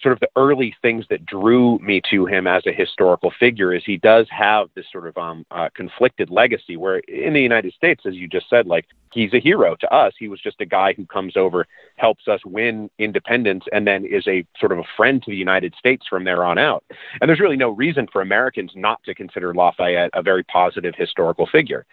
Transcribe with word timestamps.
Sort 0.00 0.12
of 0.12 0.20
the 0.20 0.28
early 0.36 0.74
things 0.82 1.06
that 1.08 1.24
drew 1.24 1.78
me 1.78 2.02
to 2.10 2.26
him 2.26 2.46
as 2.46 2.62
a 2.66 2.72
historical 2.72 3.32
figure 3.40 3.74
is 3.74 3.82
he 3.84 3.96
does 3.96 4.26
have 4.30 4.68
this 4.74 4.86
sort 4.92 5.06
of 5.06 5.16
um, 5.16 5.46
uh, 5.50 5.68
conflicted 5.74 6.30
legacy 6.30 6.76
where 6.76 6.98
in 6.98 7.32
the 7.32 7.40
United 7.40 7.72
States, 7.72 8.04
as 8.06 8.14
you 8.14 8.28
just 8.28 8.48
said, 8.50 8.66
like 8.66 8.86
he's 9.12 9.32
a 9.32 9.40
hero 9.40 9.74
to 9.80 9.92
us. 9.92 10.12
He 10.18 10.28
was 10.28 10.40
just 10.40 10.60
a 10.60 10.66
guy 10.66 10.92
who 10.92 11.06
comes 11.06 11.36
over, 11.36 11.66
helps 11.96 12.28
us 12.28 12.40
win 12.44 12.90
independence, 12.98 13.64
and 13.72 13.86
then 13.86 14.04
is 14.04 14.26
a 14.26 14.44
sort 14.60 14.72
of 14.72 14.78
a 14.78 14.84
friend 14.96 15.22
to 15.22 15.30
the 15.30 15.36
United 15.36 15.74
States 15.78 16.06
from 16.08 16.24
there 16.24 16.44
on 16.44 16.58
out. 16.58 16.84
And 17.20 17.28
there's 17.28 17.40
really 17.40 17.56
no 17.56 17.70
reason 17.70 18.06
for 18.12 18.20
Americans 18.20 18.72
not 18.74 19.02
to 19.04 19.14
consider 19.14 19.54
Lafayette 19.54 20.10
a 20.12 20.22
very 20.22 20.44
positive 20.44 20.94
historical 20.96 21.46
figure. 21.46 21.86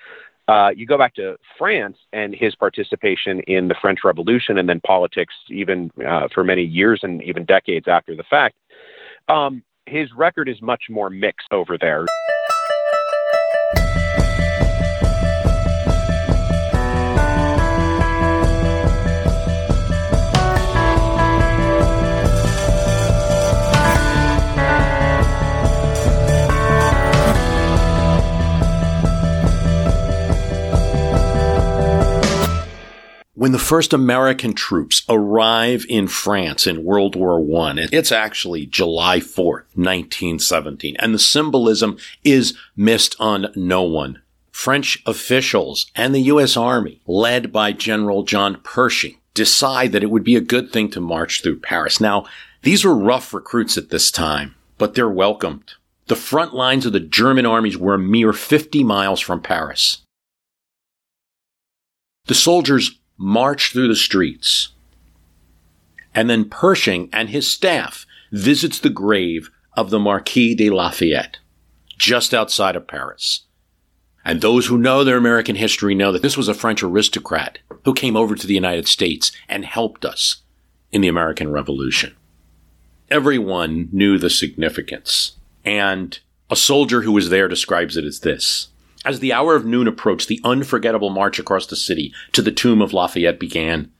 Uh, 0.48 0.70
you 0.76 0.86
go 0.86 0.98
back 0.98 1.16
to 1.16 1.38
France 1.58 1.98
and 2.12 2.36
his 2.36 2.54
participation 2.56 3.40
in 3.42 3.68
the 3.68 3.76
French 3.82 4.00
Revolution 4.04 4.58
and 4.58 4.68
then 4.68 4.82
politics, 4.82 5.34
even 5.50 5.90
uh, 6.06 6.28
for 6.34 6.44
many 6.44 6.64
years 6.64 7.00
and 7.04 7.24
even 7.24 7.46
decades 7.46 7.88
after 7.88 8.16
the 8.16 8.24
fact. 8.24 8.56
Um, 9.30 9.64
his 9.86 10.10
record 10.14 10.50
is 10.50 10.62
much 10.62 10.84
more 10.90 11.10
mixed 11.10 11.52
over 11.52 11.78
there. 11.78 12.06
When 33.44 33.52
the 33.52 33.60
first 33.60 33.92
American 33.92 34.54
troops 34.54 35.04
arrive 35.10 35.86
in 35.90 36.08
France 36.08 36.66
in 36.66 36.86
World 36.86 37.18
War 37.18 37.42
I, 37.68 37.90
it's 37.92 38.10
actually 38.10 38.66
July 38.66 39.20
4th, 39.20 39.68
1917, 39.76 40.96
and 40.98 41.14
the 41.14 41.20
symbolism 41.20 41.98
is 42.24 42.58
missed 42.78 43.18
on 43.20 43.48
no 43.54 43.84
one. 43.84 44.22
French 44.54 45.04
officials 45.06 45.92
and 45.94 46.16
the 46.16 46.22
U.S. 46.22 46.56
Army, 46.56 47.02
led 47.06 47.52
by 47.52 47.74
General 47.74 48.24
John 48.24 48.62
Pershing, 48.64 49.18
decide 49.34 49.92
that 49.92 50.04
it 50.04 50.10
would 50.10 50.24
be 50.24 50.38
a 50.38 50.40
good 50.40 50.72
thing 50.72 50.90
to 50.92 51.02
march 51.02 51.44
through 51.44 51.60
Paris. 51.60 52.00
Now, 52.00 52.26
these 52.62 52.86
were 52.86 52.96
rough 52.96 53.34
recruits 53.34 53.78
at 53.78 53.90
this 53.90 54.10
time, 54.10 54.56
but 54.78 54.96
they're 54.96 55.10
welcomed. 55.10 55.74
The 56.08 56.16
front 56.16 56.54
lines 56.54 56.86
of 56.86 56.94
the 56.94 57.02
German 57.02 57.46
armies 57.46 57.78
were 57.78 57.96
a 57.96 58.00
mere 58.00 58.32
50 58.32 58.86
miles 58.86 59.20
from 59.20 59.42
Paris. 59.42 59.98
The 62.28 62.36
soldiers 62.36 63.02
march 63.24 63.72
through 63.72 63.88
the 63.88 63.96
streets. 63.96 64.70
And 66.14 66.30
then 66.30 66.50
Pershing 66.50 67.10
and 67.14 67.30
his 67.30 67.50
staff 67.50 68.06
visits 68.32 68.80
the 68.80 68.90
grave 68.90 69.50
of 69.78 69.90
the 69.90 70.00
Marquis 70.00 70.54
de 70.54 70.70
Lafayette, 70.70 71.40
just 71.98 72.34
outside 72.34 72.76
of 72.76 72.86
Paris. 72.86 73.46
And 74.26 74.42
those 74.42 74.68
who 74.68 74.78
know 74.78 75.04
their 75.04 75.18
American 75.18 75.56
history 75.56 75.96
know 75.96 76.12
that 76.12 76.22
this 76.22 76.36
was 76.36 76.50
a 76.50 76.54
French 76.54 76.84
aristocrat 76.84 77.60
who 77.86 77.94
came 77.94 78.18
over 78.18 78.36
to 78.36 78.46
the 78.46 78.54
United 78.54 78.88
States 78.88 79.32
and 79.48 79.64
helped 79.64 80.04
us 80.04 80.42
in 80.92 81.02
the 81.02 81.08
American 81.08 81.50
Revolution. 81.50 82.16
Everyone 83.10 83.90
knew 83.92 84.18
the 84.18 84.30
significance. 84.30 85.38
And 85.64 86.20
a 86.50 86.56
soldier 86.56 87.02
who 87.02 87.12
was 87.14 87.30
there 87.30 87.48
describes 87.48 87.96
it 87.96 88.04
as 88.04 88.20
this. 88.20 88.68
As 89.06 89.20
the 89.20 89.34
hour 89.34 89.56
of 89.56 89.66
noon 89.66 89.88
approached, 89.88 90.28
the 90.28 90.40
unforgettable 90.44 91.10
march 91.10 91.40
across 91.40 91.68
the 91.68 91.76
city 91.76 92.14
to 92.32 92.42
the 92.42 92.52
tomb 92.52 92.82
of 92.82 92.94
Lafayette 92.94 93.40
began. 93.40 93.92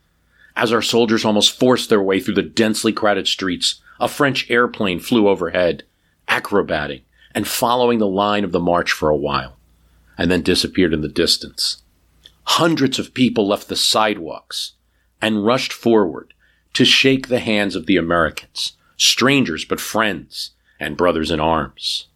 As 0.56 0.72
our 0.72 0.82
soldiers 0.82 1.26
almost 1.26 1.58
forced 1.58 1.90
their 1.90 2.02
way 2.02 2.20
through 2.20 2.36
the 2.36 2.42
densely 2.42 2.94
crowded 2.94 3.28
streets, 3.28 3.82
a 4.00 4.08
French 4.08 4.50
airplane 4.50 5.00
flew 5.00 5.28
overhead, 5.28 5.84
acrobating 6.28 7.02
and 7.36 7.48
following 7.48 8.00
the 8.00 8.08
line 8.08 8.44
of 8.44 8.52
the 8.52 8.60
march 8.60 8.92
for 8.92 9.10
a 9.10 9.16
while, 9.16 9.58
and 10.18 10.30
then 10.32 10.42
disappeared 10.42 10.94
in 10.94 11.02
the 11.02 11.08
distance. 11.08 11.82
Hundreds 12.44 13.00
of 13.00 13.14
people 13.14 13.48
left 13.48 13.68
the 13.68 13.76
sidewalks 13.76 14.74
and 15.22 15.46
rushed 15.46 15.74
forward 15.74 16.34
to 16.74 16.86
shake 16.86 17.28
the 17.28 17.40
hands 17.40 17.76
of 17.76 17.86
the 17.86 17.98
Americans, 17.98 18.74
strangers 18.98 19.66
but 19.66 19.80
friends 19.80 20.52
and 20.80 20.98
brothers 20.98 21.32
in 21.32 21.40
arms. 21.40 22.08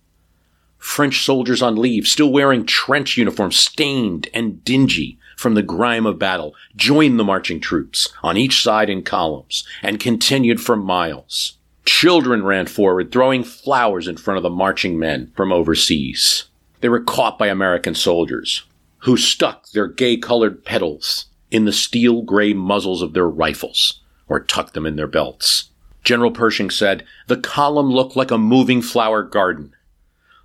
French 0.88 1.24
soldiers 1.24 1.62
on 1.62 1.76
leave, 1.76 2.08
still 2.08 2.32
wearing 2.32 2.66
trench 2.66 3.18
uniforms 3.18 3.58
stained 3.58 4.30
and 4.34 4.64
dingy 4.64 5.20
from 5.36 5.54
the 5.54 5.62
grime 5.62 6.06
of 6.08 6.18
battle, 6.18 6.56
joined 6.76 7.20
the 7.20 7.26
marching 7.26 7.60
troops 7.60 8.12
on 8.24 8.38
each 8.38 8.64
side 8.64 8.90
in 8.90 9.04
columns 9.04 9.64
and 9.84 10.00
continued 10.00 10.60
for 10.60 10.76
miles. 10.76 11.58
Children 11.86 12.44
ran 12.44 12.66
forward, 12.66 13.12
throwing 13.12 13.44
flowers 13.44 14.08
in 14.08 14.18
front 14.18 14.38
of 14.38 14.44
the 14.44 14.50
marching 14.50 14.98
men 14.98 15.32
from 15.36 15.52
overseas. 15.52 16.46
They 16.80 16.90
were 16.90 17.02
caught 17.02 17.38
by 17.38 17.48
American 17.48 17.94
soldiers, 17.94 18.64
who 19.00 19.18
stuck 19.18 19.70
their 19.70 19.88
gay 19.88 20.18
colored 20.18 20.64
petals 20.64 21.26
in 21.52 21.66
the 21.66 21.74
steel 21.74 22.22
gray 22.22 22.54
muzzles 22.54 23.02
of 23.02 23.14
their 23.14 23.30
rifles 23.30 24.02
or 24.30 24.40
tucked 24.40 24.74
them 24.74 24.86
in 24.86 24.96
their 24.96 25.06
belts. 25.06 25.70
General 26.04 26.32
Pershing 26.32 26.70
said, 26.70 27.06
the 27.28 27.36
column 27.38 27.92
looked 27.92 28.16
like 28.16 28.32
a 28.32 28.38
moving 28.38 28.82
flower 28.82 29.22
garden 29.22 29.74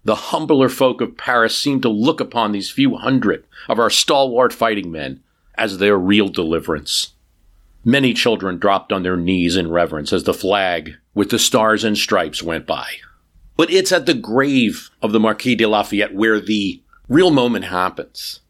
the 0.05 0.15
humbler 0.15 0.69
folk 0.69 1.01
of 1.01 1.17
Paris 1.17 1.57
seem 1.57 1.81
to 1.81 1.89
look 1.89 2.21
upon 2.21 2.53
these 2.53 2.71
few 2.71 2.97
hundred 2.97 3.45
of 3.69 3.79
our 3.79 3.91
stalwart 3.91 4.53
fighting 4.53 4.91
men 4.91 5.23
as 5.57 5.79
their 5.79 5.97
real 5.97 6.29
deliverance. 6.29 7.15
Many 7.85 8.15
children 8.15 8.59
dropped 8.59 8.93
on 8.93 9.03
their 9.03 9.17
knees 9.17 9.57
in 9.57 9.71
reverence 9.71 10.13
as 10.13 10.25
the 10.25 10.35
flag 10.35 10.95
with 11.15 11.31
the 11.31 11.39
stars 11.39 11.85
and 11.85 11.97
stripes 11.97 12.43
went 12.43 12.67
by. 12.67 12.87
But 13.57 13.71
it's 13.71 13.93
at 13.93 14.07
the 14.07 14.15
grave 14.15 14.91
of 15.03 15.13
the 15.13 15.21
Marquis 15.21 15.57
de 15.57 15.67
Lafayette 15.67 16.15
where 16.15 16.41
the 16.41 16.83
real 17.09 17.31
moment 17.31 17.67
happens. 17.67 18.41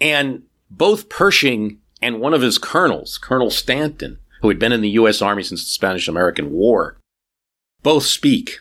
And 0.00 0.42
both 0.70 1.08
Pershing 1.08 1.78
and 2.00 2.20
one 2.20 2.34
of 2.34 2.42
his 2.42 2.58
colonels, 2.58 3.18
Colonel 3.18 3.50
Stanton, 3.50 4.18
who 4.42 4.48
had 4.48 4.58
been 4.58 4.72
in 4.72 4.80
the 4.80 4.90
U.S. 4.90 5.20
Army 5.20 5.42
since 5.42 5.64
the 5.64 5.70
Spanish 5.70 6.08
American 6.08 6.52
War, 6.52 6.96
both 7.82 8.04
speak 8.04 8.60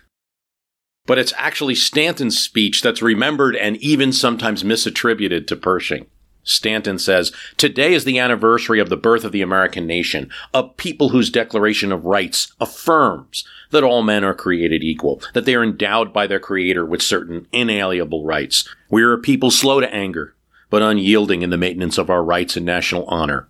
but 1.08 1.18
it's 1.18 1.34
actually 1.38 1.74
Stanton's 1.74 2.38
speech 2.38 2.84
that's 2.84 3.02
remembered 3.02 3.56
and 3.56 3.78
even 3.78 4.14
sometimes 4.14 4.64
misattributed 4.64 5.48
to 5.48 5.56
Pershing. 5.56 6.06
Stanton 6.44 6.98
says, 6.98 7.34
Today 7.58 7.94
is 7.94 8.06
the 8.06 8.20
anniversary 8.20 8.80
of 8.80 8.90
the 8.90 8.96
birth 8.96 9.26
of 9.26 9.34
the 9.34 9.42
American 9.42 9.86
nation, 9.86 10.30
a 10.54 10.64
people 10.64 11.10
whose 11.10 11.30
Declaration 11.30 11.92
of 11.92 12.06
Rights 12.06 12.54
affirms 12.60 13.44
that 13.72 13.84
all 13.84 14.02
men 14.02 14.24
are 14.24 14.34
created 14.34 14.82
equal, 14.84 15.22
that 15.34 15.44
they 15.44 15.56
are 15.56 15.64
endowed 15.64 16.14
by 16.14 16.26
their 16.26 16.40
Creator 16.40 16.86
with 16.86 17.02
certain 17.02 17.48
inalienable 17.52 18.24
rights. 18.24 18.68
We 18.90 19.04
are 19.04 19.14
a 19.14 19.18
people 19.18 19.52
slow 19.52 19.82
to 19.82 19.94
anger, 19.94 20.36
but 20.70 20.82
unyielding 20.82 21.42
in 21.42 21.50
the 21.50 21.58
maintenance 21.58 21.98
of 21.98 22.10
our 22.10 22.24
rights 22.24 22.56
and 22.56 22.66
national 22.66 23.06
honor. 23.06 23.50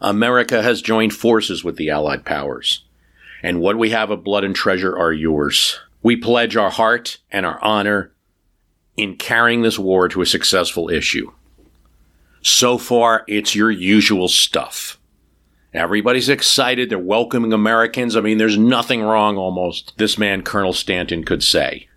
America 0.00 0.62
has 0.62 0.82
joined 0.82 1.14
forces 1.14 1.62
with 1.62 1.76
the 1.76 1.90
Allied 1.90 2.24
powers, 2.24 2.84
and 3.44 3.60
what 3.60 3.78
we 3.78 3.90
have 3.90 4.10
of 4.10 4.24
blood 4.24 4.42
and 4.42 4.56
treasure 4.56 4.96
are 4.96 5.12
yours. 5.12 5.78
We 6.02 6.16
pledge 6.16 6.56
our 6.56 6.70
heart 6.70 7.18
and 7.30 7.44
our 7.44 7.62
honor 7.62 8.12
in 8.96 9.16
carrying 9.16 9.62
this 9.62 9.78
war 9.78 10.08
to 10.08 10.20
a 10.22 10.26
successful 10.26 10.88
issue. 10.88 11.32
So 12.42 12.78
far, 12.78 13.24
it's 13.26 13.54
your 13.54 13.70
usual 13.70 14.28
stuff. 14.28 14.98
Everybody's 15.74 16.28
excited. 16.28 16.88
They're 16.88 16.98
welcoming 16.98 17.52
Americans. 17.52 18.16
I 18.16 18.20
mean, 18.20 18.38
there's 18.38 18.58
nothing 18.58 19.02
wrong 19.02 19.36
almost, 19.36 19.92
this 19.98 20.16
man, 20.18 20.42
Colonel 20.42 20.72
Stanton, 20.72 21.24
could 21.24 21.42
say. 21.42 21.88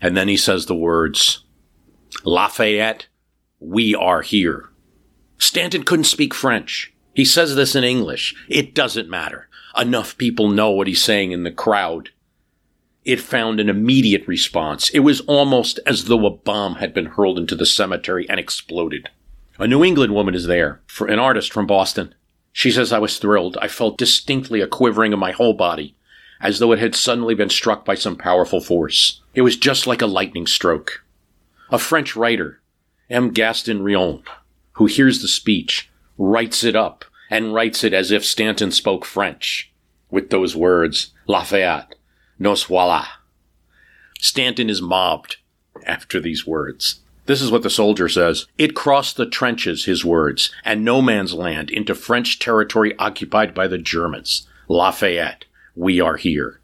And 0.00 0.16
then 0.16 0.28
he 0.28 0.36
says 0.36 0.66
the 0.66 0.74
words, 0.74 1.44
Lafayette, 2.24 3.08
we 3.60 3.94
are 3.94 4.22
here. 4.22 4.68
Stanton 5.38 5.82
couldn't 5.82 6.04
speak 6.04 6.32
French. 6.32 6.92
He 7.12 7.24
says 7.24 7.56
this 7.56 7.74
in 7.74 7.82
English. 7.82 8.34
It 8.48 8.74
doesn't 8.74 9.10
matter. 9.10 9.48
Enough 9.76 10.16
people 10.16 10.48
know 10.48 10.70
what 10.70 10.86
he's 10.86 11.02
saying 11.02 11.32
in 11.32 11.42
the 11.42 11.50
crowd 11.50 12.10
it 13.08 13.18
found 13.18 13.58
an 13.58 13.70
immediate 13.70 14.28
response. 14.28 14.90
It 14.90 14.98
was 14.98 15.22
almost 15.22 15.80
as 15.86 16.04
though 16.04 16.26
a 16.26 16.30
bomb 16.30 16.74
had 16.74 16.92
been 16.92 17.06
hurled 17.06 17.38
into 17.38 17.56
the 17.56 17.64
cemetery 17.64 18.28
and 18.28 18.38
exploded. 18.38 19.08
A 19.58 19.66
New 19.66 19.82
England 19.82 20.14
woman 20.14 20.34
is 20.34 20.44
there, 20.44 20.82
for 20.86 21.06
an 21.06 21.18
artist 21.18 21.50
from 21.50 21.66
Boston. 21.66 22.14
She 22.52 22.70
says 22.70 22.92
I 22.92 22.98
was 22.98 23.18
thrilled. 23.18 23.56
I 23.62 23.66
felt 23.66 23.96
distinctly 23.96 24.60
a 24.60 24.66
quivering 24.66 25.14
of 25.14 25.18
my 25.18 25.32
whole 25.32 25.54
body, 25.54 25.96
as 26.42 26.58
though 26.58 26.70
it 26.72 26.80
had 26.80 26.94
suddenly 26.94 27.34
been 27.34 27.48
struck 27.48 27.82
by 27.82 27.94
some 27.94 28.14
powerful 28.14 28.60
force. 28.60 29.22
It 29.32 29.40
was 29.40 29.56
just 29.56 29.86
like 29.86 30.02
a 30.02 30.06
lightning 30.06 30.46
stroke. 30.46 31.02
A 31.70 31.78
French 31.78 32.14
writer, 32.14 32.60
M. 33.08 33.30
Gaston 33.30 33.80
Rion, 33.80 34.22
who 34.72 34.84
hears 34.84 35.22
the 35.22 35.28
speech, 35.28 35.90
writes 36.18 36.62
it 36.62 36.76
up, 36.76 37.06
and 37.30 37.54
writes 37.54 37.84
it 37.84 37.94
as 37.94 38.10
if 38.10 38.22
Stanton 38.22 38.70
spoke 38.70 39.06
French, 39.06 39.72
with 40.10 40.28
those 40.28 40.54
words, 40.54 41.14
Lafayette, 41.26 41.94
nos 42.38 42.64
voilà. 42.64 43.06
Stanton 44.20 44.68
is 44.68 44.82
mobbed 44.82 45.36
after 45.86 46.20
these 46.20 46.46
words. 46.46 47.00
This 47.26 47.42
is 47.42 47.50
what 47.50 47.62
the 47.62 47.70
soldier 47.70 48.08
says. 48.08 48.46
It 48.56 48.74
crossed 48.74 49.16
the 49.16 49.26
trenches, 49.26 49.84
his 49.84 50.04
words, 50.04 50.50
and 50.64 50.84
no 50.84 51.02
man's 51.02 51.34
land 51.34 51.70
into 51.70 51.94
French 51.94 52.38
territory 52.38 52.96
occupied 52.98 53.54
by 53.54 53.68
the 53.68 53.78
Germans. 53.78 54.48
Lafayette, 54.66 55.44
we 55.76 56.00
are 56.00 56.16
here. 56.16 56.60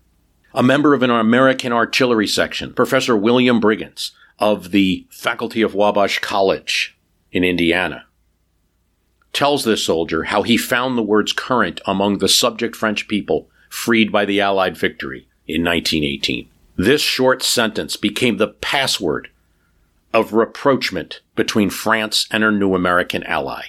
A 0.54 0.62
member 0.62 0.94
of 0.94 1.02
an 1.02 1.10
American 1.10 1.72
artillery 1.72 2.26
section, 2.26 2.72
Professor 2.72 3.16
William 3.16 3.60
Briggins 3.60 4.12
of 4.38 4.70
the 4.70 5.06
Faculty 5.10 5.62
of 5.62 5.74
Wabash 5.74 6.20
College 6.20 6.96
in 7.30 7.44
Indiana, 7.44 8.06
tells 9.32 9.64
this 9.64 9.84
soldier 9.84 10.24
how 10.24 10.42
he 10.42 10.56
found 10.56 10.96
the 10.96 11.02
words 11.02 11.32
current 11.32 11.80
among 11.86 12.18
the 12.18 12.28
subject 12.28 12.74
French 12.74 13.06
people 13.06 13.50
freed 13.68 14.10
by 14.10 14.24
the 14.24 14.40
Allied 14.40 14.76
victory 14.76 15.28
in 15.46 15.64
1918. 15.64 16.48
This 16.76 17.00
short 17.00 17.42
sentence 17.42 17.96
became 17.96 18.36
the 18.36 18.48
password 18.48 19.28
of 20.12 20.32
rapprochement 20.32 21.20
between 21.36 21.70
France 21.70 22.26
and 22.30 22.42
her 22.42 22.52
new 22.52 22.74
American 22.74 23.22
ally. 23.24 23.66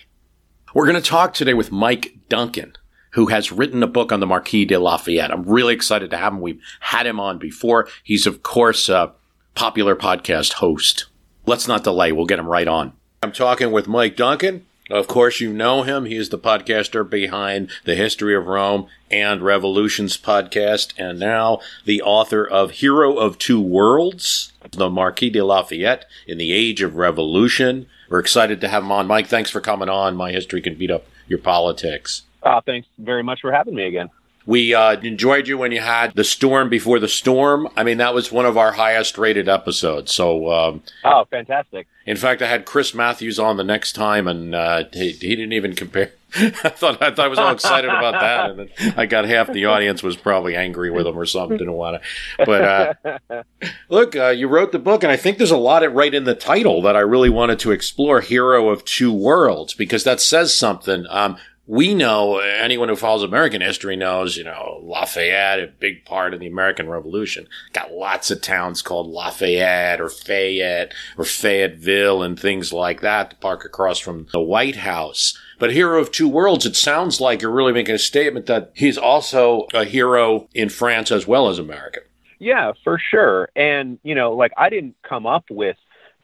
We're 0.74 0.86
going 0.86 1.01
to 1.01 1.10
talk 1.10 1.33
today 1.33 1.54
with 1.54 1.72
Mike 1.72 2.18
Duncan, 2.30 2.74
who 3.12 3.27
has 3.27 3.51
written 3.51 3.81
a 3.81 3.88
book 3.88 4.12
on 4.12 4.19
the 4.19 4.27
Marquis 4.27 4.66
de 4.66 4.77
Lafayette. 4.77 5.31
I'm 5.31 5.44
really 5.44 5.74
excited 5.74 6.10
to 6.12 6.18
have 6.18 6.33
him. 6.33 6.42
We've 6.42 6.62
had 6.81 7.07
him 7.07 7.19
on 7.19 7.38
before. 7.38 7.88
He's, 8.04 8.27
of 8.27 8.44
course, 8.44 8.89
a 8.89 9.13
popular 9.56 9.95
podcast 9.95 10.54
host. 10.54 11.06
Let's 11.45 11.68
not 11.68 11.83
delay. 11.83 12.12
We'll 12.12 12.25
get 12.25 12.39
him 12.39 12.48
right 12.48 12.68
on. 12.68 12.94
I'm 13.24 13.31
talking 13.31 13.72
with 13.72 13.88
Mike 13.88 14.16
Duncan. 14.16 14.66
Of 14.89 15.07
course, 15.07 15.39
you 15.39 15.51
know 15.51 15.81
him. 15.81 16.05
He 16.05 16.15
is 16.15 16.29
the 16.29 16.37
podcaster 16.37 17.09
behind 17.09 17.71
the 17.85 17.95
History 17.95 18.35
of 18.35 18.45
Rome 18.45 18.87
and 19.09 19.41
Revolutions 19.41 20.15
podcast, 20.15 20.93
and 20.97 21.19
now 21.19 21.59
the 21.85 22.03
author 22.03 22.47
of 22.47 22.71
Hero 22.71 23.17
of 23.17 23.39
Two 23.39 23.59
Worlds, 23.59 24.53
the 24.71 24.89
Marquis 24.89 25.31
de 25.31 25.43
Lafayette 25.43 26.05
in 26.27 26.37
the 26.37 26.53
Age 26.53 26.83
of 26.83 26.97
Revolution. 26.97 27.87
We're 28.09 28.19
excited 28.19 28.61
to 28.61 28.67
have 28.67 28.83
him 28.83 28.91
on. 28.91 29.07
Mike, 29.07 29.25
thanks 29.27 29.49
for 29.49 29.59
coming 29.59 29.89
on. 29.89 30.15
My 30.15 30.31
history 30.31 30.61
can 30.61 30.75
beat 30.75 30.91
up 30.91 31.05
your 31.27 31.39
politics. 31.39 32.21
Uh, 32.43 32.61
thanks 32.61 32.88
very 32.99 33.23
much 33.23 33.41
for 33.41 33.51
having 33.51 33.73
me 33.73 33.85
again. 33.85 34.09
We 34.45 34.75
uh, 34.75 34.99
enjoyed 35.01 35.47
you 35.47 35.57
when 35.57 35.71
you 35.71 35.81
had 35.81 36.13
the 36.13 36.23
storm 36.23 36.69
before 36.69 36.99
the 36.99 37.07
storm. 37.07 37.67
I 37.75 37.83
mean, 37.83 37.97
that 37.97 38.13
was 38.13 38.31
one 38.31 38.45
of 38.45 38.57
our 38.57 38.73
highest 38.73 39.17
rated 39.17 39.49
episodes. 39.49 40.11
So, 40.11 40.51
um, 40.51 40.83
oh, 41.03 41.25
fantastic! 41.31 41.88
In 42.05 42.17
fact, 42.17 42.41
I 42.41 42.47
had 42.47 42.65
Chris 42.65 42.93
Matthews 42.93 43.39
on 43.39 43.57
the 43.57 43.63
next 43.63 43.93
time, 43.93 44.27
and 44.27 44.53
uh, 44.53 44.83
he, 44.93 45.11
he 45.11 45.35
didn't 45.35 45.53
even 45.53 45.73
compare. 45.73 46.11
I 46.35 46.49
thought 46.69 47.01
I 47.01 47.11
thought 47.11 47.25
I 47.25 47.27
was 47.29 47.39
all 47.39 47.51
excited 47.51 47.89
about 47.89 48.19
that, 48.19 48.49
and 48.49 48.59
then 48.59 48.93
I 48.97 49.05
got 49.05 49.25
half 49.25 49.51
the 49.51 49.65
audience 49.65 50.03
was 50.03 50.17
probably 50.17 50.55
angry 50.55 50.91
with 50.91 51.07
him 51.07 51.17
or 51.17 51.25
something. 51.25 51.57
Didn't 51.57 51.73
want 51.73 52.01
to. 52.01 52.45
But 52.45 52.99
uh, 53.31 53.43
look, 53.89 54.15
uh, 54.15 54.29
you 54.29 54.47
wrote 54.47 54.71
the 54.71 54.79
book, 54.79 55.03
and 55.03 55.11
I 55.11 55.15
think 55.15 55.37
there's 55.37 55.51
a 55.51 55.57
lot 55.57 55.83
of 55.83 55.93
right 55.93 56.13
in 56.13 56.25
the 56.25 56.35
title 56.35 56.81
that 56.81 56.95
I 56.95 56.99
really 56.99 57.29
wanted 57.29 57.59
to 57.59 57.71
explore: 57.71 58.21
"Hero 58.21 58.69
of 58.69 58.83
Two 58.83 59.13
Worlds," 59.13 59.73
because 59.73 60.03
that 60.03 60.19
says 60.19 60.55
something. 60.57 61.05
Um, 61.09 61.37
we 61.67 61.95
know 61.95 62.38
anyone 62.38 62.89
who 62.89 62.95
follows 62.95 63.23
American 63.23 63.62
history 63.62 63.95
knows, 63.95 64.38
you 64.38 64.44
know, 64.44 64.79
Lafayette, 64.83 65.59
a 65.59 65.67
big 65.67 66.06
part 66.06 66.33
of 66.33 66.39
the 66.39 66.47
American 66.47 66.88
Revolution. 66.88 67.47
Got 67.73 67.91
lots 67.91 68.29
of 68.29 68.41
towns 68.41 68.81
called 68.81 69.07
Lafayette 69.07 70.00
or 70.00 70.09
Fayette 70.09 70.94
or 71.17 71.25
Fayetteville 71.25 72.21
and 72.21 72.39
things 72.39 72.71
like 72.71 73.01
that 73.01 73.31
The 73.31 73.35
park 73.38 73.65
across 73.65 73.97
from 73.97 74.27
the 74.31 74.41
White 74.41 74.77
House. 74.77 75.38
But 75.57 75.73
Hero 75.73 76.00
of 76.00 76.12
Two 76.12 76.27
Worlds, 76.27 76.65
it 76.65 76.75
sounds 76.75 77.19
like 77.19 77.41
you're 77.41 77.51
really 77.51 77.73
making 77.73 77.95
a 77.95 78.00
statement 78.00 78.45
that 78.45 78.71
he's 78.75 78.97
also 78.97 79.67
a 79.73 79.85
hero 79.85 80.47
in 80.53 80.69
France 80.69 81.12
as 81.12 81.25
well 81.25 81.50
as 81.50 81.57
America. 81.57 82.01
Yeah, 82.38 82.73
for 82.83 83.00
sure. 83.00 83.50
And, 83.56 83.97
you 84.03 84.13
know, 84.13 84.33
like 84.33 84.51
I 84.57 84.69
didn't 84.69 84.95
come 85.01 85.25
up 85.25 85.45
with 85.50 85.77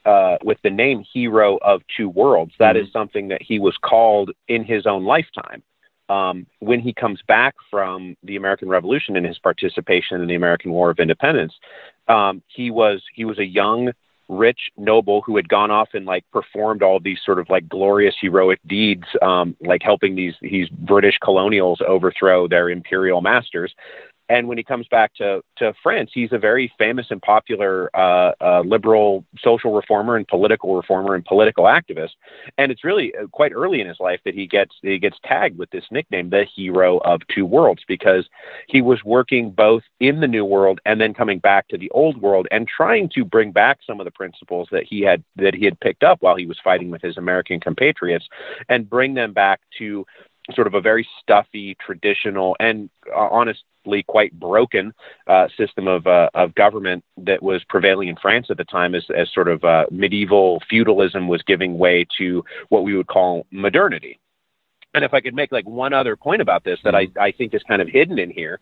uh, 0.05 0.37
with 0.43 0.57
the 0.63 0.69
name 0.69 1.03
Hero 1.13 1.57
of 1.61 1.81
Two 1.95 2.09
Worlds. 2.09 2.53
That 2.59 2.75
mm-hmm. 2.75 2.85
is 2.85 2.93
something 2.93 3.27
that 3.29 3.41
he 3.41 3.59
was 3.59 3.75
called 3.81 4.31
in 4.47 4.63
his 4.63 4.85
own 4.85 5.05
lifetime. 5.05 5.63
Um, 6.09 6.45
when 6.59 6.81
he 6.81 6.93
comes 6.93 7.21
back 7.25 7.55
from 7.69 8.17
the 8.23 8.35
American 8.35 8.67
Revolution 8.67 9.15
and 9.15 9.25
his 9.25 9.39
participation 9.39 10.19
in 10.21 10.27
the 10.27 10.35
American 10.35 10.71
War 10.71 10.89
of 10.89 10.99
Independence, 10.99 11.53
um, 12.07 12.43
he 12.47 12.69
was 12.69 13.01
he 13.13 13.23
was 13.23 13.39
a 13.39 13.45
young, 13.45 13.91
rich 14.27 14.59
noble 14.75 15.21
who 15.21 15.37
had 15.37 15.47
gone 15.47 15.71
off 15.71 15.89
and 15.93 16.05
like 16.05 16.25
performed 16.31 16.83
all 16.83 16.99
these 16.99 17.19
sort 17.25 17.39
of 17.39 17.49
like 17.49 17.69
glorious 17.69 18.15
heroic 18.19 18.59
deeds, 18.67 19.05
um, 19.21 19.55
like 19.61 19.81
helping 19.83 20.15
these 20.15 20.33
these 20.41 20.67
British 20.69 21.17
colonials 21.23 21.81
overthrow 21.87 22.47
their 22.47 22.69
imperial 22.69 23.21
masters. 23.21 23.73
And 24.31 24.47
when 24.47 24.57
he 24.57 24.63
comes 24.63 24.87
back 24.87 25.13
to, 25.15 25.41
to 25.57 25.73
France, 25.83 26.09
he's 26.13 26.31
a 26.31 26.37
very 26.37 26.71
famous 26.77 27.07
and 27.09 27.21
popular 27.21 27.93
uh, 27.93 28.31
uh, 28.39 28.61
liberal 28.61 29.25
social 29.43 29.73
reformer 29.73 30.15
and 30.15 30.25
political 30.25 30.73
reformer 30.73 31.15
and 31.15 31.25
political 31.25 31.65
activist. 31.65 32.11
And 32.57 32.71
it's 32.71 32.85
really 32.85 33.13
uh, 33.13 33.27
quite 33.27 33.51
early 33.51 33.81
in 33.81 33.87
his 33.89 33.99
life 33.99 34.21
that 34.23 34.33
he 34.33 34.47
gets 34.47 34.73
he 34.81 34.99
gets 34.99 35.17
tagged 35.25 35.57
with 35.57 35.69
this 35.71 35.83
nickname, 35.91 36.29
the 36.29 36.45
hero 36.55 36.99
of 36.99 37.19
two 37.27 37.45
worlds, 37.45 37.83
because 37.89 38.25
he 38.69 38.81
was 38.81 39.03
working 39.03 39.51
both 39.51 39.83
in 39.99 40.21
the 40.21 40.29
new 40.29 40.45
world 40.45 40.79
and 40.85 41.01
then 41.01 41.13
coming 41.13 41.39
back 41.39 41.67
to 41.67 41.77
the 41.77 41.91
old 41.91 42.21
world 42.21 42.47
and 42.51 42.69
trying 42.69 43.09
to 43.09 43.25
bring 43.25 43.51
back 43.51 43.79
some 43.85 43.99
of 43.99 44.05
the 44.05 44.11
principles 44.11 44.69
that 44.71 44.85
he 44.89 45.01
had 45.01 45.21
that 45.35 45.53
he 45.53 45.65
had 45.65 45.77
picked 45.81 46.03
up 46.03 46.19
while 46.21 46.37
he 46.37 46.45
was 46.45 46.57
fighting 46.63 46.89
with 46.89 47.01
his 47.01 47.17
American 47.17 47.59
compatriots 47.59 48.29
and 48.69 48.89
bring 48.89 49.13
them 49.13 49.33
back 49.33 49.59
to 49.77 50.05
sort 50.55 50.67
of 50.67 50.73
a 50.73 50.81
very 50.81 51.07
stuffy, 51.21 51.75
traditional, 51.85 52.55
and 52.61 52.89
uh, 53.13 53.27
honestly 53.29 53.65
quite 54.07 54.37
broken 54.39 54.93
uh, 55.27 55.47
system 55.57 55.87
of 55.87 56.07
uh, 56.07 56.29
of 56.33 56.55
government 56.55 57.03
that 57.17 57.41
was 57.41 57.63
prevailing 57.69 58.07
in 58.07 58.15
France 58.15 58.47
at 58.49 58.57
the 58.57 58.63
time, 58.65 58.95
as 58.95 59.05
as 59.15 59.31
sort 59.33 59.47
of 59.47 59.63
uh, 59.63 59.85
medieval 59.91 60.61
feudalism 60.69 61.27
was 61.27 61.41
giving 61.43 61.77
way 61.77 62.05
to 62.17 62.43
what 62.69 62.83
we 62.83 62.95
would 62.95 63.07
call 63.07 63.45
modernity. 63.51 64.19
And 64.93 65.05
if 65.05 65.13
I 65.13 65.21
could 65.21 65.33
make 65.33 65.51
like 65.51 65.67
one 65.67 65.93
other 65.93 66.15
point 66.15 66.41
about 66.41 66.63
this 66.63 66.79
that 66.83 66.95
I, 66.95 67.07
I 67.19 67.31
think 67.31 67.53
is 67.53 67.63
kind 67.63 67.81
of 67.81 67.87
hidden 67.87 68.19
in 68.19 68.29
here, 68.29 68.59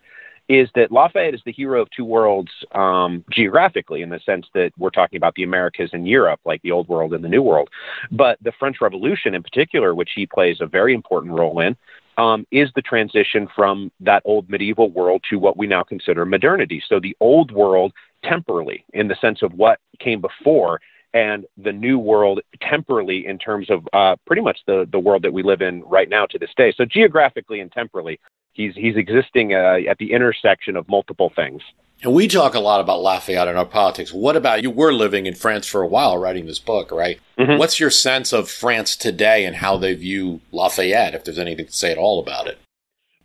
is 0.47 0.69
that 0.73 0.91
Lafayette 0.91 1.35
is 1.35 1.41
the 1.45 1.51
hero 1.51 1.81
of 1.81 1.89
two 1.91 2.05
worlds 2.05 2.51
um, 2.71 3.23
geographically, 3.31 4.01
in 4.01 4.09
the 4.09 4.19
sense 4.25 4.47
that 4.53 4.71
we're 4.77 4.89
talking 4.89 5.17
about 5.17 5.35
the 5.35 5.43
Americas 5.43 5.91
and 5.93 6.07
Europe, 6.07 6.39
like 6.43 6.61
the 6.63 6.71
Old 6.71 6.88
World 6.88 7.13
and 7.13 7.23
the 7.23 7.29
New 7.29 7.43
World. 7.43 7.69
But 8.11 8.38
the 8.41 8.51
French 8.59 8.77
Revolution, 8.81 9.35
in 9.35 9.43
particular, 9.43 9.93
which 9.93 10.11
he 10.15 10.25
plays 10.25 10.57
a 10.59 10.65
very 10.65 10.93
important 10.93 11.33
role 11.33 11.59
in, 11.59 11.77
um, 12.19 12.45
is 12.51 12.69
the 12.75 12.81
transition 12.81 13.47
from 13.55 13.91
that 14.01 14.21
old 14.25 14.49
medieval 14.49 14.89
world 14.89 15.23
to 15.29 15.39
what 15.39 15.55
we 15.55 15.65
now 15.65 15.83
consider 15.83 16.25
modernity. 16.25 16.83
So 16.88 16.99
the 16.99 17.15
old 17.21 17.49
world 17.51 17.93
temporally, 18.23 18.83
in 18.93 19.07
the 19.07 19.15
sense 19.15 19.41
of 19.41 19.53
what 19.53 19.79
came 19.99 20.19
before, 20.19 20.81
and 21.13 21.45
the 21.57 21.71
new 21.71 21.97
world 21.97 22.41
temporally 22.61 23.25
in 23.25 23.39
terms 23.39 23.69
of 23.69 23.88
uh, 23.93 24.15
pretty 24.27 24.41
much 24.41 24.59
the, 24.67 24.88
the 24.91 24.99
world 24.99 25.23
that 25.23 25.31
we 25.31 25.43
live 25.43 25.61
in 25.61 25.81
right 25.83 26.09
now 26.09 26.25
to 26.25 26.38
this 26.38 26.51
day. 26.57 26.73
So 26.75 26.83
geographically 26.85 27.61
and 27.61 27.71
temporally, 27.71 28.19
he's 28.51 28.75
he's 28.75 28.97
existing 28.97 29.53
uh, 29.53 29.77
at 29.89 29.97
the 29.97 30.11
intersection 30.11 30.75
of 30.75 30.88
multiple 30.89 31.31
things. 31.35 31.61
And 32.01 32.13
we 32.13 32.29
talk 32.29 32.56
a 32.56 32.60
lot 32.60 32.79
about 32.79 33.01
Lafayette 33.01 33.50
in 33.50 33.58
our 33.58 33.65
politics. 33.65 34.13
What 34.13 34.38
about 34.38 34.63
you? 34.63 34.72
Were 34.72 34.94
living 34.94 35.25
in 35.25 35.36
France 35.36 35.68
for 35.68 35.82
a 35.82 35.88
while, 35.88 36.18
writing 36.18 36.46
this 36.46 36.60
book, 36.60 36.91
right? 36.91 37.20
Mm-hmm. 37.38 37.58
What's 37.58 37.79
your 37.79 37.89
sense 37.89 38.32
of 38.32 38.50
France 38.50 38.96
today 38.96 39.44
and 39.44 39.58
how 39.58 39.77
they 39.77 39.94
view 39.96 40.39
Lafayette? 40.53 41.13
If 41.13 41.25
there's 41.25 41.39
anything 41.39 41.65
to 41.65 41.72
say 41.74 41.91
at 41.91 41.98
all 41.98 42.20
about 42.20 42.48
it. 42.48 42.58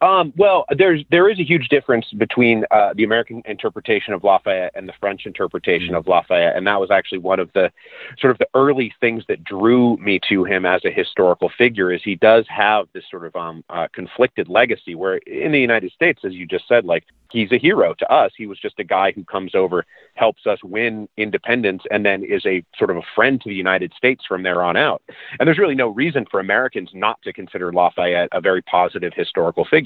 Um, 0.00 0.32
well, 0.36 0.64
there's 0.76 1.04
there 1.10 1.30
is 1.30 1.38
a 1.38 1.44
huge 1.44 1.68
difference 1.68 2.06
between 2.18 2.64
uh, 2.70 2.92
the 2.94 3.04
American 3.04 3.42
interpretation 3.46 4.12
of 4.12 4.24
Lafayette 4.24 4.72
and 4.74 4.88
the 4.88 4.92
French 4.98 5.24
interpretation 5.24 5.88
mm-hmm. 5.88 5.96
of 5.96 6.08
Lafayette, 6.08 6.56
and 6.56 6.66
that 6.66 6.80
was 6.80 6.90
actually 6.90 7.18
one 7.18 7.38
of 7.38 7.50
the 7.54 7.70
sort 8.18 8.32
of 8.32 8.38
the 8.38 8.48
early 8.54 8.92
things 9.00 9.24
that 9.28 9.44
drew 9.44 9.96
me 9.98 10.20
to 10.28 10.44
him 10.44 10.66
as 10.66 10.84
a 10.84 10.90
historical 10.90 11.50
figure. 11.56 11.92
Is 11.92 12.02
he 12.02 12.16
does 12.16 12.44
have 12.48 12.88
this 12.92 13.04
sort 13.10 13.24
of 13.24 13.36
um, 13.36 13.64
uh, 13.70 13.86
conflicted 13.92 14.48
legacy, 14.48 14.94
where 14.94 15.18
in 15.18 15.52
the 15.52 15.60
United 15.60 15.92
States, 15.92 16.22
as 16.24 16.32
you 16.32 16.44
just 16.44 16.66
said, 16.66 16.84
like 16.84 17.04
he's 17.30 17.52
a 17.52 17.58
hero 17.58 17.94
to 17.94 18.12
us. 18.12 18.32
He 18.36 18.46
was 18.46 18.58
just 18.58 18.78
a 18.78 18.84
guy 18.84 19.12
who 19.12 19.24
comes 19.24 19.54
over, 19.54 19.86
helps 20.14 20.46
us 20.46 20.58
win 20.64 21.08
independence, 21.16 21.82
and 21.90 22.04
then 22.04 22.24
is 22.24 22.44
a 22.46 22.64
sort 22.78 22.90
of 22.90 22.96
a 22.96 23.02
friend 23.14 23.40
to 23.42 23.48
the 23.48 23.54
United 23.54 23.92
States 23.96 24.24
from 24.26 24.42
there 24.42 24.62
on 24.62 24.76
out. 24.76 25.02
And 25.38 25.46
there's 25.46 25.58
really 25.58 25.74
no 25.74 25.88
reason 25.88 26.26
for 26.30 26.40
Americans 26.40 26.90
not 26.94 27.20
to 27.22 27.32
consider 27.32 27.72
Lafayette 27.72 28.28
a 28.32 28.40
very 28.40 28.62
positive 28.62 29.12
historical 29.14 29.64
figure. 29.64 29.83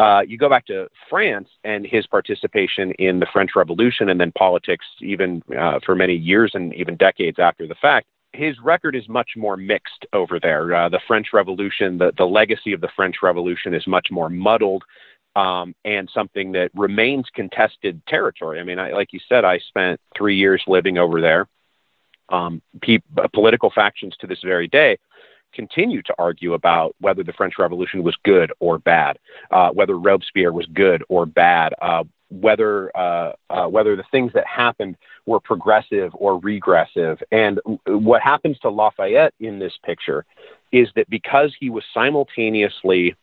Uh, 0.00 0.22
you 0.26 0.36
go 0.36 0.48
back 0.48 0.66
to 0.66 0.88
France 1.08 1.48
and 1.62 1.86
his 1.86 2.06
participation 2.06 2.90
in 2.98 3.20
the 3.20 3.26
French 3.32 3.52
Revolution 3.54 4.08
and 4.08 4.20
then 4.20 4.32
politics, 4.32 4.84
even 5.00 5.40
uh, 5.56 5.78
for 5.86 5.94
many 5.94 6.14
years 6.14 6.50
and 6.54 6.74
even 6.74 6.96
decades 6.96 7.38
after 7.38 7.66
the 7.66 7.76
fact. 7.76 8.06
his 8.34 8.58
record 8.60 8.94
is 8.94 9.08
much 9.08 9.30
more 9.36 9.56
mixed 9.56 10.06
over 10.12 10.38
there. 10.40 10.74
Uh, 10.74 10.88
the 10.88 11.00
French 11.06 11.28
Revolution, 11.32 11.98
the, 11.98 12.12
the 12.16 12.24
legacy 12.24 12.72
of 12.72 12.80
the 12.80 12.88
French 12.96 13.16
Revolution 13.22 13.74
is 13.74 13.86
much 13.86 14.08
more 14.10 14.28
muddled 14.28 14.82
um, 15.36 15.74
and 15.84 16.08
something 16.12 16.52
that 16.52 16.70
remains 16.74 17.26
contested 17.34 18.00
territory. 18.06 18.60
I 18.60 18.64
mean, 18.64 18.78
I, 18.78 18.92
like 18.92 19.12
you 19.12 19.20
said, 19.28 19.44
I 19.44 19.58
spent 19.58 20.00
three 20.16 20.36
years 20.36 20.62
living 20.66 20.98
over 20.98 21.20
there. 21.20 21.48
Um, 22.30 22.62
pe- 22.80 22.98
political 23.34 23.70
factions 23.70 24.16
to 24.20 24.26
this 24.26 24.40
very 24.42 24.66
day 24.66 24.96
continue 25.54 26.02
to 26.02 26.14
argue 26.18 26.54
about 26.54 26.94
whether 27.00 27.22
the 27.22 27.32
French 27.32 27.54
Revolution 27.58 28.02
was 28.02 28.16
good 28.24 28.52
or 28.60 28.78
bad, 28.78 29.18
uh, 29.50 29.70
whether 29.70 29.98
Robespierre 29.98 30.52
was 30.52 30.66
good 30.66 31.02
or 31.08 31.26
bad, 31.26 31.74
uh, 31.80 32.04
whether 32.30 32.94
uh, 32.96 33.32
uh, 33.50 33.66
whether 33.66 33.96
the 33.96 34.04
things 34.10 34.32
that 34.34 34.46
happened 34.46 34.96
were 35.26 35.40
progressive 35.40 36.10
or 36.14 36.38
regressive. 36.40 37.22
And 37.30 37.60
what 37.86 38.22
happens 38.22 38.58
to 38.60 38.70
Lafayette 38.70 39.34
in 39.40 39.58
this 39.58 39.74
picture 39.84 40.24
is 40.72 40.88
that 40.96 41.08
because 41.08 41.54
he 41.58 41.70
was 41.70 41.84
simultaneously 41.92 43.14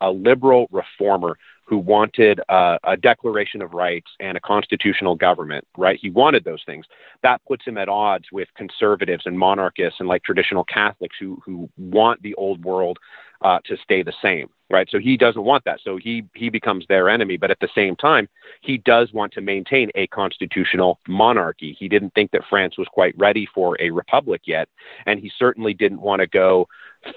a 0.00 0.10
liberal 0.10 0.66
reformer 0.70 1.36
who 1.66 1.78
wanted 1.78 2.40
uh, 2.48 2.78
a 2.84 2.96
declaration 2.96 3.62
of 3.62 3.72
rights 3.72 4.10
and 4.20 4.36
a 4.36 4.40
constitutional 4.40 5.14
government, 5.14 5.66
right? 5.76 5.98
He 6.00 6.10
wanted 6.10 6.44
those 6.44 6.62
things. 6.64 6.86
That 7.22 7.40
puts 7.46 7.64
him 7.64 7.78
at 7.78 7.88
odds 7.88 8.26
with 8.30 8.48
conservatives 8.54 9.24
and 9.26 9.38
monarchists 9.38 10.00
and 10.00 10.08
like 10.08 10.22
traditional 10.22 10.64
Catholics 10.64 11.16
who 11.18 11.40
who 11.44 11.70
want 11.76 12.22
the 12.22 12.34
old 12.34 12.64
world 12.64 12.98
uh, 13.44 13.58
to 13.66 13.76
stay 13.76 14.02
the 14.02 14.12
same, 14.22 14.48
right? 14.70 14.88
So 14.90 14.98
he 14.98 15.18
doesn't 15.18 15.44
want 15.44 15.64
that. 15.64 15.78
So 15.84 15.98
he 15.98 16.24
he 16.34 16.48
becomes 16.48 16.86
their 16.88 17.10
enemy. 17.10 17.36
But 17.36 17.50
at 17.50 17.60
the 17.60 17.68
same 17.74 17.94
time, 17.94 18.26
he 18.62 18.78
does 18.78 19.12
want 19.12 19.34
to 19.34 19.42
maintain 19.42 19.90
a 19.94 20.06
constitutional 20.06 20.98
monarchy. 21.06 21.76
He 21.78 21.86
didn't 21.86 22.14
think 22.14 22.30
that 22.30 22.42
France 22.48 22.78
was 22.78 22.88
quite 22.90 23.14
ready 23.18 23.46
for 23.54 23.76
a 23.80 23.90
republic 23.90 24.42
yet, 24.46 24.68
and 25.04 25.20
he 25.20 25.30
certainly 25.38 25.74
didn't 25.74 26.00
want 26.00 26.20
to 26.20 26.26
go 26.26 26.66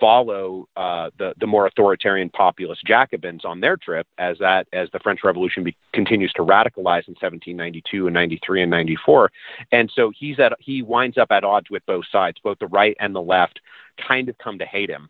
follow 0.02 0.68
uh, 0.76 1.12
the 1.18 1.34
the 1.40 1.48
more 1.48 1.66
authoritarian 1.66 2.30
populist 2.30 2.84
Jacobins 2.86 3.46
on 3.46 3.62
their 3.62 3.78
trip 3.78 4.06
as 4.18 4.38
that 4.40 4.68
as 4.74 4.90
the 4.92 5.00
French 5.00 5.22
Revolution 5.24 5.64
be, 5.64 5.78
continues 5.94 6.34
to 6.34 6.42
radicalize 6.42 7.08
in 7.08 7.16
1792 7.16 8.08
and 8.08 8.14
93 8.14 8.64
and 8.64 8.72
94, 8.72 9.32
and 9.72 9.90
so 9.96 10.12
he's 10.14 10.40
at 10.40 10.52
he 10.60 10.82
winds 10.82 11.18
up 11.18 11.32
at 11.32 11.46
odds 11.46 11.70
with 11.70 11.86
both 11.86 12.06
sides, 12.12 12.38
both 12.44 12.60
the 12.60 12.68
right 12.68 12.98
and 13.00 13.16
the 13.16 13.22
left, 13.22 13.62
kind 14.06 14.28
of 14.28 14.38
come 14.40 14.60
to 14.60 14.66
hate 14.66 14.90
him. 14.90 15.10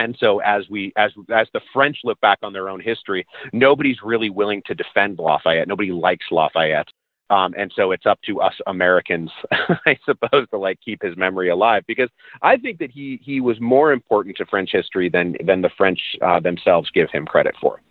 And 0.00 0.16
so 0.18 0.38
as 0.40 0.68
we 0.70 0.92
as 0.96 1.12
as 1.30 1.46
the 1.52 1.60
French 1.74 1.98
look 2.04 2.18
back 2.20 2.38
on 2.42 2.54
their 2.54 2.70
own 2.70 2.80
history, 2.80 3.26
nobody's 3.52 3.98
really 4.02 4.30
willing 4.30 4.62
to 4.66 4.74
defend 4.74 5.18
Lafayette. 5.18 5.68
Nobody 5.68 5.92
likes 5.92 6.24
Lafayette. 6.30 6.88
Um, 7.28 7.54
and 7.56 7.70
so 7.76 7.92
it's 7.92 8.06
up 8.06 8.18
to 8.22 8.40
us 8.40 8.54
Americans, 8.66 9.30
I 9.52 9.98
suppose, 10.04 10.48
to 10.50 10.58
like 10.58 10.80
keep 10.82 11.02
his 11.02 11.16
memory 11.16 11.50
alive 11.50 11.84
because 11.86 12.08
I 12.40 12.56
think 12.56 12.78
that 12.78 12.90
he 12.90 13.20
he 13.22 13.40
was 13.40 13.60
more 13.60 13.92
important 13.92 14.38
to 14.38 14.46
French 14.46 14.70
history 14.72 15.10
than 15.10 15.36
than 15.44 15.60
the 15.60 15.70
French 15.76 16.00
uh, 16.22 16.40
themselves 16.40 16.90
give 16.90 17.10
him 17.10 17.26
credit 17.26 17.54
for. 17.60 17.82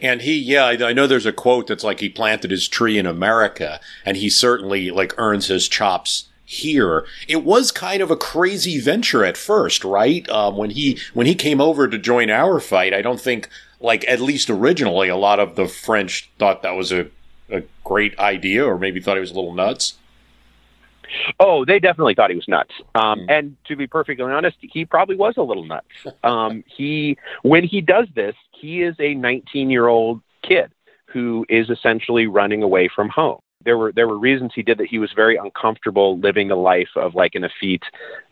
And 0.00 0.22
he, 0.22 0.38
yeah, 0.38 0.64
I 0.64 0.90
I 0.90 0.92
know 0.92 1.08
there's 1.08 1.26
a 1.26 1.32
quote 1.32 1.66
that's 1.66 1.84
like 1.84 1.98
he 1.98 2.08
planted 2.08 2.52
his 2.52 2.68
tree 2.68 2.98
in 2.98 3.04
America, 3.04 3.80
and 4.04 4.16
he 4.16 4.30
certainly 4.30 4.92
like 4.92 5.12
earns 5.18 5.48
his 5.48 5.68
chops 5.68 6.28
here. 6.48 7.04
It 7.28 7.44
was 7.44 7.70
kind 7.70 8.00
of 8.00 8.10
a 8.10 8.16
crazy 8.16 8.80
venture 8.80 9.22
at 9.22 9.36
first, 9.36 9.84
right? 9.84 10.26
Um, 10.30 10.56
when 10.56 10.70
he 10.70 10.98
when 11.12 11.26
he 11.26 11.34
came 11.34 11.60
over 11.60 11.86
to 11.86 11.98
join 11.98 12.30
our 12.30 12.58
fight, 12.58 12.94
I 12.94 13.02
don't 13.02 13.20
think 13.20 13.50
like 13.80 14.08
at 14.08 14.18
least 14.18 14.48
originally 14.48 15.08
a 15.08 15.16
lot 15.16 15.40
of 15.40 15.56
the 15.56 15.68
French 15.68 16.30
thought 16.38 16.62
that 16.62 16.74
was 16.74 16.90
a 16.90 17.08
a 17.50 17.62
great 17.84 18.18
idea, 18.18 18.64
or 18.64 18.78
maybe 18.78 18.98
thought 18.98 19.16
he 19.16 19.20
was 19.20 19.30
a 19.30 19.34
little 19.34 19.52
nuts. 19.52 19.94
Oh, 21.38 21.66
they 21.66 21.78
definitely 21.78 22.14
thought 22.14 22.30
he 22.30 22.36
was 22.36 22.48
nuts. 22.48 22.72
Um, 22.94 23.20
mm. 23.20 23.26
And 23.30 23.56
to 23.66 23.76
be 23.76 23.86
perfectly 23.86 24.24
honest, 24.24 24.56
he 24.60 24.84
probably 24.84 25.16
was 25.16 25.34
a 25.36 25.42
little 25.42 25.64
nuts. 25.64 25.86
Um, 26.22 26.64
he, 26.76 27.16
when 27.42 27.64
he 27.64 27.80
does 27.80 28.08
this, 28.14 28.34
he 28.52 28.82
is 28.82 28.94
a 28.98 29.14
19 29.14 29.70
year 29.70 29.86
old 29.86 30.20
kid 30.42 30.70
who 31.06 31.46
is 31.48 31.70
essentially 31.70 32.26
running 32.26 32.62
away 32.62 32.88
from 32.94 33.08
home 33.08 33.40
there 33.68 33.76
were 33.76 33.92
there 33.92 34.08
were 34.08 34.18
reasons 34.18 34.52
he 34.54 34.62
did 34.62 34.78
that. 34.78 34.86
He 34.86 34.98
was 34.98 35.10
very 35.14 35.36
uncomfortable 35.36 36.18
living 36.18 36.50
a 36.50 36.56
life 36.56 36.88
of 36.96 37.14
like 37.14 37.34
an 37.34 37.44
effete 37.44 37.82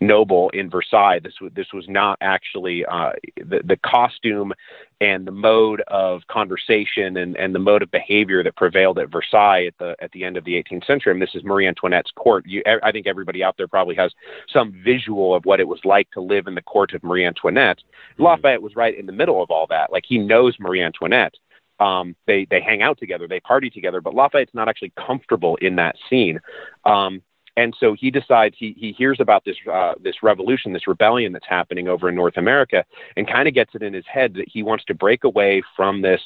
noble 0.01 0.49
in 0.49 0.67
Versailles. 0.67 1.19
This 1.19 1.39
was 1.39 1.51
this 1.55 1.71
was 1.71 1.85
not 1.87 2.17
actually 2.21 2.83
uh, 2.85 3.11
the 3.35 3.61
the 3.63 3.77
costume 3.77 4.51
and 4.99 5.27
the 5.27 5.31
mode 5.31 5.81
of 5.89 6.25
conversation 6.27 7.17
and, 7.17 7.37
and 7.37 7.53
the 7.53 7.59
mode 7.59 7.83
of 7.83 7.91
behavior 7.91 8.41
that 8.41 8.55
prevailed 8.55 8.97
at 8.97 9.11
Versailles 9.11 9.67
at 9.67 9.77
the 9.77 9.95
at 9.99 10.11
the 10.11 10.23
end 10.23 10.37
of 10.37 10.43
the 10.43 10.53
18th 10.53 10.87
century. 10.87 11.13
And 11.13 11.21
this 11.21 11.35
is 11.35 11.43
Marie 11.43 11.67
Antoinette's 11.67 12.09
court. 12.15 12.43
You, 12.47 12.63
I 12.81 12.91
think 12.91 13.05
everybody 13.05 13.43
out 13.43 13.57
there 13.57 13.67
probably 13.67 13.93
has 13.93 14.11
some 14.51 14.73
visual 14.83 15.35
of 15.35 15.45
what 15.45 15.59
it 15.59 15.67
was 15.67 15.81
like 15.85 16.09
to 16.11 16.19
live 16.19 16.47
in 16.47 16.55
the 16.55 16.63
court 16.63 16.95
of 16.95 17.03
Marie 17.03 17.27
Antoinette. 17.27 17.77
Mm-hmm. 17.77 18.23
Lafayette 18.23 18.63
was 18.63 18.75
right 18.75 18.97
in 18.97 19.05
the 19.05 19.11
middle 19.11 19.43
of 19.43 19.51
all 19.51 19.67
that. 19.67 19.91
Like 19.91 20.05
he 20.07 20.17
knows 20.17 20.55
Marie 20.59 20.81
Antoinette 20.81 21.35
um, 21.79 22.15
they 22.25 22.45
they 22.49 22.61
hang 22.61 22.81
out 22.81 22.97
together, 22.97 23.27
they 23.27 23.39
party 23.39 23.69
together, 23.69 24.01
but 24.01 24.13
Lafayette's 24.13 24.53
not 24.53 24.69
actually 24.69 24.93
comfortable 24.97 25.55
in 25.57 25.75
that 25.75 25.95
scene. 26.09 26.39
Um, 26.85 27.21
and 27.57 27.75
so 27.79 27.95
he 27.99 28.11
decides 28.11 28.55
he 28.57 28.75
he 28.77 28.91
hears 28.91 29.19
about 29.19 29.43
this 29.43 29.57
uh, 29.71 29.95
this 29.99 30.21
revolution, 30.21 30.73
this 30.73 30.87
rebellion 30.87 31.33
that's 31.33 31.47
happening 31.47 31.87
over 31.87 32.07
in 32.07 32.15
North 32.15 32.37
America, 32.37 32.85
and 33.17 33.27
kind 33.27 33.47
of 33.47 33.55
gets 33.55 33.73
it 33.73 33.81
in 33.81 33.93
his 33.93 34.05
head 34.05 34.35
that 34.35 34.47
he 34.47 34.61
wants 34.61 34.85
to 34.85 34.93
break 34.93 35.23
away 35.23 35.63
from 35.75 36.01
this 36.01 36.21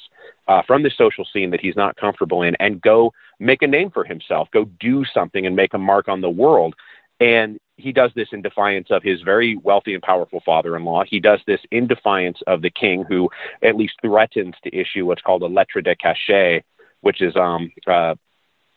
uh, 0.50 0.62
from 0.67 0.84
this 0.84 0.98
social 0.98 1.25
scene 1.25 1.50
that 1.51 1.62
he's 1.62 1.77
not 1.77 1.96
comfortable 1.96 2.43
in 2.43 2.55
and 2.60 2.81
go 2.81 3.13
make 3.39 3.62
a 3.62 3.67
name 3.67 3.89
for 3.89 4.03
himself, 4.03 4.50
go 4.51 4.65
do 4.79 5.05
something 5.05 5.46
and 5.48 5.55
make 5.55 5.74
a 5.74 5.77
mark 5.77 6.10
on 6.10 6.20
the 6.22 6.29
world. 6.29 6.75
And 7.22 7.60
he 7.81 7.91
does 7.91 8.11
this 8.15 8.29
in 8.31 8.41
defiance 8.41 8.88
of 8.91 9.03
his 9.03 9.21
very 9.21 9.57
wealthy 9.57 9.93
and 9.93 10.03
powerful 10.03 10.41
father-in-law. 10.45 11.03
He 11.07 11.19
does 11.19 11.39
this 11.47 11.61
in 11.71 11.88
defiance 11.88 12.39
of 12.47 12.61
the 12.61 12.69
king, 12.69 13.03
who 13.07 13.29
at 13.61 13.75
least 13.75 13.93
threatens 14.01 14.55
to 14.63 14.75
issue 14.75 15.05
what's 15.05 15.21
called 15.21 15.43
a 15.43 15.47
lettre 15.47 15.81
de 15.81 15.95
cachet, 15.95 16.63
which 17.01 17.21
is 17.21 17.35
um, 17.35 17.71
uh, 17.88 18.15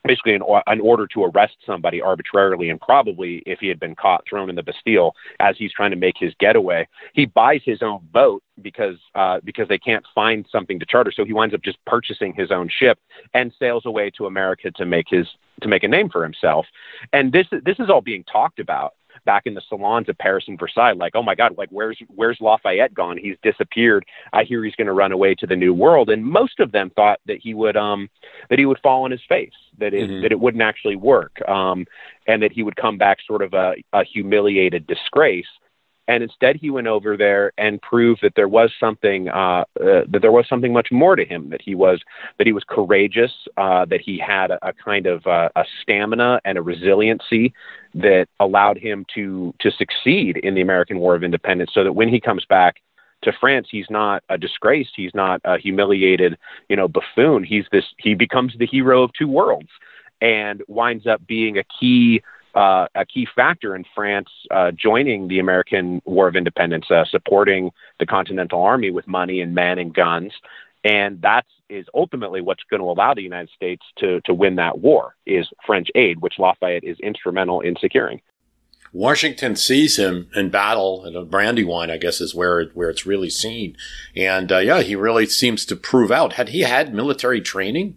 basically 0.05 0.35
an, 0.35 0.43
an 0.67 0.81
order 0.81 1.07
to 1.09 1.25
arrest 1.25 1.57
somebody 1.65 2.01
arbitrarily 2.01 2.71
and 2.71 2.81
probably 2.81 3.43
if 3.47 3.59
he 3.59 3.69
had 3.69 3.81
been 3.81 3.95
caught 3.95 4.25
thrown 4.29 4.51
in 4.51 4.57
the 4.57 4.63
Bastille 4.63 5.15
as 5.41 5.57
he's 5.59 5.73
trying 5.73 5.91
to 5.91 5.97
make 5.97 6.17
his 6.19 6.35
getaway. 6.39 6.87
He 7.15 7.27
buys 7.27 7.63
his 7.65 7.83
own 7.83 8.07
boat 8.13 8.43
because 8.61 8.97
uh, 9.15 9.41
because 9.45 9.69
they 9.69 9.79
can't 9.79 10.05
find 10.15 10.47
something 10.51 10.79
to 10.79 10.87
charter, 10.87 11.13
so 11.13 11.25
he 11.25 11.33
winds 11.33 11.55
up 11.55 11.63
just 11.63 11.83
purchasing 11.87 12.35
his 12.35 12.51
own 12.51 12.69
ship 12.69 12.99
and 13.33 13.53
sails 13.59 13.87
away 13.87 14.11
to 14.19 14.27
America 14.27 14.71
to 14.73 14.85
make 14.85 15.07
his 15.09 15.27
to 15.63 15.69
make 15.69 15.85
a 15.85 15.89
name 15.89 16.09
for 16.09 16.23
himself. 16.23 16.67
And 17.13 17.33
this 17.33 17.47
this 17.65 17.79
is 17.79 17.91
all 17.91 18.01
being 18.01 18.25
talked 18.25 18.59
about 18.59 18.95
back 19.25 19.47
in 19.47 19.55
the 19.55 19.63
salons 19.69 20.09
of 20.09 20.19
Paris 20.19 20.45
and 20.49 20.59
Versailles, 20.59 20.93
like, 20.93 21.15
oh 21.15 21.23
my 21.23 21.35
God, 21.35 21.57
like 21.57 21.69
where's 21.71 21.99
where's 22.09 22.39
Lafayette 22.41 22.95
gone? 22.95 23.17
He's 23.17 23.37
disappeared. 23.43 24.05
I 24.33 24.45
hear 24.45 24.65
he's 24.65 24.75
going 24.75 24.87
to 24.87 24.93
run 24.93 25.13
away 25.13 25.35
to 25.37 25.47
the 25.47 25.57
New 25.57 25.73
World. 25.73 26.11
And 26.11 26.25
most 26.25 26.61
of 26.61 26.73
them 26.73 26.91
thought 26.91 27.21
that 27.27 27.39
he 27.39 27.55
would 27.55 27.77
um 27.77 28.09
that 28.51 28.59
he 28.59 28.67
would 28.67 28.81
fall 28.83 29.05
on 29.05 29.11
his 29.11 29.23
face, 29.29 29.53
that 29.79 29.95
it 29.95 30.09
mm-hmm. 30.09 30.23
that 30.23 30.33
it 30.33 30.41
wouldn't 30.41 30.63
actually 30.63 30.97
work, 30.97 31.41
um, 31.49 31.87
and 32.27 32.43
that 32.43 32.53
he 32.53 32.63
would 32.63 32.77
come 32.77 32.99
back 32.99 33.19
sort 33.27 33.43
of 33.43 33.55
a, 33.55 33.75
a 33.93 34.05
humiliated 34.05 34.87
disgrace 34.87 35.47
and 36.09 36.23
instead 36.23 36.57
he 36.57 36.71
went 36.71 36.87
over 36.87 37.17
there 37.17 37.53
and 37.57 37.81
proved 37.81 38.21
that 38.23 38.35
there 38.37 38.49
was 38.49 38.71
something 38.79 39.29
uh, 39.29 39.65
uh, 39.81 40.03
that 40.09 40.21
there 40.21 40.33
was 40.33 40.47
something 40.49 40.73
much 40.73 40.89
more 40.93 41.17
to 41.17 41.25
him 41.25 41.51
that 41.51 41.63
he 41.63 41.75
was 41.75 42.01
that 42.39 42.47
he 42.47 42.53
was 42.53 42.65
courageous 42.69 43.33
uh, 43.57 43.85
that 43.87 44.01
he 44.01 44.19
had 44.19 44.51
a, 44.51 44.69
a 44.69 44.73
kind 44.73 45.07
of 45.07 45.27
uh, 45.27 45.49
a 45.57 45.65
stamina 45.83 46.41
and 46.45 46.59
a 46.59 46.63
resiliency 46.63 47.53
that 47.95 48.27
allowed 48.41 48.79
him 48.79 49.05
to 49.15 49.55
to 49.61 49.71
succeed 49.71 50.37
in 50.39 50.55
the 50.55 50.61
American 50.61 50.99
War 50.99 51.15
of 51.15 51.25
Independence 51.25 51.71
so 51.73 51.85
that 51.85 51.93
when 51.93 52.09
he 52.09 52.21
comes 52.21 52.45
back 52.45 52.77
to 53.23 53.33
France 53.41 53.69
he's 53.71 53.87
not 53.89 54.23
a 54.29 54.37
disgrace 54.37 54.89
he's 54.95 55.15
not 55.15 55.41
a 55.45 55.59
humiliated 55.59 56.37
you 56.69 56.77
know 56.77 56.89
buffoon. 56.89 57.45
He's 57.45 57.65
this 57.73 57.85
he 57.99 58.15
becomes 58.15 58.55
the 58.59 58.67
hero 58.67 59.03
of 59.03 59.13
two 59.19 59.29
worlds 59.29 59.71
and 60.21 60.63
winds 60.69 61.07
up 61.07 61.27
being 61.27 61.59
a 61.59 61.65
key 61.81 62.23
uh, 62.55 62.87
a 62.95 63.05
key 63.05 63.27
factor 63.35 63.75
in 63.75 63.85
France 63.95 64.29
uh, 64.51 64.71
joining 64.71 65.29
the 65.29 65.39
American 65.39 66.01
War 66.05 66.29
of 66.29 66.37
Independence, 66.37 66.91
uh, 66.91 67.05
supporting 67.11 67.71
the 67.99 68.07
Continental 68.07 68.63
Army 68.63 68.91
with 68.91 69.07
money 69.07 69.41
and 69.41 69.55
men 69.55 69.79
and 69.79 69.95
guns. 69.95 70.33
And 70.85 71.23
that 71.23 71.47
is 71.71 71.87
ultimately 71.95 72.41
what's 72.41 72.63
going 72.69 72.81
to 72.81 72.87
allow 72.87 73.15
the 73.15 73.23
United 73.23 73.51
States 73.55 73.83
to, 73.99 74.21
to 74.23 74.35
win 74.35 74.57
that 74.57 74.79
war 74.79 75.17
is 75.25 75.49
French 75.67 75.89
aid, 75.95 76.21
which 76.21 76.39
Lafayette 76.39 76.85
is 76.85 76.99
instrumental 77.01 77.61
in 77.63 77.75
securing. 77.81 78.21
Washington 78.93 79.57
sees 79.57 79.99
him 79.99 80.29
in 80.37 80.51
battle 80.51 81.05
at 81.05 81.29
Brandywine, 81.29 81.91
I 81.91 81.97
guess, 81.97 82.21
is 82.21 82.33
where 82.33 82.61
it, 82.61 82.77
where 82.77 82.91
it's 82.91 83.05
really 83.05 83.31
seen. 83.31 83.77
And 84.15 84.53
uh, 84.53 84.59
yeah, 84.59 84.83
he 84.83 84.95
really 84.95 85.27
seems 85.27 85.65
to 85.67 85.75
prove 85.75 86.13
out. 86.13 86.35
Had 86.35 86.51
he 86.51 86.61
had 86.61 86.95
military 86.95 87.41
training? 87.41 87.97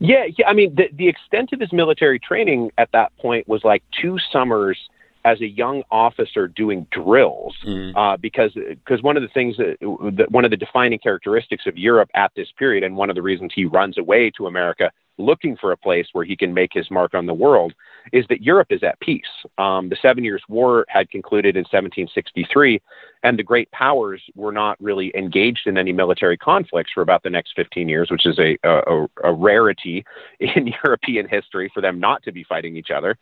Yeah, 0.00 0.24
yeah. 0.36 0.48
I 0.48 0.52
mean, 0.52 0.74
the 0.74 0.88
the 0.92 1.08
extent 1.08 1.52
of 1.52 1.60
his 1.60 1.72
military 1.72 2.18
training 2.18 2.70
at 2.78 2.90
that 2.92 3.16
point 3.18 3.48
was 3.48 3.64
like 3.64 3.82
two 4.00 4.18
summers 4.32 4.78
as 5.24 5.40
a 5.40 5.46
young 5.46 5.82
officer 5.90 6.46
doing 6.46 6.86
drills, 6.92 7.56
mm. 7.66 7.92
uh, 7.96 8.16
because 8.16 8.52
because 8.54 9.02
one 9.02 9.16
of 9.16 9.22
the 9.22 9.28
things 9.28 9.56
that, 9.56 9.76
that 10.16 10.30
one 10.30 10.44
of 10.44 10.50
the 10.50 10.56
defining 10.56 10.98
characteristics 10.98 11.66
of 11.66 11.76
Europe 11.76 12.10
at 12.14 12.30
this 12.36 12.48
period, 12.56 12.84
and 12.84 12.96
one 12.96 13.10
of 13.10 13.16
the 13.16 13.22
reasons 13.22 13.52
he 13.54 13.64
runs 13.64 13.98
away 13.98 14.30
to 14.36 14.46
America 14.46 14.92
looking 15.18 15.56
for 15.56 15.72
a 15.72 15.76
place 15.76 16.06
where 16.12 16.24
he 16.24 16.36
can 16.36 16.52
make 16.52 16.72
his 16.72 16.90
mark 16.90 17.14
on 17.14 17.26
the 17.26 17.34
world 17.34 17.74
is 18.12 18.24
that 18.28 18.42
Europe 18.42 18.68
is 18.70 18.82
at 18.82 18.98
peace. 19.00 19.24
Um, 19.58 19.88
the 19.88 19.96
Seven 20.00 20.24
Years' 20.24 20.42
War 20.48 20.84
had 20.88 21.10
concluded 21.10 21.56
in 21.56 21.62
1763, 21.62 22.80
and 23.22 23.38
the 23.38 23.42
great 23.42 23.70
powers 23.70 24.22
were 24.34 24.52
not 24.52 24.80
really 24.80 25.12
engaged 25.16 25.66
in 25.66 25.76
any 25.78 25.92
military 25.92 26.36
conflicts 26.36 26.92
for 26.92 27.02
about 27.02 27.22
the 27.22 27.30
next 27.30 27.52
15 27.56 27.88
years, 27.88 28.10
which 28.10 28.26
is 28.26 28.38
a, 28.38 28.56
a, 28.64 29.06
a 29.24 29.32
rarity 29.32 30.04
in 30.40 30.72
European 30.84 31.28
history 31.28 31.70
for 31.72 31.80
them 31.80 31.98
not 31.98 32.22
to 32.22 32.32
be 32.32 32.44
fighting 32.44 32.76
each 32.76 32.90
other. 32.90 33.16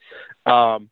Um, 0.46 0.90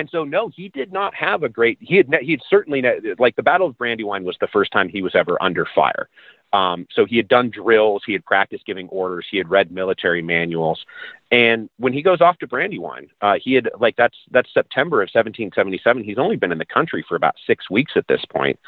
and 0.00 0.08
so, 0.10 0.24
no, 0.24 0.48
he 0.48 0.70
did 0.70 0.94
not 0.94 1.14
have 1.14 1.42
a 1.42 1.48
great. 1.50 1.76
He 1.78 1.96
had. 1.96 2.08
He 2.22 2.30
had 2.30 2.40
certainly 2.48 2.82
like 3.18 3.36
the 3.36 3.42
Battle 3.42 3.66
of 3.66 3.76
Brandywine 3.76 4.24
was 4.24 4.34
the 4.40 4.48
first 4.48 4.72
time 4.72 4.88
he 4.88 5.02
was 5.02 5.14
ever 5.14 5.36
under 5.42 5.66
fire. 5.74 6.08
Um, 6.54 6.86
so 6.90 7.04
he 7.04 7.18
had 7.18 7.28
done 7.28 7.50
drills, 7.50 8.02
he 8.06 8.14
had 8.14 8.24
practiced 8.24 8.64
giving 8.64 8.88
orders, 8.88 9.26
he 9.30 9.36
had 9.36 9.50
read 9.50 9.70
military 9.70 10.22
manuals, 10.22 10.84
and 11.30 11.68
when 11.76 11.92
he 11.92 12.00
goes 12.00 12.22
off 12.22 12.38
to 12.38 12.46
Brandywine, 12.46 13.08
uh, 13.20 13.34
he 13.40 13.52
had 13.52 13.68
like 13.78 13.94
that's 13.96 14.16
that's 14.30 14.52
September 14.54 15.02
of 15.02 15.10
1777. 15.12 16.02
He's 16.02 16.16
only 16.16 16.36
been 16.36 16.50
in 16.50 16.58
the 16.58 16.64
country 16.64 17.04
for 17.06 17.14
about 17.14 17.36
six 17.46 17.68
weeks 17.68 17.92
at 17.94 18.08
this 18.08 18.24
point, 18.24 18.58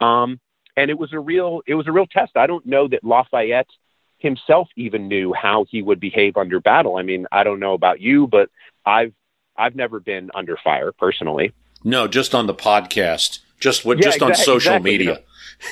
um, 0.00 0.40
and 0.78 0.90
it 0.90 0.98
was 0.98 1.12
a 1.12 1.20
real 1.20 1.60
it 1.66 1.74
was 1.74 1.86
a 1.86 1.92
real 1.92 2.06
test. 2.06 2.32
I 2.34 2.46
don't 2.46 2.64
know 2.64 2.88
that 2.88 3.04
Lafayette 3.04 3.68
himself 4.16 4.68
even 4.74 5.06
knew 5.06 5.34
how 5.34 5.66
he 5.68 5.82
would 5.82 6.00
behave 6.00 6.38
under 6.38 6.60
battle. 6.60 6.96
I 6.96 7.02
mean, 7.02 7.26
I 7.30 7.44
don't 7.44 7.60
know 7.60 7.74
about 7.74 8.00
you, 8.00 8.26
but 8.26 8.48
I've 8.86 9.12
I've 9.58 9.74
never 9.74 10.00
been 10.00 10.30
under 10.34 10.56
fire 10.56 10.92
personally. 10.92 11.52
No, 11.84 12.08
just 12.08 12.34
on 12.34 12.46
the 12.46 12.54
podcast, 12.54 13.40
just 13.60 13.84
what, 13.84 13.98
yeah, 13.98 14.04
just 14.04 14.22
on 14.22 14.34
social 14.34 14.72
exactly, 14.72 14.90
media. 14.90 15.06
You 15.08 15.14
know, 15.14 15.20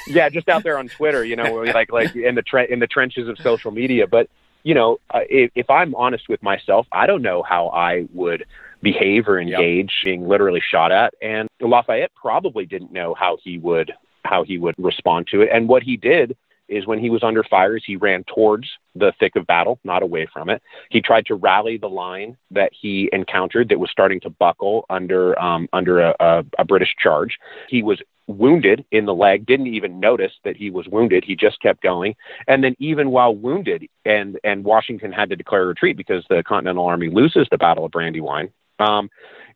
yeah, 0.08 0.28
just 0.28 0.48
out 0.48 0.62
there 0.64 0.78
on 0.78 0.88
Twitter, 0.88 1.24
you 1.24 1.36
know, 1.36 1.62
like 1.62 1.92
like 1.92 2.14
in 2.16 2.34
the 2.34 2.42
tre- 2.42 2.68
in 2.68 2.80
the 2.80 2.86
trenches 2.86 3.28
of 3.28 3.38
social 3.38 3.70
media. 3.70 4.06
But 4.06 4.28
you 4.62 4.74
know, 4.74 4.98
uh, 5.10 5.20
if, 5.28 5.50
if 5.54 5.70
I'm 5.70 5.94
honest 5.94 6.28
with 6.28 6.42
myself, 6.42 6.86
I 6.90 7.06
don't 7.06 7.22
know 7.22 7.42
how 7.42 7.68
I 7.68 8.06
would 8.12 8.44
behave 8.82 9.28
or 9.28 9.40
engage 9.40 9.92
yep. 9.98 10.04
being 10.04 10.28
literally 10.28 10.60
shot 10.60 10.92
at. 10.92 11.14
And 11.22 11.48
Lafayette 11.60 12.12
probably 12.14 12.66
didn't 12.66 12.92
know 12.92 13.14
how 13.14 13.38
he 13.42 13.58
would 13.58 13.92
how 14.24 14.42
he 14.42 14.58
would 14.58 14.74
respond 14.78 15.28
to 15.28 15.42
it. 15.42 15.50
And 15.52 15.68
what 15.68 15.82
he 15.84 15.96
did 15.96 16.36
is 16.68 16.86
when 16.86 16.98
he 16.98 17.10
was 17.10 17.22
under 17.22 17.44
fire, 17.44 17.78
he 17.78 17.96
ran 17.96 18.24
towards 18.24 18.68
the 18.94 19.12
thick 19.18 19.36
of 19.36 19.46
battle, 19.46 19.78
not 19.84 20.02
away 20.02 20.26
from 20.32 20.50
it. 20.50 20.62
He 20.90 21.00
tried 21.00 21.26
to 21.26 21.34
rally 21.34 21.76
the 21.76 21.88
line 21.88 22.36
that 22.50 22.72
he 22.78 23.08
encountered 23.12 23.68
that 23.68 23.78
was 23.78 23.90
starting 23.90 24.20
to 24.20 24.30
buckle 24.30 24.86
under 24.90 25.38
um, 25.40 25.68
under 25.72 26.00
a, 26.00 26.14
a, 26.20 26.44
a 26.58 26.64
British 26.64 26.94
charge. 26.98 27.38
He 27.68 27.82
was 27.82 28.00
wounded 28.26 28.84
in 28.90 29.06
the 29.06 29.14
leg, 29.14 29.46
didn't 29.46 29.68
even 29.68 30.00
notice 30.00 30.32
that 30.44 30.56
he 30.56 30.70
was 30.70 30.86
wounded. 30.88 31.24
He 31.24 31.36
just 31.36 31.60
kept 31.60 31.82
going. 31.82 32.16
And 32.48 32.62
then 32.64 32.74
even 32.78 33.10
while 33.10 33.34
wounded 33.34 33.86
and 34.04 34.38
and 34.44 34.64
Washington 34.64 35.12
had 35.12 35.30
to 35.30 35.36
declare 35.36 35.66
retreat 35.66 35.96
because 35.96 36.24
the 36.28 36.42
Continental 36.46 36.86
Army 36.86 37.08
loses 37.10 37.46
the 37.50 37.58
Battle 37.58 37.84
of 37.84 37.92
Brandywine. 37.92 38.50
Um, 38.78 39.08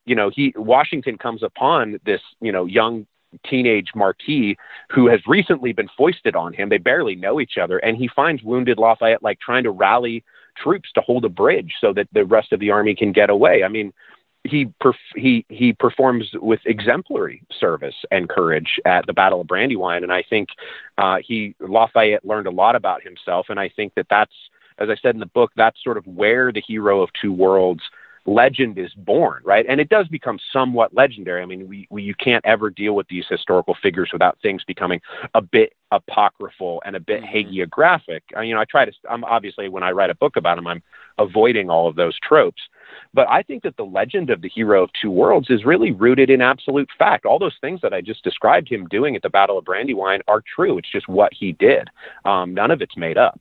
you 0.07 0.15
know, 0.15 0.31
he 0.35 0.53
Washington 0.57 1.19
comes 1.19 1.43
upon 1.43 2.01
this, 2.05 2.21
you 2.41 2.53
know, 2.53 2.65
young 2.65 3.07
teenage 3.49 3.91
Marquis 3.95 4.57
who 4.91 5.09
has 5.09 5.21
recently 5.27 5.73
been 5.73 5.89
foisted 5.97 6.35
on 6.37 6.53
him. 6.53 6.69
They 6.69 6.79
barely 6.79 7.15
know 7.15 7.41
each 7.41 7.59
other, 7.59 7.79
and 7.79 7.97
he 7.97 8.09
finds 8.09 8.43
wounded 8.43 8.79
Lafayette 8.79 9.23
like 9.23 9.41
trying 9.41 9.65
to 9.65 9.71
rally 9.71 10.25
troops 10.57 10.91
to 10.95 11.01
hold 11.01 11.25
a 11.25 11.29
bridge 11.29 11.75
so 11.81 11.93
that 11.93 12.09
the 12.13 12.25
rest 12.25 12.53
of 12.53 12.61
the 12.61 12.71
army 12.71 12.95
can 12.95 13.13
get 13.13 13.31
away. 13.31 13.63
I 13.63 13.69
mean, 13.69 13.93
he 14.45 14.67
perf- 14.83 14.95
he 15.15 15.45
he 15.49 15.73
performs 15.73 16.31
with 16.35 16.61
exemplary 16.65 17.43
service 17.59 17.95
and 18.11 18.29
courage 18.29 18.81
at 18.85 19.07
the 19.07 19.13
Battle 19.13 19.43
of 19.43 19.47
Brandywine, 19.47 20.03
and 20.03 20.13
I 20.13 20.23
think 20.23 20.49
uh, 20.99 21.19
he 21.25 21.55
Lafayette 21.61 22.25
learned 22.25 22.47
a 22.47 22.51
lot 22.51 22.75
about 22.75 23.03
himself, 23.03 23.47
and 23.51 23.61
I 23.61 23.69
think 23.69 23.95
that 23.97 24.07
that's, 24.09 24.33
as 24.79 24.89
I 24.89 24.97
said 24.97 25.15
in 25.15 25.21
the 25.21 25.27
book, 25.27 25.53
that's 25.57 25.83
sort 25.85 25.99
of 25.99 26.07
where 26.07 26.53
the 26.53 26.63
hero 26.67 27.03
of 27.03 27.11
two 27.21 27.33
worlds 27.33 27.83
legend 28.27 28.79
is 28.79 28.93
born, 28.95 29.43
right? 29.45 29.65
And 29.69 29.81
it 29.81 29.89
does 29.89 30.09
become 30.09 30.39
somewhat 30.53 30.95
legendary. 30.95 31.43
I 31.43 31.47
mean, 31.47 31.69
we, 31.69 31.87
we 31.91 32.03
you 32.03 32.15
can't 32.15 32.45
ever 32.45 32.71
deal 32.71 32.95
with 32.95 33.09
these 33.09 33.25
historical 33.29 33.77
figures 33.83 34.11
without 34.13 34.39
things 34.43 34.63
becoming 34.65 35.01
a 35.35 35.41
bit 35.41 35.75
apocryphal 35.91 36.83
and 36.85 36.97
a 36.97 37.01
bit 37.01 37.23
mm-hmm. 37.23 37.37
hagiographic. 37.37 38.21
I, 38.37 38.43
you 38.43 38.55
know, 38.55 38.61
I 38.61 38.65
try 38.65 38.85
to. 38.85 38.93
I'm 39.09 39.25
obviously 39.25 39.69
when 39.69 39.83
I 39.83 39.91
write 39.93 40.11
a 40.11 40.15
book 40.15 40.37
about 40.37 40.57
them, 40.57 40.67
I'm 40.67 40.83
avoiding 41.19 41.71
all 41.71 41.89
of 41.89 41.97
those 41.97 42.19
tropes. 42.21 42.63
But 43.15 43.29
I 43.29 43.43
think 43.43 43.63
that 43.63 43.77
the 43.77 43.85
legend 43.85 44.31
of 44.31 44.43
the 44.43 44.49
hero 44.49 44.83
of 44.83 44.91
two 45.01 45.11
worlds 45.11 45.51
is 45.51 45.65
really 45.65 45.93
rooted 45.93 46.31
in 46.31 46.41
absolute 46.41 46.89
fact. 46.99 47.25
All 47.25 47.39
those 47.39 47.57
things 47.61 47.81
that 47.83 47.93
I 47.93 48.01
just 48.01 48.25
described 48.25 48.69
him 48.69 48.87
doing 48.89 49.17
at 49.17 49.23
the 49.23 49.31
Battle 49.31 49.59
of 49.59 49.65
Brandywine 49.65 50.21
are 50.29 50.43
true. 50.55 50.79
It's 50.79 50.91
just 50.91 51.09
what 51.09 51.33
he 51.33 51.53
did. 51.53 51.89
Um, 52.25 52.55
none 52.55 52.71
of 52.71 52.83
it's 52.83 52.97
made 52.97 53.19
up. 53.19 53.41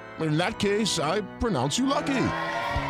in 0.19 0.37
that 0.37 0.59
case, 0.59 0.99
I 0.99 1.21
pronounce 1.39 1.77
you 1.77 1.85
lucky. 1.85 2.27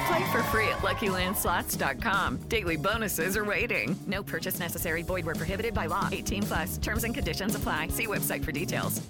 Play 0.07 0.31
for 0.31 0.43
free 0.43 0.67
at 0.67 0.79
LuckyLandSlots.com. 0.79 2.37
Daily 2.49 2.75
bonuses 2.75 3.37
are 3.37 3.45
waiting. 3.45 3.97
No 4.07 4.23
purchase 4.23 4.59
necessary. 4.59 5.03
Void 5.03 5.25
were 5.25 5.35
prohibited 5.35 5.73
by 5.73 5.85
law. 5.85 6.09
18 6.11 6.43
plus. 6.43 6.77
Terms 6.77 7.03
and 7.03 7.13
conditions 7.13 7.55
apply. 7.55 7.89
See 7.89 8.07
website 8.07 8.43
for 8.43 8.51
details. 8.51 9.01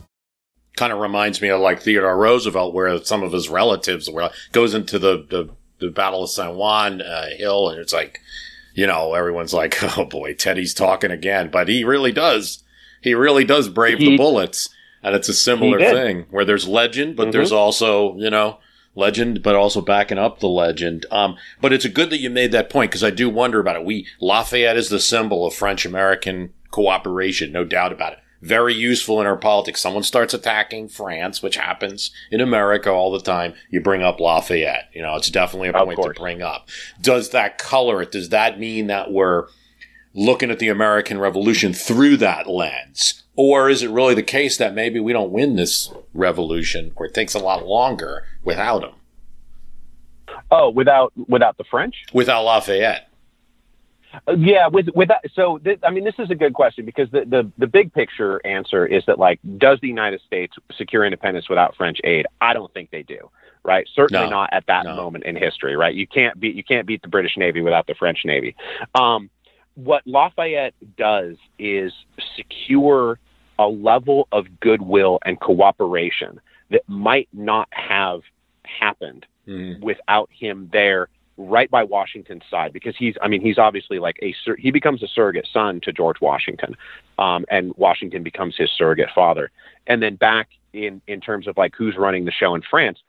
Kind 0.78 0.94
of 0.94 1.00
reminds 1.00 1.42
me 1.42 1.50
of 1.50 1.60
like 1.60 1.82
Theodore 1.82 2.18
Roosevelt, 2.18 2.74
where 2.74 3.04
some 3.04 3.24
of 3.24 3.32
his 3.32 3.50
relatives 3.50 4.10
were 4.10 4.30
goes 4.52 4.74
into 4.74 5.00
the 5.00 5.26
the, 5.30 5.50
the 5.80 5.92
Battle 5.92 6.24
of 6.24 6.30
San 6.30 6.56
Juan 6.56 7.02
uh, 7.02 7.30
Hill, 7.36 7.70
and 7.70 7.80
it's 7.80 7.94
like, 7.94 8.20
you 8.74 8.88
know, 8.88 9.14
everyone's 9.14 9.54
like, 9.54 9.76
oh 9.98 10.06
boy, 10.06 10.34
Teddy's 10.34 10.74
talking 10.74 11.12
again, 11.12 11.50
but 11.52 11.68
he 11.68 11.84
really 11.84 12.12
does. 12.12 12.64
He 13.02 13.16
really 13.16 13.44
does 13.44 13.68
brave 13.70 13.98
he, 13.98 14.12
the 14.12 14.18
bullets 14.18 14.70
and 15.04 15.16
it's 15.16 15.30
a 15.30 15.34
similar 15.34 15.80
thing 15.80 16.26
where 16.30 16.46
there's 16.46 16.68
legend, 16.68 17.16
but 17.16 17.24
mm-hmm. 17.24 17.32
there's 17.32 17.52
also 17.52 18.16
you 18.18 18.30
know 18.30 18.60
legend, 18.96 19.42
but 19.42 19.56
also 19.56 19.82
backing 19.82 20.18
up 20.18 20.40
the 20.40 20.48
legend. 20.48 21.06
Um, 21.12 21.38
but 21.60 21.74
it's 21.74 21.86
a 21.86 21.90
good 21.90 22.10
that 22.10 22.20
you 22.20 22.30
made 22.30 22.52
that 22.52 22.70
point 22.70 22.92
because 22.92 23.04
I 23.04 23.10
do 23.10 23.30
wonder 23.30 23.60
about 23.60 23.76
it. 23.76 23.86
We 23.86 24.08
Lafayette 24.20 24.78
is 24.78 24.90
the 24.90 25.00
symbol 25.00 25.46
of 25.46 25.54
French 25.54 25.86
American 25.86 26.54
cooperation, 26.72 27.52
no 27.52 27.64
doubt 27.64 27.92
about 27.92 28.14
it. 28.14 28.20
Very 28.42 28.74
useful 28.74 29.22
in 29.22 29.28
our 29.28 29.38
politics. 29.38 29.82
Someone 29.82 30.02
starts 30.02 30.34
attacking 30.34 30.90
France, 30.90 31.44
which 31.44 31.58
happens 31.58 32.10
in 32.32 32.42
America 32.42 32.90
all 32.90 33.12
the 33.12 33.20
time. 33.20 33.54
You 33.70 33.82
bring 33.82 34.02
up 34.02 34.20
Lafayette. 34.20 34.90
You 34.94 35.04
know, 35.04 35.16
it's 35.16 35.30
definitely 35.30 35.70
a 35.70 35.74
point 35.74 36.02
to 36.02 36.14
bring 36.16 36.42
up. 36.42 36.68
Does 37.00 37.30
that 37.30 37.60
color 37.60 38.02
it? 38.02 38.12
Does 38.12 38.30
that 38.30 38.60
mean 38.60 38.88
that 38.88 39.12
we're 39.12 39.46
looking 40.16 40.50
at 40.50 40.58
the 40.58 40.70
American 40.70 41.20
Revolution 41.20 41.72
through 41.72 42.18
that 42.18 42.48
lens? 42.48 43.21
Or 43.44 43.72
is 43.72 43.82
it 43.82 43.90
really 43.90 44.14
the 44.14 44.22
case 44.22 44.58
that 44.58 44.76
maybe 44.76 45.00
we 45.00 45.14
don't 45.14 45.32
win 45.32 45.56
this 45.56 45.92
revolution 46.14 46.92
or 46.96 47.08
it 47.08 47.16
takes 47.16 47.34
a 47.34 47.40
lot 47.40 47.66
longer 47.66 48.24
without 48.44 48.84
him? 48.84 48.92
Oh, 50.52 50.70
without 50.70 51.12
without 51.28 51.58
the 51.58 51.64
French? 51.64 52.04
Without 52.14 52.44
Lafayette. 52.44 53.10
Uh, 54.28 54.34
yeah, 54.34 54.68
with 54.68 54.90
with 54.94 55.08
that. 55.08 55.24
So, 55.34 55.58
th- 55.58 55.80
I 55.82 55.90
mean, 55.90 56.04
this 56.04 56.14
is 56.20 56.30
a 56.30 56.36
good 56.36 56.54
question 56.54 56.86
because 56.86 57.10
the, 57.10 57.26
the 57.26 57.52
the 57.58 57.66
big 57.66 57.92
picture 57.92 58.40
answer 58.46 58.86
is 58.86 59.04
that 59.08 59.18
like, 59.18 59.40
does 59.58 59.80
the 59.82 59.88
United 59.88 60.22
States 60.22 60.56
secure 60.78 61.04
independence 61.04 61.50
without 61.50 61.76
French 61.76 62.00
aid? 62.04 62.28
I 62.42 62.54
don't 62.54 62.72
think 62.76 62.92
they 62.92 63.02
do. 63.02 63.32
Right? 63.64 63.88
Certainly 63.96 64.26
no, 64.26 64.30
not 64.30 64.50
at 64.54 64.68
that 64.68 64.86
no. 64.86 64.96
moment 64.96 65.24
in 65.24 65.36
history. 65.36 65.76
Right? 65.76 65.96
You 65.96 66.06
can't 66.06 66.40
beat 66.40 66.56
you 66.56 66.64
can't 66.64 66.86
beat 66.86 67.02
the 67.02 67.08
British 67.08 67.38
Navy 67.38 67.62
without 67.62 67.88
the 67.88 67.96
French 67.96 68.20
Navy. 68.24 68.56
Um, 68.94 69.32
what 69.74 70.06
Lafayette 70.06 70.76
does 70.96 71.38
is 71.58 71.92
secure 72.36 73.18
a 73.62 73.70
level 73.70 74.28
of 74.32 74.60
goodwill 74.60 75.20
and 75.24 75.40
cooperation 75.40 76.42
that 76.72 76.82
might 76.88 77.30
not 77.32 77.68
have 77.72 78.22
happened 78.66 79.28
mm. 79.48 79.80
without 79.82 80.30
him 80.32 80.68
there 80.74 81.10
right 81.38 81.70
by 81.70 81.84
Washington's 81.84 82.44
side 82.50 82.74
because 82.74 82.96
he's 82.98 83.16
I 83.22 83.28
mean 83.28 83.42
he's 83.42 83.60
obviously 83.60 84.00
like 84.00 84.18
a 84.22 84.34
he 84.58 84.72
becomes 84.72 85.04
a 85.04 85.08
surrogate 85.08 85.48
son 85.52 85.80
to 85.82 85.94
George 85.94 86.20
Washington 86.22 86.76
um, 87.20 87.46
and 87.50 87.74
Washington 87.78 88.24
becomes 88.24 88.56
his 88.58 88.70
surrogate 88.72 89.10
father 89.14 89.52
and 89.86 90.02
then 90.02 90.16
back 90.16 90.50
in 90.74 91.02
in 91.08 91.22
terms 91.22 91.48
of 91.48 91.56
like 91.56 91.76
who's 91.76 91.98
running 91.98 92.26
the 92.26 92.32
show 92.32 92.56
in 92.56 92.64
France 92.64 93.00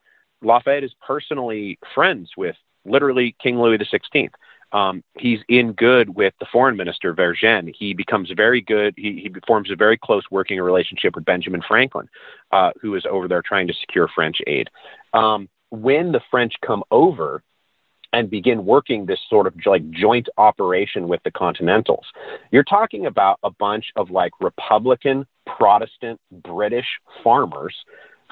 Lafayette 0.43 0.85
is 0.85 0.95
personally 1.07 1.79
friends 1.95 2.33
with 2.37 2.57
literally 2.85 3.35
King 3.43 3.59
Louis 3.59 3.79
the 3.79 3.87
16th 3.87 4.35
um, 4.73 5.05
he's 5.19 5.41
in 5.49 5.73
good 5.73 6.15
with 6.17 6.35
the 6.41 6.47
foreign 6.51 6.77
minister 6.77 7.15
Vergennes. 7.15 7.75
He 7.79 7.95
becomes 7.95 8.31
very 8.35 8.61
good. 8.61 8.95
He, 8.97 9.21
he 9.23 9.41
forms 9.47 9.71
a 9.71 9.77
very 9.77 9.99
close 9.99 10.25
working 10.31 10.61
relationship 10.61 11.15
with 11.15 11.25
Benjamin 11.25 11.63
Franklin, 11.67 12.09
uh, 12.51 12.71
who 12.81 12.95
is 12.95 13.05
over 13.09 13.29
there 13.29 13.43
trying 13.43 13.67
to 13.69 13.75
secure 13.75 14.09
French 14.15 14.39
aid. 14.47 14.69
Um, 15.13 15.49
when 15.71 16.13
the 16.13 16.21
French 16.31 16.55
come 16.65 16.83
over 16.91 17.43
and 18.15 18.29
begin 18.29 18.65
working 18.65 19.07
this 19.07 19.21
sort 19.29 19.47
of 19.47 19.55
like 19.65 19.89
joint 19.91 20.29
operation 20.37 21.09
with 21.09 21.23
the 21.23 21.31
Continentals, 21.31 22.07
you're 22.51 22.65
talking 22.65 23.07
about 23.07 23.39
a 23.43 23.51
bunch 23.51 23.87
of 23.97 24.11
like 24.11 24.33
Republican, 24.41 25.27
Protestant, 25.47 26.21
British 26.31 26.87
farmers 27.23 27.75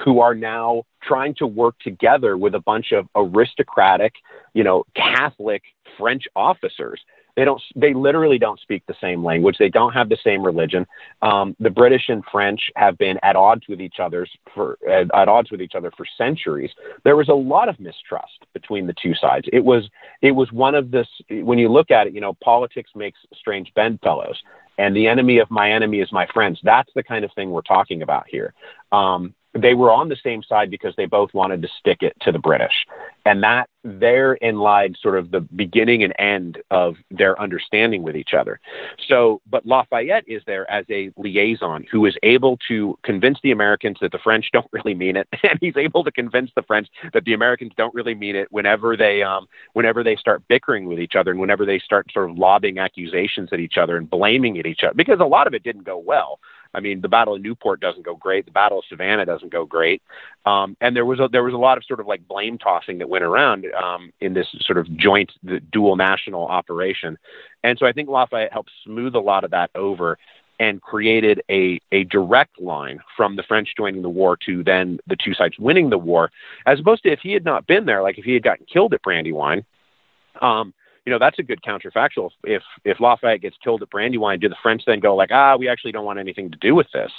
who 0.05 0.21
are 0.21 0.35
now 0.35 0.85
trying 1.03 1.35
to 1.35 1.47
work 1.47 1.79
together 1.81 2.37
with 2.37 2.55
a 2.55 2.61
bunch 2.61 2.93
of 2.93 3.07
aristocratic, 3.15 4.15
you 4.55 4.65
know, 4.65 4.85
Catholic 4.95 5.63
French 5.99 6.25
officers. 6.37 7.01
They 7.37 7.45
don't. 7.45 7.63
They 7.77 7.95
literally 7.95 8.39
don't 8.39 8.59
speak 8.61 8.83
the 8.87 8.97
same 9.01 9.25
language. 9.25 9.57
They 9.59 9.69
don't 9.69 9.93
have 9.93 10.09
the 10.09 10.19
same 10.23 10.45
religion. 10.45 10.85
Um, 11.23 11.55
the 11.61 11.71
British 11.71 12.09
and 12.09 12.25
French 12.31 12.61
have 12.75 12.99
been 12.99 13.19
at 13.23 13.37
odds 13.37 13.63
with 13.69 13.81
each 13.81 14.01
other 14.01 14.27
for 14.53 14.77
at, 14.87 15.07
at 15.15 15.29
odds 15.29 15.51
with 15.51 15.63
each 15.63 15.75
other 15.77 15.93
for 15.97 16.05
centuries. 16.19 16.71
There 17.05 17.17
was 17.17 17.29
a 17.29 17.35
lot 17.35 17.69
of 17.69 17.79
mistrust 17.79 18.47
between 18.53 18.87
the 18.87 18.95
two 19.01 19.15
sides. 19.15 19.49
It 19.53 19.65
was 19.65 19.89
it 20.23 20.33
was 20.33 20.51
one 20.51 20.75
of 20.75 20.91
this. 20.91 21.07
When 21.31 21.59
you 21.59 21.69
look 21.69 21.93
at 21.93 22.09
it, 22.09 22.15
you 22.15 22.21
know, 22.21 22.35
politics 22.43 22.91
makes 22.97 23.21
strange 23.33 23.73
bedfellows 23.75 24.43
and 24.77 24.97
the 24.97 25.07
enemy 25.07 25.39
of 25.39 25.51
my 25.51 25.71
enemy 25.71 26.01
is 26.01 26.11
my 26.11 26.27
friends. 26.33 26.59
That's 26.63 26.91
the 26.95 27.03
kind 27.03 27.25
of 27.25 27.31
thing 27.35 27.51
we're 27.51 27.61
talking 27.61 28.01
about 28.03 28.25
here. 28.29 28.55
Um, 28.93 29.35
they 29.55 29.75
were 29.75 29.91
on 29.91 30.09
the 30.09 30.17
same 30.23 30.43
side 30.43 30.71
because 30.71 30.95
they 30.97 31.07
both 31.07 31.35
wanted 31.35 31.63
to 31.63 31.69
stick 31.79 32.03
it 32.03 32.17
to 32.21 32.31
the 32.31 32.39
British. 32.39 32.87
And 33.27 33.43
that 33.43 33.69
therein 33.83 34.59
lied 34.59 34.97
sort 35.01 35.19
of 35.19 35.31
the 35.31 35.41
beginning 35.41 36.05
and 36.05 36.15
end 36.19 36.59
of 36.71 36.97
their 37.11 37.41
understanding 37.41 38.03
with 38.03 38.17
each 38.17 38.35
other. 38.35 38.61
So, 39.09 39.41
but 39.51 39.67
Lafayette 39.67 40.25
is 40.29 40.43
there 40.47 40.71
as 40.71 40.85
a 40.91 41.11
liaison 41.17 41.87
who 41.91 42.07
is 42.07 42.17
able 42.23 42.59
to 42.69 42.99
convince 43.03 43.39
the 43.43 43.51
Americans 43.51 43.99
that 44.01 44.13
the 44.13 44.19
French 44.19 44.51
don't 44.53 44.69
really 44.73 44.95
mean 44.95 45.17
it, 45.17 45.29
and 45.43 45.59
he's 45.61 45.77
able 45.77 46.05
to 46.05 46.13
convince 46.13 46.51
the 46.55 46.63
French 46.63 46.89
that 47.13 47.25
the 47.25 47.33
Americans 47.33 47.73
don't 47.77 47.95
really 47.95 48.15
mean 48.15 48.37
it 48.37 48.49
whenever 48.51 48.97
they, 48.97 49.23
um, 49.23 49.47
whenever 49.73 50.05
they 50.05 50.17
start 50.17 50.43
bickering 50.49 50.87
with 50.87 51.01
each 51.01 51.17
other 51.17 51.31
and 51.31 51.41
whenever 51.41 51.67
they 51.67 51.79
start 51.79 52.07
sort 52.13 52.31
of 52.31 52.39
lobbing 52.39 52.79
accusations 52.79 53.49
at 53.53 53.61
each 53.61 53.77
other 53.77 53.97
and 53.97 54.09
blaming 54.09 54.59
at 54.59 54.67
each 54.67 54.85
other, 54.85 54.95
because 54.95 55.21
a 55.21 55.25
lot 55.25 55.47
of 55.47 55.55
it 55.55 55.63
didn't 55.63 55.85
go 55.85 55.99
well. 55.99 56.39
I 56.75 56.81
mean, 56.81 57.01
the 57.01 57.09
Battle 57.09 57.35
of 57.35 57.43
Newport 57.43 57.81
doesn't 57.81 58.05
go 58.05 58.15
great. 58.15 58.45
The 58.45 58.53
Battle 58.53 58.79
of 58.79 58.85
Savannah 58.89 59.27
doesn't 59.27 59.53
go 59.53 59.65
great. 59.65 60.03
Um, 60.47 60.77
and 60.81 60.95
there 60.95 61.05
was 61.05 61.21
a, 61.21 61.29
there 61.29 61.43
was 61.43 61.55
a 61.55 61.59
lot 61.59 61.79
of 61.79 61.85
sort 61.85 62.01
of 62.01 62.07
like 62.07 62.27
blame 62.29 62.59
tossing 62.59 62.99
that 62.99 63.09
went 63.09 63.25
around 63.25 63.67
um, 63.75 64.13
in 64.21 64.35
this 64.35 64.47
sort 64.61 64.79
of 64.79 64.97
joint 64.97 65.33
dual 65.73 65.97
national 65.97 66.47
operation. 66.47 67.19
And 67.65 67.79
so 67.79 67.87
I 67.87 67.93
think 67.93 68.09
Lafayette 68.09 68.53
helped 68.53 68.71
smooth 68.85 69.15
a 69.15 69.21
lot 69.21 69.45
of 69.45 69.51
that 69.51 69.71
over 69.75 70.19
and 70.61 70.81
created 70.83 71.43
a, 71.51 71.81
a 71.91 72.05
direct 72.05 72.61
line 72.61 73.01
from 73.17 73.35
the 73.35 73.43
French 73.43 73.71
joining 73.77 74.03
the 74.03 74.11
war 74.11 74.37
to 74.45 74.63
then 74.63 74.99
the 75.07 75.17
two 75.17 75.33
sides 75.33 75.59
winning 75.59 75.89
the 75.89 75.99
war, 75.99 76.31
as 76.67 76.79
opposed 76.79 77.03
to 77.03 77.11
if 77.11 77.21
he 77.21 77.33
had 77.33 77.45
not 77.45 77.67
been 77.67 77.87
there, 77.87 78.03
like 78.03 78.19
if 78.19 78.25
he 78.25 78.35
had 78.35 78.43
gotten 78.43 78.67
killed 78.71 78.93
at 78.93 79.03
Brandywine, 79.03 79.65
um, 80.43 80.75
you 81.11 81.17
know, 81.17 81.19
that's 81.19 81.41
a 81.41 81.43
good 81.43 81.61
counterfactual. 81.63 82.31
If 82.45 82.63
if 82.85 83.01
Lafayette 83.01 83.41
gets 83.41 83.57
killed 83.65 83.83
at 83.83 83.91
Brandywine, 83.91 84.39
do 84.39 84.49
the 84.49 84.55
French 84.63 84.83
then 84.87 85.01
go 85.01 85.17
like, 85.17 85.33
ah, 85.33 85.57
we 85.57 85.69
actually 85.69 85.91
don't 85.91 86.05
want 86.05 86.21
anything 86.21 86.53
to 86.53 86.59
do 86.59 86.77
with 86.77 86.87
this? 86.93 87.11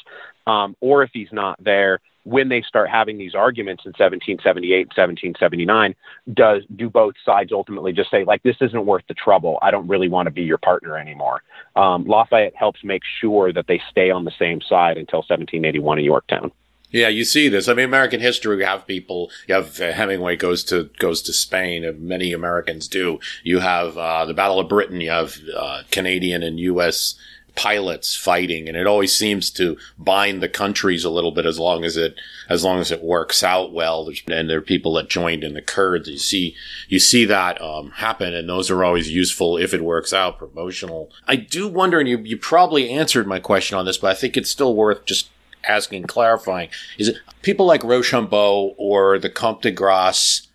Um, 0.47 0.77
or 0.79 1.03
if 1.03 1.09
he's 1.11 1.27
not 1.33 1.61
there, 1.61 1.99
when 2.23 2.47
they 2.47 2.61
start 2.61 2.89
having 2.89 3.17
these 3.17 3.35
arguments 3.35 3.83
in 3.83 3.89
1778 3.89 4.87
1779, 4.95 5.93
does 6.33 6.63
do 6.77 6.89
both 6.89 7.15
sides 7.25 7.51
ultimately 7.51 7.91
just 7.91 8.09
say 8.09 8.23
like, 8.23 8.41
this 8.43 8.55
isn't 8.61 8.85
worth 8.85 9.03
the 9.09 9.13
trouble? 9.13 9.59
I 9.61 9.71
don't 9.71 9.89
really 9.89 10.07
want 10.07 10.27
to 10.27 10.31
be 10.31 10.43
your 10.43 10.57
partner 10.57 10.97
anymore. 10.97 11.41
Um, 11.75 12.05
Lafayette 12.05 12.55
helps 12.55 12.85
make 12.85 13.01
sure 13.19 13.51
that 13.51 13.67
they 13.67 13.81
stay 13.89 14.09
on 14.09 14.23
the 14.23 14.31
same 14.39 14.61
side 14.61 14.97
until 14.97 15.19
1781 15.19 15.99
in 15.99 16.05
Yorktown. 16.05 16.49
Yeah, 16.91 17.07
you 17.07 17.23
see 17.23 17.47
this. 17.47 17.67
I 17.67 17.73
mean, 17.73 17.85
American 17.85 18.19
history. 18.19 18.57
You 18.57 18.65
have 18.65 18.85
people. 18.85 19.31
You 19.47 19.55
have 19.55 19.79
uh, 19.79 19.93
Hemingway 19.93 20.35
goes 20.35 20.63
to 20.65 20.89
goes 20.99 21.21
to 21.23 21.33
Spain. 21.33 21.85
Uh, 21.85 21.93
many 21.97 22.33
Americans 22.33 22.87
do. 22.87 23.19
You 23.43 23.59
have 23.59 23.97
uh, 23.97 24.25
the 24.25 24.33
Battle 24.33 24.59
of 24.59 24.69
Britain. 24.69 25.01
You 25.01 25.11
have 25.11 25.37
uh, 25.55 25.83
Canadian 25.89 26.43
and 26.43 26.59
U.S. 26.59 27.15
pilots 27.55 28.15
fighting, 28.15 28.67
and 28.67 28.75
it 28.75 28.87
always 28.87 29.15
seems 29.15 29.49
to 29.51 29.77
bind 29.97 30.43
the 30.43 30.49
countries 30.49 31.05
a 31.05 31.09
little 31.09 31.31
bit 31.31 31.45
as 31.45 31.57
long 31.57 31.85
as 31.85 31.95
it 31.95 32.15
as 32.49 32.65
long 32.65 32.79
as 32.79 32.91
it 32.91 33.01
works 33.01 33.41
out 33.41 33.71
well. 33.71 34.05
There's, 34.05 34.21
and 34.29 34.49
there 34.49 34.57
are 34.57 34.61
people 34.61 34.93
that 34.95 35.09
joined 35.09 35.45
in 35.45 35.53
the 35.53 35.61
Kurds. 35.61 36.09
You 36.09 36.17
see 36.17 36.55
you 36.89 36.99
see 36.99 37.23
that 37.23 37.61
um, 37.61 37.91
happen, 37.91 38.33
and 38.33 38.49
those 38.49 38.69
are 38.69 38.83
always 38.83 39.09
useful 39.09 39.57
if 39.57 39.73
it 39.73 39.85
works 39.85 40.11
out. 40.11 40.37
Promotional. 40.37 41.09
I 41.25 41.37
do 41.37 41.69
wonder, 41.69 42.01
and 42.01 42.09
you 42.09 42.17
you 42.17 42.35
probably 42.35 42.89
answered 42.89 43.27
my 43.27 43.39
question 43.39 43.77
on 43.77 43.85
this, 43.85 43.97
but 43.97 44.11
I 44.11 44.13
think 44.13 44.35
it's 44.35 44.49
still 44.49 44.75
worth 44.75 45.05
just 45.05 45.29
asking, 45.67 46.03
clarifying, 46.03 46.69
is 46.97 47.09
it 47.09 47.17
people 47.41 47.65
like 47.65 47.83
Rochambeau 47.83 48.75
or 48.77 49.19
the 49.19 49.29
Comte 49.29 49.61
de 49.61 49.71
Grasse? 49.71 50.47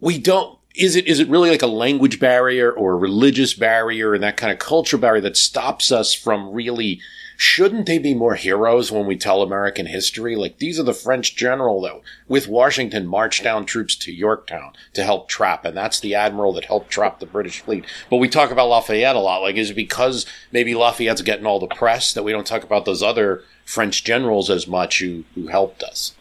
We 0.00 0.18
don't. 0.18 0.58
Is 0.76 0.94
it 0.94 1.06
is 1.08 1.18
it 1.18 1.28
really 1.28 1.50
like 1.50 1.62
a 1.62 1.66
language 1.66 2.20
barrier 2.20 2.70
or 2.70 2.92
a 2.92 2.96
religious 2.96 3.54
barrier 3.54 4.14
and 4.14 4.22
that 4.22 4.36
kind 4.36 4.52
of 4.52 4.60
culture 4.60 4.96
barrier 4.96 5.20
that 5.22 5.36
stops 5.36 5.90
us 5.90 6.14
from 6.14 6.52
really? 6.52 7.00
Shouldn't 7.42 7.86
they 7.86 7.96
be 7.96 8.12
more 8.12 8.34
heroes 8.34 8.92
when 8.92 9.06
we 9.06 9.16
tell 9.16 9.40
American 9.40 9.86
history? 9.86 10.36
Like 10.36 10.58
these 10.58 10.78
are 10.78 10.82
the 10.82 10.92
French 10.92 11.34
general 11.34 11.80
that, 11.80 12.02
with 12.28 12.48
Washington, 12.48 13.06
marched 13.06 13.42
down 13.42 13.64
troops 13.64 13.96
to 13.96 14.12
Yorktown 14.12 14.74
to 14.92 15.02
help 15.02 15.26
trap, 15.26 15.64
and 15.64 15.74
that's 15.74 16.00
the 16.00 16.14
admiral 16.14 16.52
that 16.52 16.66
helped 16.66 16.90
trap 16.90 17.18
the 17.18 17.24
British 17.24 17.60
fleet. 17.60 17.86
But 18.10 18.18
we 18.18 18.28
talk 18.28 18.50
about 18.50 18.68
Lafayette 18.68 19.16
a 19.16 19.20
lot. 19.20 19.40
Like, 19.40 19.56
is 19.56 19.70
it 19.70 19.74
because 19.74 20.26
maybe 20.52 20.74
Lafayette's 20.74 21.22
getting 21.22 21.46
all 21.46 21.58
the 21.58 21.66
press 21.66 22.12
that 22.12 22.24
we 22.24 22.32
don't 22.32 22.46
talk 22.46 22.62
about 22.62 22.84
those 22.84 23.02
other 23.02 23.42
French 23.64 24.04
generals 24.04 24.50
as 24.50 24.66
much 24.66 24.98
who, 24.98 25.24
who 25.34 25.46
helped 25.46 25.82
us. 25.82 26.12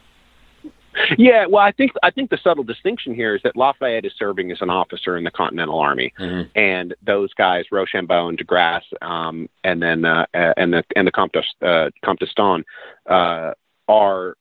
Yeah, 1.18 1.46
well, 1.46 1.64
I 1.64 1.72
think 1.72 1.92
I 2.04 2.12
think 2.12 2.30
the 2.30 2.40
subtle 2.44 2.64
distinction 2.64 3.14
here 3.14 3.36
is 3.36 3.42
that 3.44 3.56
Lafayette 3.56 4.06
is 4.06 4.14
serving 4.18 4.52
as 4.52 4.62
an 4.62 4.70
officer 4.70 5.18
in 5.18 5.24
the 5.24 5.32
Continental 5.32 5.80
Army, 5.80 6.14
mm-hmm. 6.20 6.50
and 6.56 6.94
those 7.06 7.34
guys, 7.34 7.66
Rochambeau 7.72 8.28
and 8.28 8.38
De 8.38 8.44
Grasse, 8.44 8.84
um, 9.02 9.50
and 9.64 9.82
then 9.82 10.06
uh, 10.06 10.26
and 10.34 10.74
the 10.74 10.84
and 10.96 11.08
the 11.08 11.12
Comte 11.12 11.36
uh, 11.62 11.90
Comte 12.04 12.20
d'Estaing, 12.20 12.64
uh, 13.08 13.54
are 13.88 14.36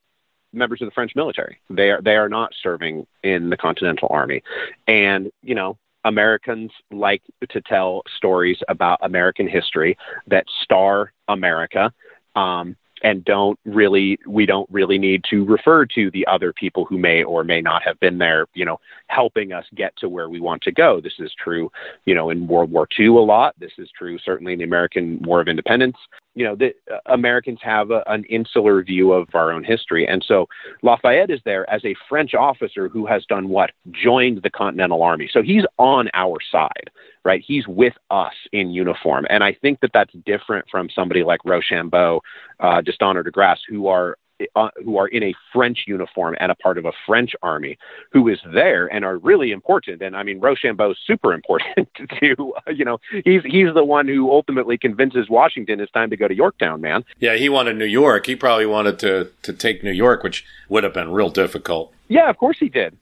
members 0.53 0.81
of 0.81 0.87
the 0.87 0.93
French 0.93 1.13
military. 1.15 1.59
They 1.71 1.91
are 1.91 2.01
they 2.03 2.17
are 2.17 2.29
not 2.29 2.53
serving 2.63 3.07
in 3.23 3.51
the 3.51 3.57
Continental 3.57 4.09
Army, 4.11 4.43
and 4.87 5.31
you 5.43 5.55
know 5.55 5.79
Americans 6.05 6.71
like 6.91 7.23
to 7.51 7.61
tell 7.61 8.03
stories 8.17 8.59
about 8.69 8.99
American 9.03 9.49
history 9.49 9.97
that 10.27 10.47
star 10.63 11.13
America. 11.29 11.93
Um, 12.35 12.77
and 13.03 13.25
don't 13.25 13.59
really 13.65 14.19
we 14.27 14.47
don't 14.47 14.69
really 14.71 14.99
need 14.99 15.25
to 15.31 15.45
refer 15.45 15.87
to 15.87 16.11
the 16.11 16.27
other 16.27 16.53
people 16.53 16.85
who 16.85 16.99
may 16.99 17.23
or 17.23 17.45
may 17.45 17.61
not 17.61 17.83
have 17.83 17.99
been 18.01 18.19
there 18.19 18.47
you 18.55 18.65
know 18.65 18.79
helping 19.09 19.53
us 19.53 19.65
get 19.75 19.97
to 19.97 20.09
where 20.09 20.29
we 20.29 20.41
want 20.41 20.63
to 20.63 20.73
go. 20.73 21.01
This 21.01 21.15
is 21.19 21.33
true 21.43 21.71
you 22.05 22.15
know 22.15 22.31
in 22.31 22.47
world 22.47 22.71
war 22.71 22.89
ii 22.99 23.07
a 23.07 23.13
lot. 23.13 23.55
This 23.59 23.73
is 23.79 23.91
true 23.97 24.19
certainly 24.19 24.53
in 24.53 24.59
the 24.59 24.65
american 24.65 25.21
war 25.23 25.41
of 25.41 25.49
independence 25.49 25.97
you 26.35 26.45
know, 26.45 26.55
the 26.55 26.75
uh, 26.93 26.99
Americans 27.07 27.59
have 27.62 27.91
a, 27.91 28.03
an 28.07 28.25
insular 28.25 28.83
view 28.83 29.12
of 29.12 29.29
our 29.35 29.53
own 29.53 29.64
history. 29.64 30.07
And 30.07 30.25
so 30.27 30.47
Lafayette 30.83 31.31
is 31.31 31.41
there 31.45 31.69
as 31.69 31.85
a 31.85 31.95
French 32.09 32.35
officer 32.35 32.88
who 32.88 33.07
has 33.07 33.25
done 33.27 33.49
what? 33.49 33.71
Joined 33.91 34.43
the 34.43 34.51
Continental 34.51 35.03
Army. 35.03 35.29
So 35.33 35.43
he's 35.43 35.64
on 35.79 36.09
our 36.14 36.38
side, 36.53 36.91
right? 37.25 37.43
He's 37.45 37.67
with 37.67 37.95
us 38.11 38.35
in 38.53 38.71
uniform. 38.71 39.27
And 39.31 39.43
I 39.43 39.53
think 39.53 39.81
that 39.81 39.91
that's 39.93 40.12
different 40.25 40.67
from 40.71 40.88
somebody 40.95 41.25
like 41.25 41.41
Rochambeau, 41.45 42.21
uh, 42.61 42.81
D'Estaing, 42.83 43.17
or 43.17 43.23
De 43.23 43.31
Grasse, 43.31 43.62
who 43.69 43.88
are 43.88 44.17
uh, 44.57 44.68
who 44.85 44.96
are 44.98 45.09
in 45.09 45.22
a 45.22 45.35
French 45.53 45.85
uniform 45.87 46.37
and 46.40 46.51
a 46.53 46.55
part 46.55 46.79
of 46.79 46.85
a 46.85 46.92
French 47.07 47.35
army 47.42 47.79
who 48.12 48.29
is 48.29 48.38
there 48.53 48.87
and 48.87 49.05
are 49.05 49.18
really 49.18 49.51
important. 49.51 50.03
And 50.03 50.16
I 50.16 50.22
mean, 50.22 50.40
Rochambeau 50.40 50.92
is 50.92 50.98
super 51.07 51.33
important 51.33 51.88
to, 52.20 52.55
you 52.74 52.85
know, 52.85 52.98
he's, 53.24 53.42
he's 53.44 53.72
the 53.74 53.85
one 53.85 54.07
who 54.09 54.31
ultimately 54.31 54.79
convinces 54.79 55.29
Washington 55.29 55.81
it's 55.81 55.92
time 55.92 56.11
to 56.11 56.16
go 56.16 56.29
to 56.29 56.35
Yorktown, 56.35 56.81
man. 56.81 57.05
Yeah, 57.18 57.37
he 57.37 57.48
wanted 57.48 57.77
New 57.77 57.85
York. 57.85 58.27
He 58.27 58.37
probably 58.37 58.66
wanted 58.66 58.98
to, 59.01 59.31
to 59.42 59.53
take 59.53 59.83
New 59.83 59.92
York, 59.92 60.22
which 60.22 60.44
would 60.68 60.85
have 60.85 60.94
been 60.94 61.11
real 61.11 61.31
difficult. 61.31 61.92
Yeah, 62.09 62.31
of 62.31 62.38
course 62.38 62.59
he 62.59 62.68
did. 62.68 62.96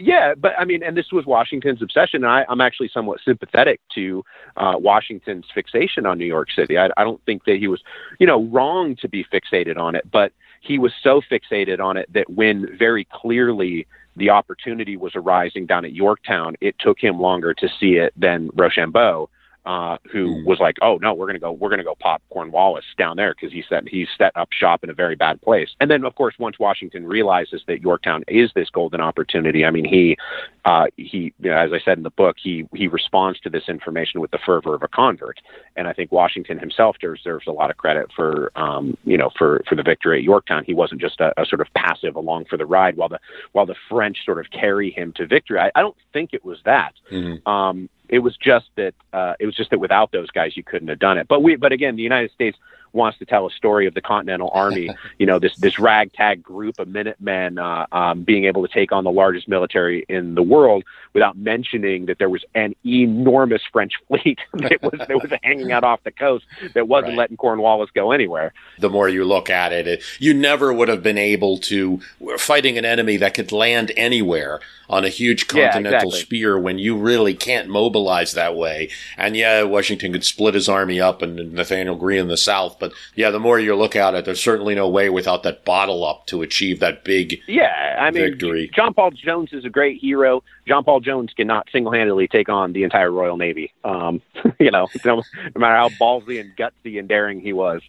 Yeah, 0.00 0.34
but 0.34 0.54
I 0.58 0.64
mean, 0.64 0.82
and 0.82 0.96
this 0.96 1.12
was 1.12 1.26
Washington's 1.26 1.82
obsession. 1.82 2.24
I, 2.24 2.46
I'm 2.48 2.62
actually 2.62 2.88
somewhat 2.88 3.20
sympathetic 3.22 3.80
to 3.96 4.24
uh, 4.56 4.76
Washington's 4.76 5.44
fixation 5.52 6.06
on 6.06 6.16
New 6.16 6.24
York 6.24 6.48
City. 6.50 6.78
I, 6.78 6.88
I 6.96 7.04
don't 7.04 7.22
think 7.26 7.44
that 7.44 7.56
he 7.56 7.68
was, 7.68 7.82
you 8.18 8.26
know, 8.26 8.44
wrong 8.44 8.96
to 8.96 9.08
be 9.08 9.24
fixated 9.24 9.76
on 9.76 9.94
it, 9.94 10.10
but 10.10 10.32
he 10.60 10.78
was 10.78 10.92
so 11.02 11.20
fixated 11.20 11.80
on 11.80 11.96
it 11.96 12.10
that 12.12 12.30
when 12.30 12.76
very 12.76 13.04
clearly 13.04 13.86
the 14.16 14.30
opportunity 14.30 14.96
was 14.96 15.12
arising 15.14 15.66
down 15.66 15.84
at 15.84 15.92
Yorktown, 15.92 16.56
it 16.60 16.78
took 16.78 17.00
him 17.00 17.18
longer 17.18 17.54
to 17.54 17.68
see 17.80 17.94
it 17.94 18.12
than 18.16 18.50
Rochambeau 18.54 19.28
uh, 19.66 19.98
who 20.10 20.36
mm. 20.36 20.44
was 20.44 20.58
like, 20.58 20.76
"Oh 20.82 20.98
no, 21.02 21.12
we're 21.12 21.26
gonna 21.26 21.38
go, 21.38 21.52
we're 21.52 21.70
gonna 21.70 21.84
go 21.84 21.94
pop 21.94 22.22
Cornwallis 22.30 22.84
down 22.96 23.16
there 23.16 23.34
because 23.34 23.52
he 23.52 23.62
said 23.68 23.86
he's 23.88 24.08
set 24.16 24.32
up 24.36 24.48
shop 24.52 24.82
in 24.82 24.90
a 24.90 24.94
very 24.94 25.16
bad 25.16 25.40
place." 25.42 25.70
And 25.80 25.90
then, 25.90 26.04
of 26.04 26.14
course, 26.14 26.34
once 26.38 26.58
Washington 26.58 27.06
realizes 27.06 27.62
that 27.66 27.82
Yorktown 27.82 28.24
is 28.28 28.50
this 28.54 28.70
golden 28.70 29.00
opportunity, 29.00 29.64
I 29.64 29.70
mean, 29.70 29.84
he, 29.84 30.16
uh, 30.64 30.86
he, 30.96 31.34
you 31.40 31.50
know, 31.50 31.56
as 31.56 31.72
I 31.72 31.80
said 31.80 31.98
in 31.98 32.04
the 32.04 32.10
book, 32.10 32.36
he 32.42 32.66
he 32.74 32.88
responds 32.88 33.38
to 33.40 33.50
this 33.50 33.68
information 33.68 34.20
with 34.20 34.30
the 34.30 34.38
fervor 34.44 34.74
of 34.74 34.82
a 34.82 34.88
convert. 34.88 35.40
And 35.76 35.86
I 35.86 35.92
think 35.92 36.10
Washington 36.10 36.58
himself 36.58 36.96
deserves 36.98 37.46
a 37.46 37.52
lot 37.52 37.70
of 37.70 37.76
credit 37.76 38.10
for, 38.14 38.50
um, 38.56 38.96
you 39.04 39.18
know, 39.18 39.30
for 39.36 39.62
for 39.68 39.74
the 39.74 39.82
victory 39.82 40.18
at 40.18 40.24
Yorktown. 40.24 40.64
He 40.64 40.74
wasn't 40.74 41.00
just 41.00 41.20
a, 41.20 41.32
a 41.40 41.44
sort 41.44 41.60
of 41.60 41.68
passive 41.74 42.16
along 42.16 42.46
for 42.46 42.56
the 42.56 42.66
ride 42.66 42.96
while 42.96 43.08
the 43.08 43.20
while 43.52 43.66
the 43.66 43.76
French 43.88 44.18
sort 44.24 44.38
of 44.38 44.50
carry 44.50 44.90
him 44.90 45.12
to 45.16 45.26
victory. 45.26 45.58
I, 45.58 45.70
I 45.74 45.82
don't 45.82 45.96
think 46.12 46.32
it 46.32 46.44
was 46.44 46.58
that. 46.64 46.94
Mm-hmm. 47.10 47.48
Um, 47.48 47.88
It 48.10 48.18
was 48.18 48.36
just 48.36 48.66
that 48.76 48.94
uh, 49.12 49.34
it 49.40 49.46
was 49.46 49.54
just 49.54 49.70
that 49.70 49.78
without 49.78 50.12
those 50.12 50.30
guys, 50.30 50.56
you 50.56 50.64
couldn't 50.64 50.88
have 50.88 50.98
done 50.98 51.16
it. 51.16 51.28
But 51.28 51.42
we, 51.42 51.56
but 51.56 51.72
again, 51.72 51.96
the 51.96 52.02
United 52.02 52.32
States 52.32 52.58
wants 52.92 53.18
to 53.18 53.24
tell 53.24 53.46
a 53.46 53.50
story 53.50 53.86
of 53.86 53.94
the 53.94 54.00
Continental 54.00 54.50
Army, 54.54 54.90
you 55.18 55.26
know, 55.26 55.38
this 55.38 55.56
this 55.58 55.78
ragtag 55.78 56.42
group 56.42 56.78
of 56.78 56.88
Minutemen 56.88 57.58
uh, 57.58 57.86
um, 57.92 58.22
being 58.22 58.44
able 58.44 58.66
to 58.66 58.72
take 58.72 58.92
on 58.92 59.04
the 59.04 59.10
largest 59.10 59.48
military 59.48 60.04
in 60.08 60.34
the 60.34 60.42
world 60.42 60.84
without 61.12 61.36
mentioning 61.36 62.06
that 62.06 62.18
there 62.18 62.28
was 62.28 62.44
an 62.54 62.74
enormous 62.86 63.62
French 63.72 63.92
fleet 64.08 64.38
that 64.54 64.82
was 64.82 64.98
that 64.98 65.10
was 65.22 65.30
hanging 65.42 65.72
out 65.72 65.84
off 65.84 66.02
the 66.04 66.10
coast 66.12 66.44
that 66.74 66.86
wasn't 66.88 67.10
Right. 67.10 67.18
letting 67.18 67.36
Cornwallis 67.36 67.90
go 67.94 68.12
anywhere. 68.12 68.52
the 68.78 68.90
more 68.90 69.08
you 69.08 69.24
look 69.24 69.48
at 69.50 69.72
it, 69.72 69.86
it, 69.88 70.02
you 70.18 70.34
never 70.34 70.72
would 70.72 70.88
have 70.88 71.02
been 71.02 71.18
able 71.18 71.58
to 71.58 72.00
fighting 72.38 72.76
an 72.78 72.84
enemy 72.84 73.16
that 73.16 73.34
could 73.34 73.50
land 73.52 73.90
anywhere 73.96 74.60
on 74.88 75.04
a 75.04 75.08
huge 75.08 75.44
Yeah, 75.54 75.70
continental 75.70 76.08
exactly. 76.08 76.20
spear 76.20 76.58
when 76.58 76.78
you 76.78 76.96
really 76.96 77.32
can't 77.34 77.68
mobilize 77.68 78.32
that 78.32 78.56
way. 78.56 78.90
And 79.16 79.36
yeah, 79.36 79.62
Washington 79.62 80.12
could 80.12 80.24
split 80.24 80.54
his 80.54 80.68
army 80.68 81.00
up 81.00 81.22
and 81.22 81.52
Nathaniel 81.52 81.94
Greene 81.94 82.20
in 82.22 82.28
the 82.28 82.36
south, 82.36 82.78
but 82.80 82.92
yeah, 83.14 83.30
the 83.30 83.38
more 83.38 83.60
you 83.60 83.76
look 83.76 83.94
at 83.94 84.14
it, 84.14 84.24
there's 84.24 84.42
certainly 84.42 84.74
no 84.74 84.88
way 84.88 85.10
without 85.10 85.42
that 85.44 85.64
bottle 85.64 86.04
up 86.04 86.26
to 86.26 86.42
achieve 86.42 86.80
that 86.80 87.04
big 87.04 87.40
Yeah, 87.46 87.96
I 88.00 88.10
mean, 88.10 88.30
Victory. 88.30 88.70
John 88.74 88.94
Paul 88.94 89.10
Jones 89.12 89.52
is 89.52 89.64
a 89.64 89.70
great 89.70 90.00
hero. 90.00 90.42
John 90.66 90.82
Paul 90.84 91.00
Jones 91.00 91.32
cannot 91.36 91.68
single-handedly 91.70 92.28
take 92.28 92.48
on 92.48 92.72
the 92.72 92.82
entire 92.82 93.10
Royal 93.10 93.36
Navy. 93.36 93.72
Um, 93.84 94.22
you 94.58 94.70
know, 94.70 94.88
no, 95.04 95.16
no 95.16 95.60
matter 95.60 95.76
how 95.76 95.90
ballsy 95.90 96.40
and 96.40 96.56
gutsy 96.56 96.98
and 96.98 97.08
daring 97.08 97.40
he 97.40 97.52
was. 97.52 97.82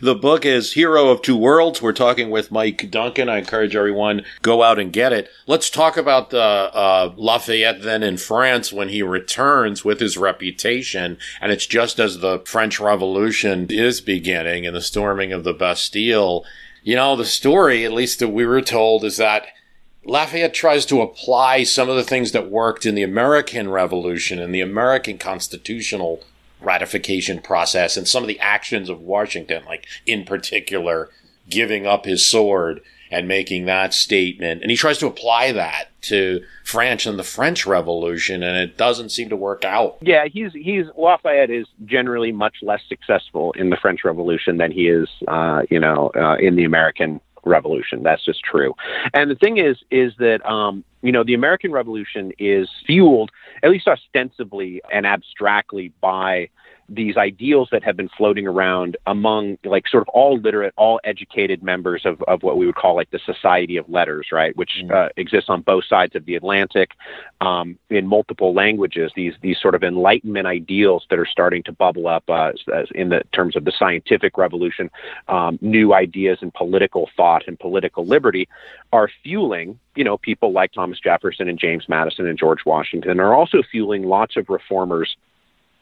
The 0.00 0.14
book 0.14 0.46
is 0.46 0.72
Hero 0.72 1.08
of 1.08 1.20
Two 1.20 1.36
Worlds. 1.36 1.82
We're 1.82 1.92
talking 1.92 2.30
with 2.30 2.50
Mike 2.50 2.90
Duncan. 2.90 3.28
I 3.28 3.38
encourage 3.38 3.76
everyone 3.76 4.24
go 4.40 4.62
out 4.62 4.78
and 4.78 4.90
get 4.90 5.12
it. 5.12 5.28
Let's 5.46 5.68
talk 5.68 5.98
about 5.98 6.32
uh, 6.32 6.70
uh, 6.72 7.12
Lafayette 7.16 7.82
then 7.82 8.02
in 8.02 8.16
France 8.16 8.72
when 8.72 8.88
he 8.88 9.02
returns 9.02 9.84
with 9.84 10.00
his 10.00 10.16
reputation, 10.16 11.18
and 11.38 11.52
it's 11.52 11.66
just 11.66 11.98
as 12.00 12.20
the 12.20 12.40
French 12.46 12.80
Revolution 12.80 13.66
is 13.68 14.00
beginning 14.00 14.66
and 14.66 14.74
the 14.74 14.80
storming 14.80 15.34
of 15.34 15.44
the 15.44 15.52
Bastille. 15.52 16.44
You 16.82 16.96
know, 16.96 17.14
the 17.14 17.26
story, 17.26 17.84
at 17.84 17.92
least 17.92 18.20
that 18.20 18.28
we 18.28 18.46
were 18.46 18.62
told, 18.62 19.04
is 19.04 19.18
that 19.18 19.46
Lafayette 20.06 20.54
tries 20.54 20.86
to 20.86 21.02
apply 21.02 21.64
some 21.64 21.90
of 21.90 21.96
the 21.96 22.04
things 22.04 22.32
that 22.32 22.50
worked 22.50 22.86
in 22.86 22.94
the 22.94 23.02
American 23.02 23.70
Revolution 23.70 24.38
and 24.38 24.54
the 24.54 24.60
American 24.62 25.18
constitutional 25.18 26.22
ratification 26.64 27.40
process 27.40 27.96
and 27.96 28.06
some 28.08 28.22
of 28.22 28.28
the 28.28 28.40
actions 28.40 28.88
of 28.88 29.00
Washington, 29.00 29.64
like 29.66 29.86
in 30.06 30.24
particular, 30.24 31.10
giving 31.48 31.86
up 31.86 32.04
his 32.04 32.28
sword 32.28 32.80
and 33.10 33.28
making 33.28 33.66
that 33.66 33.94
statement. 33.94 34.62
And 34.62 34.70
he 34.70 34.76
tries 34.76 34.98
to 34.98 35.06
apply 35.06 35.52
that 35.52 35.88
to 36.02 36.42
France 36.64 37.06
and 37.06 37.18
the 37.18 37.22
French 37.22 37.66
Revolution, 37.66 38.42
and 38.42 38.56
it 38.58 38.76
doesn't 38.76 39.10
seem 39.10 39.28
to 39.28 39.36
work 39.36 39.64
out. 39.64 39.98
Yeah, 40.00 40.26
he's 40.26 40.52
he's 40.52 40.86
Lafayette 40.96 41.50
is 41.50 41.66
generally 41.84 42.32
much 42.32 42.56
less 42.62 42.80
successful 42.88 43.52
in 43.52 43.70
the 43.70 43.76
French 43.76 44.04
Revolution 44.04 44.56
than 44.56 44.72
he 44.72 44.88
is, 44.88 45.08
uh, 45.28 45.62
you 45.70 45.78
know, 45.78 46.10
uh, 46.16 46.36
in 46.36 46.56
the 46.56 46.64
American 46.64 47.20
Revolution. 47.44 48.02
That's 48.02 48.24
just 48.24 48.42
true. 48.42 48.74
And 49.12 49.30
the 49.30 49.34
thing 49.34 49.58
is, 49.58 49.78
is 49.90 50.12
that 50.18 50.44
um, 50.48 50.84
you 51.02 51.12
know, 51.12 51.22
the 51.22 51.34
American 51.34 51.70
Revolution 51.70 52.32
is 52.38 52.68
fueled, 52.86 53.30
at 53.62 53.70
least 53.70 53.86
ostensibly 53.86 54.80
and 54.92 55.06
abstractly, 55.06 55.92
by 56.00 56.48
these 56.88 57.16
ideals 57.16 57.68
that 57.72 57.82
have 57.82 57.96
been 57.96 58.08
floating 58.16 58.46
around 58.46 58.96
among 59.06 59.58
like 59.64 59.88
sort 59.88 60.02
of 60.02 60.08
all 60.08 60.38
literate, 60.38 60.74
all 60.76 61.00
educated 61.04 61.62
members 61.62 62.04
of, 62.04 62.22
of 62.22 62.42
what 62.42 62.58
we 62.58 62.66
would 62.66 62.74
call 62.74 62.94
like 62.94 63.10
the 63.10 63.20
Society 63.24 63.76
of 63.76 63.88
Letters, 63.88 64.28
right, 64.32 64.56
which 64.56 64.82
uh, 64.92 65.08
exists 65.16 65.48
on 65.48 65.62
both 65.62 65.84
sides 65.84 66.14
of 66.14 66.24
the 66.26 66.34
Atlantic 66.34 66.90
um, 67.40 67.78
in 67.90 68.06
multiple 68.06 68.52
languages. 68.52 69.12
These 69.16 69.34
these 69.40 69.58
sort 69.60 69.74
of 69.74 69.82
Enlightenment 69.82 70.46
ideals 70.46 71.06
that 71.10 71.18
are 71.18 71.26
starting 71.26 71.62
to 71.64 71.72
bubble 71.72 72.06
up 72.06 72.24
uh, 72.28 72.52
in 72.94 73.08
the 73.08 73.22
terms 73.32 73.56
of 73.56 73.64
the 73.64 73.72
scientific 73.78 74.36
revolution, 74.36 74.90
um, 75.28 75.58
new 75.60 75.94
ideas 75.94 76.38
in 76.42 76.50
political 76.50 77.08
thought 77.16 77.42
and 77.46 77.58
political 77.58 78.06
liberty 78.06 78.48
are 78.92 79.08
fueling, 79.22 79.78
you 79.96 80.04
know, 80.04 80.18
people 80.18 80.52
like 80.52 80.72
Thomas 80.72 81.00
Jefferson 81.00 81.48
and 81.48 81.58
James 81.58 81.88
Madison 81.88 82.26
and 82.26 82.38
George 82.38 82.64
Washington 82.66 83.20
are 83.20 83.34
also 83.34 83.62
fueling 83.70 84.04
lots 84.04 84.36
of 84.36 84.48
reformers 84.48 85.16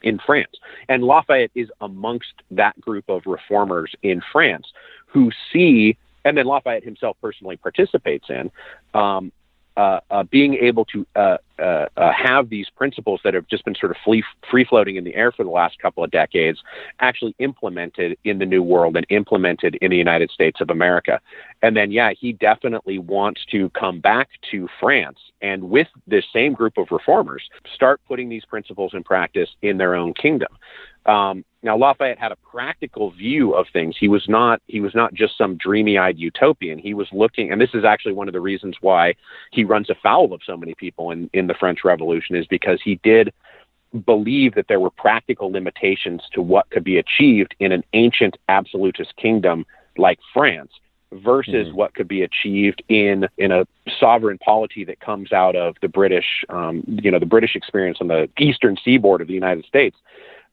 in 0.02 0.18
France. 0.18 0.52
And 0.88 1.02
Lafayette 1.02 1.50
is 1.54 1.70
amongst 1.80 2.34
that 2.50 2.80
group 2.80 3.04
of 3.08 3.22
reformers 3.26 3.94
in 4.02 4.22
France 4.32 4.66
who 5.06 5.30
see, 5.52 5.96
and 6.24 6.36
then 6.36 6.46
Lafayette 6.46 6.84
himself 6.84 7.16
personally 7.20 7.56
participates 7.56 8.26
in, 8.30 8.50
um, 8.94 9.32
uh, 9.76 10.00
uh, 10.10 10.22
being 10.24 10.54
able 10.54 10.84
to 10.86 11.06
uh, 11.16 11.36
uh, 11.58 11.86
uh, 11.96 12.12
have 12.12 12.48
these 12.48 12.68
principles 12.70 13.20
that 13.24 13.34
have 13.34 13.46
just 13.48 13.64
been 13.64 13.74
sort 13.74 13.92
of 13.92 13.96
free, 14.04 14.22
free 14.50 14.64
floating 14.64 14.96
in 14.96 15.04
the 15.04 15.14
air 15.14 15.32
for 15.32 15.44
the 15.44 15.50
last 15.50 15.78
couple 15.78 16.02
of 16.02 16.10
decades 16.10 16.62
actually 17.00 17.34
implemented 17.38 18.16
in 18.24 18.38
the 18.38 18.46
New 18.46 18.62
World 18.62 18.96
and 18.96 19.06
implemented 19.10 19.76
in 19.76 19.90
the 19.90 19.96
United 19.96 20.30
States 20.30 20.60
of 20.60 20.70
America. 20.70 21.20
And 21.62 21.76
then, 21.76 21.90
yeah, 21.90 22.12
he 22.18 22.32
definitely 22.32 22.98
wants 22.98 23.44
to 23.50 23.70
come 23.70 24.00
back 24.00 24.28
to 24.50 24.68
France 24.80 25.18
and 25.40 25.70
with 25.70 25.88
this 26.06 26.24
same 26.32 26.52
group 26.52 26.78
of 26.78 26.88
reformers 26.90 27.48
start 27.74 28.00
putting 28.08 28.28
these 28.28 28.44
principles 28.44 28.94
in 28.94 29.02
practice 29.04 29.50
in 29.62 29.78
their 29.78 29.94
own 29.94 30.14
kingdom. 30.14 30.48
Um, 31.06 31.44
now 31.62 31.76
Lafayette 31.76 32.18
had 32.18 32.32
a 32.32 32.36
practical 32.36 33.10
view 33.10 33.54
of 33.54 33.66
things. 33.72 33.96
He 33.98 34.08
was 34.08 34.28
not 34.28 34.60
he 34.66 34.80
was 34.80 34.94
not 34.94 35.14
just 35.14 35.38
some 35.38 35.56
dreamy-eyed 35.56 36.18
utopian. 36.18 36.78
He 36.78 36.94
was 36.94 37.08
looking, 37.12 37.52
and 37.52 37.60
this 37.60 37.70
is 37.74 37.84
actually 37.84 38.14
one 38.14 38.28
of 38.28 38.34
the 38.34 38.40
reasons 38.40 38.76
why 38.80 39.14
he 39.52 39.64
runs 39.64 39.90
afoul 39.90 40.32
of 40.32 40.40
so 40.44 40.56
many 40.56 40.74
people 40.74 41.10
in 41.10 41.30
in 41.32 41.46
the 41.46 41.54
French 41.54 41.80
Revolution 41.84 42.36
is 42.36 42.46
because 42.46 42.80
he 42.82 43.00
did 43.02 43.32
believe 44.06 44.54
that 44.54 44.68
there 44.68 44.80
were 44.80 44.90
practical 44.90 45.52
limitations 45.52 46.22
to 46.32 46.40
what 46.40 46.70
could 46.70 46.84
be 46.84 46.98
achieved 46.98 47.54
in 47.60 47.72
an 47.72 47.84
ancient 47.92 48.38
absolutist 48.48 49.14
kingdom 49.16 49.66
like 49.98 50.18
France 50.32 50.72
versus 51.12 51.72
what 51.74 51.94
could 51.94 52.08
be 52.08 52.22
achieved 52.22 52.82
in 52.88 53.28
in 53.36 53.52
a 53.52 53.66
sovereign 54.00 54.38
polity 54.38 54.84
that 54.84 54.98
comes 55.00 55.32
out 55.32 55.54
of 55.54 55.76
the 55.82 55.88
British 55.88 56.44
um, 56.48 56.82
you 56.86 57.10
know 57.10 57.18
the 57.18 57.26
British 57.26 57.54
experience 57.54 57.98
on 58.00 58.08
the 58.08 58.28
eastern 58.38 58.76
seaboard 58.82 59.20
of 59.20 59.28
the 59.28 59.34
United 59.34 59.64
States 59.64 59.96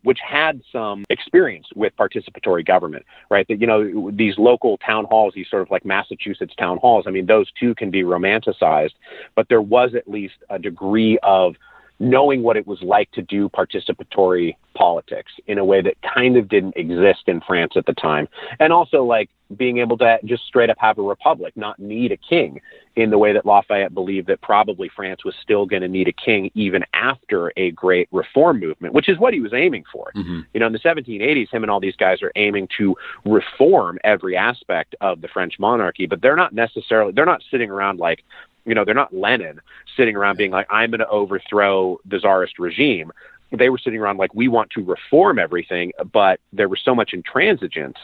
which 0.04 0.20
had 0.26 0.62
some 0.72 1.04
experience 1.10 1.68
with 1.76 1.96
participatory 1.98 2.66
government, 2.66 3.06
right? 3.30 3.46
That, 3.48 3.60
you 3.60 3.68
know, 3.68 4.12
these 4.12 4.38
local 4.38 4.78
town 4.78 5.06
halls, 5.06 5.34
these 5.36 5.50
sort 5.50 5.62
of 5.62 5.72
like 5.72 5.86
Massachusetts 5.86 6.54
town 6.58 6.78
halls, 6.78 7.06
I 7.08 7.12
mean, 7.12 7.26
those 7.26 7.52
too 7.60 7.76
can 7.76 7.92
be 7.92 8.04
romanticized, 8.04 8.94
but 9.36 9.50
there 9.50 9.62
was 9.62 9.96
at 9.96 10.10
least 10.10 10.36
a 10.50 10.58
degree 10.60 11.20
of 11.24 11.56
knowing 12.00 12.44
what 12.44 12.58
it 12.58 12.66
was 12.66 12.82
like 12.82 13.12
to 13.12 13.22
do 13.22 13.50
participatory 13.50 14.56
politics 14.74 15.34
in 15.48 15.58
a 15.58 15.66
way 15.66 15.82
that 15.82 15.96
kind 16.02 16.38
of 16.38 16.48
didn't 16.48 16.76
exist 16.78 17.24
in 17.28 17.42
France 17.42 17.74
at 17.76 17.86
the 17.86 17.94
time. 17.94 18.28
And 18.60 18.72
also 18.72 19.04
like 19.04 19.30
being 19.58 19.80
able 19.80 19.98
to 19.98 20.20
just 20.26 20.46
straight 20.46 20.70
up 20.70 20.78
have 20.80 20.98
a 20.98 21.02
republic, 21.02 21.54
not 21.58 21.80
need 21.80 22.12
a 22.12 22.18
king 22.18 22.62
in 22.96 23.10
the 23.10 23.18
way 23.18 23.34
that 23.34 23.46
Lafayette 23.46 23.94
believed 23.94 24.28
that 24.28 24.42
probably 24.42 24.90
France 24.90 25.26
was 25.26 25.34
still 25.42 25.66
going 25.66 25.82
to 25.82 25.88
need 25.88 26.08
a 26.08 26.14
king 26.14 26.52
even 26.54 26.84
after 26.94 27.52
a 27.58 27.72
great 27.72 28.08
reform 28.12 28.60
movement, 28.60 28.94
which 28.94 29.10
is 29.10 29.18
what 29.18 29.34
he 29.34 29.40
was 29.40 29.54
aiming 29.54 29.84
for. 29.92 30.12
Mm-hmm. 30.16 30.42
You 30.54 30.60
know, 30.60 30.68
in 30.68 30.74
the 30.74 30.80
1780s, 30.80 31.50
him 31.50 31.64
and 31.64 31.72
all 31.72 31.80
these 31.80 31.96
guys 31.96 32.22
are 32.22 32.32
aiming 32.36 32.68
to 32.78 32.96
reform 33.26 33.98
every 34.04 34.38
aspect 34.38 34.96
of 35.02 35.22
the 35.22 35.28
French 35.28 35.60
monarchy, 35.60 36.06
but 36.06 36.22
they're 36.22 36.36
not 36.36 36.54
necessarily, 36.54 37.12
they're 37.12 37.26
not 37.26 37.44
sitting 37.50 37.70
around 37.70 38.00
like, 38.00 38.24
you 38.70 38.76
know, 38.76 38.86
they're 38.86 38.94
not 38.94 39.14
Lenin 39.14 39.60
sitting 39.98 40.16
around 40.16 40.38
being 40.38 40.52
like, 40.52 40.68
I'm 40.70 40.92
going 40.92 41.00
to 41.00 41.10
overthrow 41.10 42.00
the 42.06 42.20
czarist 42.20 42.60
regime. 42.60 43.12
They 43.52 43.70
were 43.70 43.80
sitting 43.80 44.00
around 44.00 44.18
like, 44.18 44.34
we 44.36 44.48
want 44.48 44.70
to 44.72 44.84
reform 44.84 45.40
everything, 45.40 45.92
but 46.14 46.40
there 46.54 46.70
was 46.70 46.80
so 46.86 46.94
much 46.94 47.14
intransigence 47.14 47.96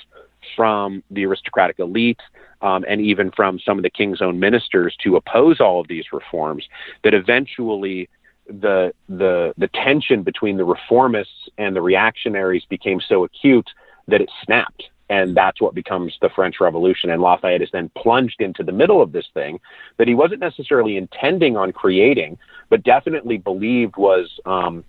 from 0.55 1.03
the 1.11 1.25
aristocratic 1.25 1.77
elite 1.77 2.19
um, 2.63 2.83
and 2.87 2.99
even 2.99 3.31
from 3.31 3.59
some 3.59 3.77
of 3.77 3.83
the 3.83 3.89
king's 3.91 4.21
own 4.21 4.39
ministers 4.39 4.95
to 5.03 5.15
oppose 5.15 5.59
all 5.59 5.79
of 5.79 5.87
these 5.87 6.05
reforms 6.11 6.65
that 7.03 7.13
eventually 7.13 8.09
the 8.47 8.93
the 9.09 9.53
the 9.57 9.67
tension 9.69 10.21
between 10.21 10.57
the 10.57 10.65
reformists 10.65 11.49
and 11.57 11.75
the 11.75 11.81
reactionaries 11.81 12.63
became 12.69 13.01
so 13.01 13.23
acute 13.23 13.67
that 14.07 14.21
it 14.21 14.29
snapped 14.43 14.83
and 15.09 15.35
that's 15.35 15.61
what 15.61 15.75
becomes 15.75 16.17
the 16.21 16.29
French 16.29 16.55
Revolution. 16.59 17.09
And 17.09 17.21
Lafayette 17.21 17.61
is 17.61 17.69
then 17.71 17.89
plunged 17.95 18.41
into 18.41 18.63
the 18.63 18.71
middle 18.71 19.01
of 19.01 19.11
this 19.11 19.27
thing 19.33 19.59
that 19.97 20.07
he 20.07 20.15
wasn't 20.15 20.39
necessarily 20.39 20.97
intending 20.97 21.57
on 21.57 21.71
creating, 21.71 22.37
but 22.69 22.83
definitely 22.83 23.37
believed 23.37 23.97
was 23.97 24.39
um, 24.45 24.83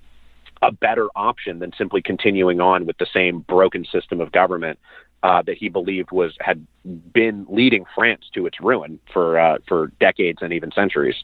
a 0.62 0.72
better 0.72 1.08
option 1.14 1.58
than 1.58 1.72
simply 1.76 2.00
continuing 2.00 2.60
on 2.60 2.86
with 2.86 2.96
the 2.98 3.06
same 3.12 3.40
broken 3.40 3.84
system 3.84 4.20
of 4.20 4.32
government 4.32 4.78
uh, 5.22 5.42
that 5.42 5.58
he 5.58 5.68
believed 5.68 6.10
was 6.12 6.34
had 6.40 6.66
been 7.12 7.46
leading 7.48 7.84
France 7.94 8.24
to 8.34 8.46
its 8.46 8.60
ruin 8.60 8.98
for 9.12 9.38
uh, 9.38 9.58
for 9.68 9.88
decades 10.00 10.38
and 10.40 10.52
even 10.52 10.70
centuries. 10.72 11.16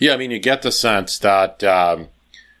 Yeah, 0.00 0.14
I 0.14 0.16
mean, 0.16 0.30
you 0.30 0.40
get 0.40 0.62
the 0.62 0.72
sense 0.72 1.18
that 1.20 1.62
um, 1.62 2.08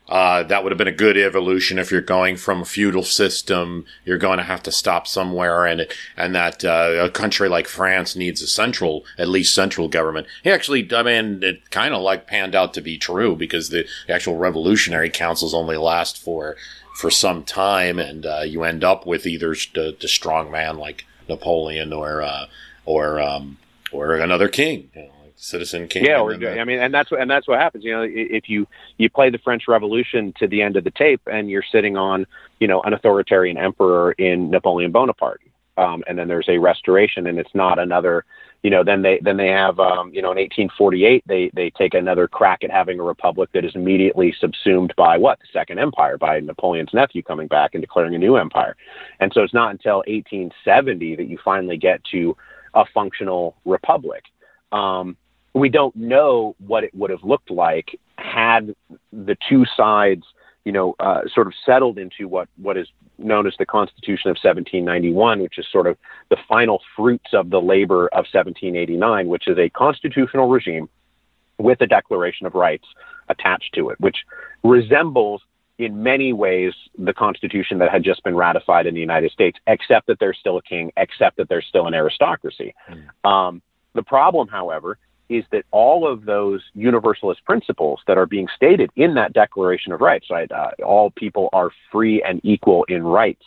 Uh, 0.06 0.42
that 0.42 0.62
would 0.62 0.70
have 0.70 0.78
been 0.78 0.86
a 0.86 0.92
good 0.92 1.16
evolution 1.16 1.78
if 1.78 1.90
you're 1.90 2.02
going 2.02 2.36
from 2.36 2.60
a 2.60 2.64
feudal 2.66 3.02
system. 3.02 3.86
You're 4.04 4.18
going 4.18 4.36
to 4.36 4.44
have 4.44 4.62
to 4.64 4.72
stop 4.72 5.06
somewhere, 5.06 5.64
and 5.64 5.86
and 6.16 6.34
that 6.34 6.62
uh, 6.62 7.06
a 7.06 7.10
country 7.10 7.48
like 7.48 7.66
France 7.66 8.14
needs 8.14 8.42
a 8.42 8.46
central, 8.46 9.04
at 9.16 9.28
least 9.28 9.54
central 9.54 9.88
government. 9.88 10.26
He 10.42 10.50
actually, 10.50 10.86
I 10.94 11.02
mean, 11.02 11.42
it 11.42 11.70
kind 11.70 11.94
of 11.94 12.02
like 12.02 12.26
panned 12.26 12.54
out 12.54 12.74
to 12.74 12.82
be 12.82 12.98
true 12.98 13.34
because 13.34 13.70
the 13.70 13.86
actual 14.08 14.36
revolutionary 14.36 15.08
councils 15.08 15.54
only 15.54 15.78
last 15.78 16.18
for 16.18 16.56
for 16.94 17.10
some 17.10 17.42
time, 17.42 17.98
and 17.98 18.26
uh, 18.26 18.42
you 18.44 18.62
end 18.62 18.84
up 18.84 19.06
with 19.06 19.26
either 19.26 19.54
the, 19.74 19.96
the 19.98 20.08
strong 20.08 20.50
man 20.50 20.76
like 20.76 21.06
Napoleon 21.30 21.94
or 21.94 22.20
uh, 22.20 22.46
or 22.84 23.20
um, 23.20 23.56
or 23.90 24.16
another 24.16 24.48
king. 24.48 24.90
You 24.94 25.02
know, 25.02 25.23
Citizen 25.36 25.88
King. 25.88 26.04
Yeah, 26.04 26.20
or, 26.20 26.32
I 26.32 26.64
mean, 26.64 26.78
and 26.78 26.94
that's 26.94 27.10
what 27.10 27.20
and 27.20 27.30
that's 27.30 27.48
what 27.48 27.60
happens. 27.60 27.84
You 27.84 27.92
know, 27.92 28.06
if 28.08 28.48
you 28.48 28.66
you 28.98 29.10
play 29.10 29.30
the 29.30 29.38
French 29.38 29.64
Revolution 29.66 30.32
to 30.38 30.46
the 30.46 30.62
end 30.62 30.76
of 30.76 30.84
the 30.84 30.90
tape, 30.92 31.20
and 31.26 31.50
you're 31.50 31.64
sitting 31.70 31.96
on 31.96 32.26
you 32.60 32.68
know 32.68 32.80
an 32.82 32.92
authoritarian 32.92 33.58
emperor 33.58 34.12
in 34.12 34.50
Napoleon 34.50 34.92
Bonaparte, 34.92 35.40
um, 35.76 36.04
and 36.06 36.18
then 36.18 36.28
there's 36.28 36.48
a 36.48 36.58
restoration, 36.58 37.26
and 37.26 37.38
it's 37.38 37.54
not 37.54 37.78
another. 37.78 38.24
You 38.62 38.70
know, 38.70 38.82
then 38.82 39.02
they 39.02 39.18
then 39.22 39.36
they 39.36 39.48
have 39.48 39.78
um, 39.80 40.14
you 40.14 40.22
know 40.22 40.30
in 40.30 40.38
1848 40.38 41.24
they 41.26 41.50
they 41.52 41.70
take 41.70 41.94
another 41.94 42.28
crack 42.28 42.62
at 42.62 42.70
having 42.70 43.00
a 43.00 43.02
republic 43.02 43.50
that 43.52 43.64
is 43.64 43.74
immediately 43.74 44.34
subsumed 44.40 44.94
by 44.96 45.18
what 45.18 45.40
the 45.40 45.46
Second 45.52 45.80
Empire 45.80 46.16
by 46.16 46.40
Napoleon's 46.40 46.94
nephew 46.94 47.22
coming 47.22 47.48
back 47.48 47.74
and 47.74 47.82
declaring 47.82 48.14
a 48.14 48.18
new 48.18 48.36
empire, 48.36 48.76
and 49.20 49.32
so 49.34 49.42
it's 49.42 49.52
not 49.52 49.72
until 49.72 49.96
1870 50.06 51.16
that 51.16 51.28
you 51.28 51.38
finally 51.44 51.76
get 51.76 52.02
to 52.12 52.36
a 52.72 52.84
functional 52.94 53.56
republic. 53.64 54.24
Um, 54.72 55.16
we 55.54 55.68
don't 55.68 55.94
know 55.94 56.56
what 56.66 56.84
it 56.84 56.94
would 56.94 57.10
have 57.10 57.22
looked 57.22 57.50
like 57.50 57.98
had 58.18 58.74
the 59.12 59.36
two 59.48 59.64
sides, 59.76 60.24
you 60.64 60.72
know, 60.72 60.94
uh, 60.98 61.22
sort 61.32 61.46
of 61.46 61.54
settled 61.64 61.98
into 61.98 62.28
what 62.28 62.48
what 62.56 62.76
is 62.76 62.88
known 63.16 63.46
as 63.46 63.54
the 63.58 63.66
Constitution 63.66 64.30
of 64.30 64.36
1791, 64.42 65.40
which 65.40 65.58
is 65.58 65.66
sort 65.70 65.86
of 65.86 65.96
the 66.30 66.36
final 66.48 66.82
fruits 66.96 67.32
of 67.32 67.50
the 67.50 67.60
labor 67.60 68.08
of 68.08 68.26
1789, 68.32 69.28
which 69.28 69.46
is 69.46 69.56
a 69.56 69.68
constitutional 69.70 70.48
regime 70.48 70.88
with 71.58 71.80
a 71.80 71.86
Declaration 71.86 72.46
of 72.46 72.54
Rights 72.54 72.86
attached 73.28 73.72
to 73.74 73.90
it, 73.90 74.00
which 74.00 74.16
resembles 74.64 75.42
in 75.78 76.02
many 76.02 76.32
ways 76.32 76.72
the 76.98 77.12
Constitution 77.12 77.78
that 77.78 77.90
had 77.90 78.02
just 78.02 78.22
been 78.24 78.36
ratified 78.36 78.86
in 78.86 78.94
the 78.94 79.00
United 79.00 79.30
States, 79.30 79.58
except 79.66 80.08
that 80.08 80.18
there's 80.18 80.38
still 80.38 80.56
a 80.56 80.62
king, 80.62 80.92
except 80.96 81.36
that 81.36 81.48
there's 81.48 81.66
still 81.66 81.86
an 81.86 81.94
aristocracy. 81.94 82.74
Mm. 82.88 83.28
Um, 83.28 83.62
the 83.94 84.02
problem, 84.02 84.48
however, 84.48 84.98
is 85.34 85.44
that 85.50 85.64
all 85.72 86.06
of 86.06 86.24
those 86.24 86.62
universalist 86.74 87.44
principles 87.44 88.00
that 88.06 88.16
are 88.16 88.26
being 88.26 88.46
stated 88.54 88.88
in 88.94 89.14
that 89.14 89.32
Declaration 89.32 89.92
of 89.92 90.00
Rights, 90.00 90.26
right? 90.30 90.50
Uh, 90.50 90.70
all 90.84 91.10
people 91.10 91.48
are 91.52 91.70
free 91.90 92.22
and 92.22 92.40
equal 92.44 92.84
in 92.84 93.02
rights. 93.02 93.42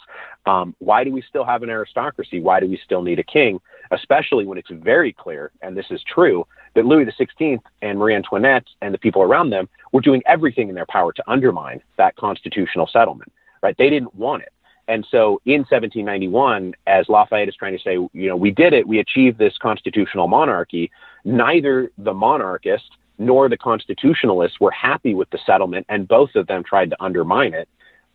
Um, 0.45 0.75
why 0.79 1.05
do 1.05 1.13
we 1.13 1.21
still 1.21 1.45
have 1.45 1.63
an 1.63 1.69
aristocracy? 1.69 2.41
Why 2.41 2.59
do 2.59 2.67
we 2.67 2.77
still 2.83 3.01
need 3.01 3.19
a 3.19 3.23
king? 3.23 3.61
Especially 3.91 4.45
when 4.45 4.57
it's 4.57 4.69
very 4.69 5.13
clear, 5.13 5.51
and 5.61 5.77
this 5.77 5.85
is 5.89 6.03
true, 6.03 6.45
that 6.75 6.85
Louis 6.85 7.05
XVI 7.05 7.59
and 7.81 7.97
Marie 7.97 8.15
Antoinette 8.15 8.67
and 8.81 8.93
the 8.93 8.97
people 8.97 9.21
around 9.21 9.49
them 9.49 9.69
were 9.93 10.01
doing 10.01 10.21
everything 10.25 10.67
in 10.67 10.75
their 10.75 10.85
power 10.89 11.13
to 11.13 11.23
undermine 11.25 11.81
that 11.97 12.17
constitutional 12.17 12.89
settlement, 12.91 13.31
right? 13.63 13.75
They 13.77 13.89
didn't 13.89 14.13
want 14.13 14.43
it. 14.43 14.51
And 14.87 15.05
so 15.11 15.41
in 15.45 15.59
1791, 15.61 16.73
as 16.87 17.09
Lafayette 17.09 17.49
is 17.49 17.55
trying 17.55 17.77
to 17.77 17.83
say, 17.83 17.93
you 18.13 18.29
know, 18.29 18.37
we 18.37 18.51
did 18.51 18.73
it, 18.73 18.87
we 18.87 18.99
achieved 18.99 19.37
this 19.37 19.57
constitutional 19.61 20.27
monarchy, 20.27 20.89
neither 21.27 21.91
the 21.97 22.13
monarchist 22.13 22.89
nor 23.19 23.49
the 23.49 23.57
constitutionalists 23.57 24.59
were 24.59 24.71
happy 24.71 25.13
with 25.13 25.29
the 25.31 25.39
settlement, 25.45 25.85
and 25.89 26.07
both 26.07 26.35
of 26.35 26.47
them 26.47 26.63
tried 26.63 26.89
to 26.91 27.03
undermine 27.03 27.53
it. 27.53 27.67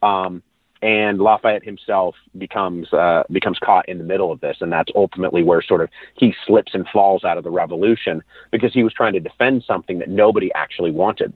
Um, 0.02 0.42
and 0.80 1.20
Lafayette 1.20 1.64
himself 1.64 2.16
becomes 2.36 2.92
uh, 2.92 3.22
becomes 3.30 3.58
caught 3.60 3.88
in 3.88 3.98
the 3.98 4.04
middle 4.04 4.32
of 4.32 4.40
this, 4.40 4.56
and 4.60 4.72
that's 4.72 4.90
ultimately 4.96 5.44
where 5.44 5.62
sort 5.62 5.80
of 5.80 5.90
he 6.16 6.34
slips 6.44 6.74
and 6.74 6.88
falls 6.88 7.22
out 7.22 7.38
of 7.38 7.44
the 7.44 7.50
revolution 7.50 8.22
because 8.50 8.72
he 8.72 8.82
was 8.82 8.92
trying 8.92 9.12
to 9.12 9.20
defend 9.20 9.62
something 9.64 10.00
that 10.00 10.08
nobody 10.08 10.50
actually 10.54 10.90
wanted. 10.90 11.32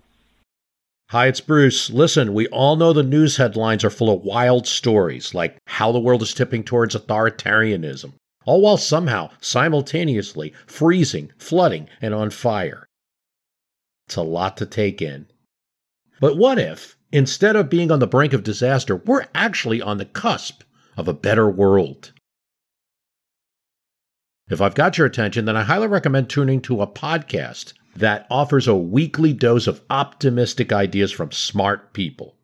Hi, 1.10 1.28
it's 1.28 1.40
Bruce. 1.40 1.90
Listen, 1.90 2.34
we 2.34 2.48
all 2.48 2.74
know 2.74 2.92
the 2.92 3.04
news 3.04 3.36
headlines 3.36 3.84
are 3.84 3.90
full 3.90 4.12
of 4.12 4.22
wild 4.22 4.66
stories, 4.66 5.34
like 5.34 5.56
how 5.68 5.92
the 5.92 6.00
world 6.00 6.22
is 6.22 6.34
tipping 6.34 6.64
towards 6.64 6.96
authoritarianism, 6.96 8.14
all 8.46 8.62
while 8.62 8.78
somehow 8.78 9.30
simultaneously 9.40 10.54
freezing, 10.66 11.30
flooding, 11.36 11.88
and 12.00 12.14
on 12.14 12.30
fire. 12.30 12.86
It's 14.06 14.16
a 14.16 14.22
lot 14.22 14.56
to 14.56 14.66
take 14.66 15.02
in. 15.02 15.26
But 16.20 16.38
what 16.38 16.58
if, 16.58 16.96
instead 17.12 17.56
of 17.56 17.68
being 17.68 17.90
on 17.90 17.98
the 17.98 18.06
brink 18.06 18.32
of 18.32 18.42
disaster, 18.42 18.96
we're 18.96 19.26
actually 19.34 19.82
on 19.82 19.98
the 19.98 20.06
cusp 20.06 20.62
of 20.96 21.08
a 21.08 21.12
better 21.12 21.50
world? 21.50 22.12
If 24.48 24.60
I've 24.60 24.76
got 24.76 24.96
your 24.96 25.08
attention, 25.08 25.44
then 25.44 25.56
I 25.56 25.64
highly 25.64 25.88
recommend 25.88 26.30
tuning 26.30 26.60
to 26.62 26.80
a 26.80 26.86
podcast 26.86 27.72
that 27.96 28.26
offers 28.30 28.68
a 28.68 28.76
weekly 28.76 29.32
dose 29.32 29.66
of 29.66 29.82
optimistic 29.90 30.72
ideas 30.72 31.10
from 31.10 31.32
smart 31.32 31.92
people. 31.92 32.36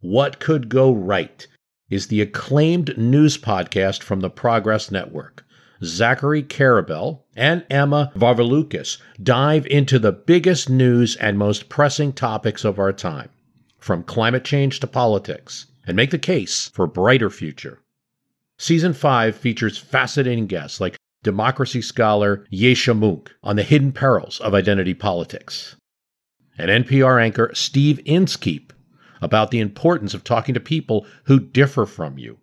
What 0.00 0.40
Could 0.40 0.68
Go 0.70 0.92
Right 0.92 1.46
is 1.90 2.06
the 2.06 2.20
acclaimed 2.20 2.96
news 2.96 3.36
podcast 3.38 4.02
from 4.02 4.20
the 4.20 4.30
Progress 4.30 4.90
Network. 4.90 5.44
Zachary 5.82 6.42
Karabell 6.42 7.20
and 7.36 7.64
Emma 7.68 8.12
Varvaloucas 8.16 8.98
dive 9.22 9.66
into 9.66 9.98
the 9.98 10.12
biggest 10.12 10.70
news 10.70 11.16
and 11.16 11.38
most 11.38 11.68
pressing 11.68 12.12
topics 12.12 12.64
of 12.64 12.78
our 12.78 12.92
time, 12.92 13.28
from 13.78 14.02
climate 14.02 14.44
change 14.44 14.80
to 14.80 14.86
politics, 14.86 15.66
and 15.86 15.96
make 15.96 16.10
the 16.10 16.18
case 16.18 16.70
for 16.72 16.84
a 16.84 16.88
brighter 16.88 17.28
future. 17.28 17.80
Season 18.58 18.94
5 18.94 19.36
features 19.36 19.76
fascinating 19.76 20.46
guests 20.46 20.80
like 20.80 20.96
democracy 21.22 21.82
scholar 21.82 22.46
Yascha 22.52 22.96
Mounk 22.96 23.28
on 23.42 23.56
the 23.56 23.62
hidden 23.62 23.92
perils 23.92 24.40
of 24.40 24.54
identity 24.54 24.94
politics. 24.94 25.76
And 26.56 26.86
NPR 26.86 27.20
anchor 27.20 27.50
Steve 27.52 28.00
Inskeep 28.04 28.72
about 29.20 29.50
the 29.50 29.60
importance 29.60 30.14
of 30.14 30.24
talking 30.24 30.54
to 30.54 30.60
people 30.60 31.06
who 31.24 31.38
differ 31.38 31.86
from 31.86 32.18
you 32.18 32.38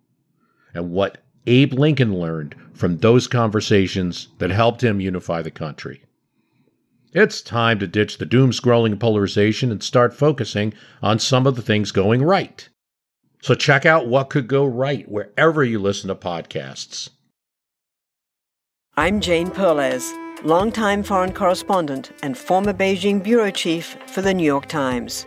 and 0.74 0.90
what 0.90 1.18
Abe 1.46 1.72
Lincoln 1.74 2.14
learned 2.14 2.54
from 2.72 2.98
those 2.98 3.26
conversations 3.26 4.28
that 4.38 4.50
helped 4.50 4.82
him 4.82 5.00
unify 5.00 5.42
the 5.42 5.50
country. 5.50 6.02
It's 7.12 7.42
time 7.42 7.78
to 7.80 7.86
ditch 7.86 8.18
the 8.18 8.26
doom 8.26 8.52
scrolling 8.52 8.98
polarization 8.98 9.70
and 9.70 9.82
start 9.82 10.14
focusing 10.14 10.72
on 11.02 11.18
some 11.18 11.46
of 11.46 11.56
the 11.56 11.62
things 11.62 11.92
going 11.92 12.22
right. 12.22 12.68
So 13.42 13.54
check 13.54 13.84
out 13.84 14.06
what 14.06 14.30
could 14.30 14.46
go 14.46 14.64
right 14.64 15.06
wherever 15.10 15.62
you 15.64 15.78
listen 15.78 16.08
to 16.08 16.14
podcasts. 16.14 17.10
I'm 18.96 19.20
Jane 19.20 19.50
Perlez, 19.50 20.12
longtime 20.44 21.02
foreign 21.02 21.32
correspondent 21.32 22.12
and 22.22 22.38
former 22.38 22.72
Beijing 22.72 23.22
bureau 23.22 23.50
chief 23.50 23.96
for 24.06 24.22
the 24.22 24.32
New 24.32 24.44
York 24.44 24.66
Times. 24.66 25.26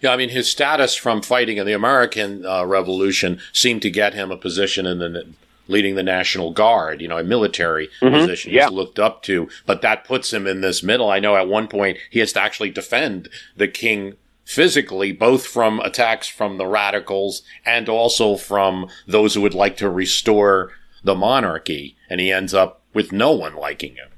Yeah, 0.00 0.12
I 0.12 0.16
mean, 0.16 0.30
his 0.30 0.50
status 0.50 0.94
from 0.94 1.22
fighting 1.22 1.58
in 1.58 1.66
the 1.66 1.72
American 1.72 2.44
uh, 2.44 2.64
Revolution 2.64 3.40
seemed 3.52 3.82
to 3.82 3.90
get 3.90 4.14
him 4.14 4.30
a 4.30 4.36
position 4.36 4.86
in 4.86 4.98
the 4.98 5.26
leading 5.66 5.94
the 5.94 6.02
National 6.02 6.50
Guard, 6.50 7.00
you 7.00 7.08
know, 7.08 7.18
a 7.18 7.24
military 7.24 7.88
mm-hmm. 8.00 8.14
position 8.14 8.52
he's 8.52 8.70
looked 8.70 8.98
up 8.98 9.22
to. 9.22 9.48
But 9.66 9.82
that 9.82 10.04
puts 10.04 10.32
him 10.32 10.46
in 10.46 10.60
this 10.60 10.82
middle. 10.82 11.10
I 11.10 11.20
know 11.20 11.36
at 11.36 11.48
one 11.48 11.68
point 11.68 11.98
he 12.10 12.18
has 12.18 12.32
to 12.34 12.40
actually 12.40 12.70
defend 12.70 13.28
the 13.56 13.68
king 13.68 14.14
physically, 14.44 15.12
both 15.12 15.46
from 15.46 15.80
attacks 15.80 16.28
from 16.28 16.58
the 16.58 16.66
radicals 16.66 17.42
and 17.64 17.88
also 17.88 18.36
from 18.36 18.88
those 19.06 19.34
who 19.34 19.40
would 19.40 19.54
like 19.54 19.76
to 19.78 19.88
restore 19.88 20.72
the 21.02 21.14
monarchy, 21.14 21.96
and 22.08 22.20
he 22.20 22.32
ends 22.32 22.54
up 22.54 22.82
with 22.92 23.12
no 23.12 23.32
one 23.32 23.54
liking 23.54 23.96
him. 23.96 24.08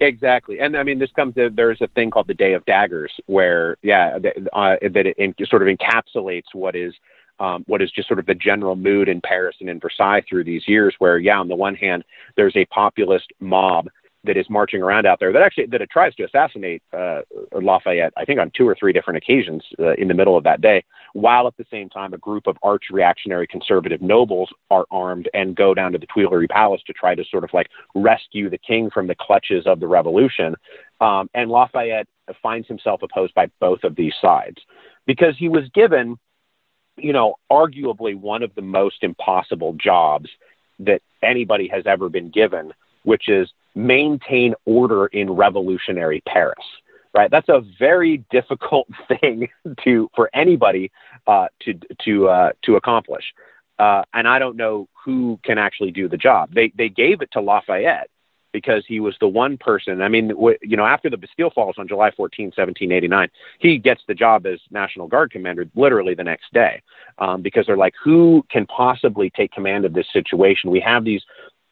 Exactly, 0.00 0.60
and 0.60 0.76
I 0.76 0.84
mean, 0.84 1.00
this 1.00 1.10
comes. 1.12 1.34
To, 1.34 1.50
there's 1.50 1.80
a 1.80 1.88
thing 1.88 2.10
called 2.10 2.28
the 2.28 2.34
Day 2.34 2.52
of 2.52 2.64
Daggers, 2.66 3.12
where 3.26 3.76
yeah, 3.82 4.18
that, 4.20 4.34
uh, 4.52 4.76
that 4.80 5.06
it 5.06 5.18
in, 5.18 5.34
sort 5.46 5.66
of 5.66 5.76
encapsulates 5.76 6.54
what 6.54 6.76
is 6.76 6.94
um, 7.40 7.64
what 7.66 7.82
is 7.82 7.90
just 7.90 8.06
sort 8.06 8.20
of 8.20 8.26
the 8.26 8.34
general 8.34 8.76
mood 8.76 9.08
in 9.08 9.20
Paris 9.20 9.56
and 9.60 9.68
in 9.68 9.80
Versailles 9.80 10.22
through 10.28 10.44
these 10.44 10.68
years. 10.68 10.94
Where 10.98 11.18
yeah, 11.18 11.38
on 11.38 11.48
the 11.48 11.56
one 11.56 11.74
hand, 11.74 12.04
there's 12.36 12.56
a 12.56 12.64
populist 12.66 13.32
mob 13.40 13.88
that 14.24 14.36
is 14.36 14.50
marching 14.50 14.82
around 14.82 15.06
out 15.06 15.20
there 15.20 15.32
that 15.32 15.42
actually 15.42 15.66
that 15.66 15.80
it 15.80 15.88
tries 15.90 16.14
to 16.16 16.24
assassinate 16.24 16.82
uh, 16.92 17.20
Lafayette, 17.52 18.12
I 18.16 18.24
think 18.24 18.40
on 18.40 18.50
two 18.54 18.66
or 18.66 18.74
three 18.74 18.92
different 18.92 19.16
occasions 19.16 19.62
uh, 19.78 19.94
in 19.94 20.08
the 20.08 20.14
middle 20.14 20.36
of 20.36 20.44
that 20.44 20.60
day, 20.60 20.84
while 21.12 21.46
at 21.46 21.56
the 21.56 21.66
same 21.70 21.88
time 21.88 22.12
a 22.12 22.18
group 22.18 22.46
of 22.46 22.56
arch 22.62 22.84
reactionary 22.90 23.46
conservative 23.46 24.02
nobles 24.02 24.50
are 24.70 24.86
armed 24.90 25.28
and 25.34 25.54
go 25.54 25.72
down 25.72 25.92
to 25.92 25.98
the 25.98 26.06
Tuileries 26.06 26.48
Palace 26.50 26.82
to 26.86 26.92
try 26.92 27.14
to 27.14 27.24
sort 27.30 27.44
of 27.44 27.50
like 27.52 27.68
rescue 27.94 28.50
the 28.50 28.58
king 28.58 28.90
from 28.90 29.06
the 29.06 29.14
clutches 29.14 29.66
of 29.66 29.78
the 29.78 29.86
revolution. 29.86 30.54
Um, 31.00 31.30
and 31.34 31.50
Lafayette 31.50 32.08
finds 32.42 32.66
himself 32.66 33.02
opposed 33.02 33.34
by 33.34 33.48
both 33.60 33.84
of 33.84 33.94
these 33.94 34.14
sides 34.20 34.56
because 35.06 35.36
he 35.38 35.48
was 35.48 35.64
given, 35.74 36.18
you 36.96 37.12
know, 37.12 37.36
arguably 37.50 38.18
one 38.18 38.42
of 38.42 38.54
the 38.56 38.62
most 38.62 39.02
impossible 39.02 39.74
jobs 39.74 40.28
that 40.80 41.02
anybody 41.22 41.68
has 41.68 41.84
ever 41.86 42.08
been 42.08 42.30
given, 42.30 42.72
which 43.04 43.28
is 43.28 43.48
maintain 43.74 44.54
order 44.64 45.06
in 45.06 45.30
revolutionary 45.30 46.22
Paris. 46.26 46.64
Right, 47.14 47.30
that's 47.30 47.48
a 47.48 47.62
very 47.78 48.18
difficult 48.30 48.86
thing 49.08 49.48
to 49.84 50.10
for 50.14 50.30
anybody 50.34 50.92
uh, 51.26 51.46
to 51.62 51.74
to 52.04 52.28
uh, 52.28 52.52
to 52.62 52.76
accomplish, 52.76 53.24
uh, 53.78 54.02
and 54.12 54.28
I 54.28 54.38
don't 54.38 54.56
know 54.56 54.88
who 55.04 55.40
can 55.42 55.56
actually 55.56 55.90
do 55.90 56.08
the 56.08 56.18
job. 56.18 56.52
They 56.54 56.70
they 56.76 56.90
gave 56.90 57.22
it 57.22 57.30
to 57.32 57.40
Lafayette 57.40 58.10
because 58.52 58.84
he 58.86 59.00
was 59.00 59.14
the 59.20 59.28
one 59.28 59.56
person. 59.56 60.00
I 60.02 60.08
mean, 60.08 60.28
w- 60.28 60.58
you 60.62 60.76
know, 60.76 60.86
after 60.86 61.10
the 61.10 61.16
Bastille 61.16 61.50
falls 61.50 61.76
on 61.78 61.88
July 61.88 62.10
14, 62.10 62.46
1789, 62.46 63.28
he 63.58 63.78
gets 63.78 64.02
the 64.06 64.14
job 64.14 64.46
as 64.46 64.58
National 64.70 65.06
Guard 65.06 65.30
commander 65.30 65.66
literally 65.74 66.14
the 66.14 66.24
next 66.24 66.52
day 66.52 66.82
um, 67.18 67.42
because 67.42 67.66
they're 67.66 67.76
like, 67.76 67.94
who 68.02 68.44
can 68.50 68.66
possibly 68.66 69.30
take 69.30 69.52
command 69.52 69.84
of 69.84 69.92
this 69.92 70.06
situation? 70.12 70.70
We 70.70 70.80
have 70.80 71.04
these 71.04 71.22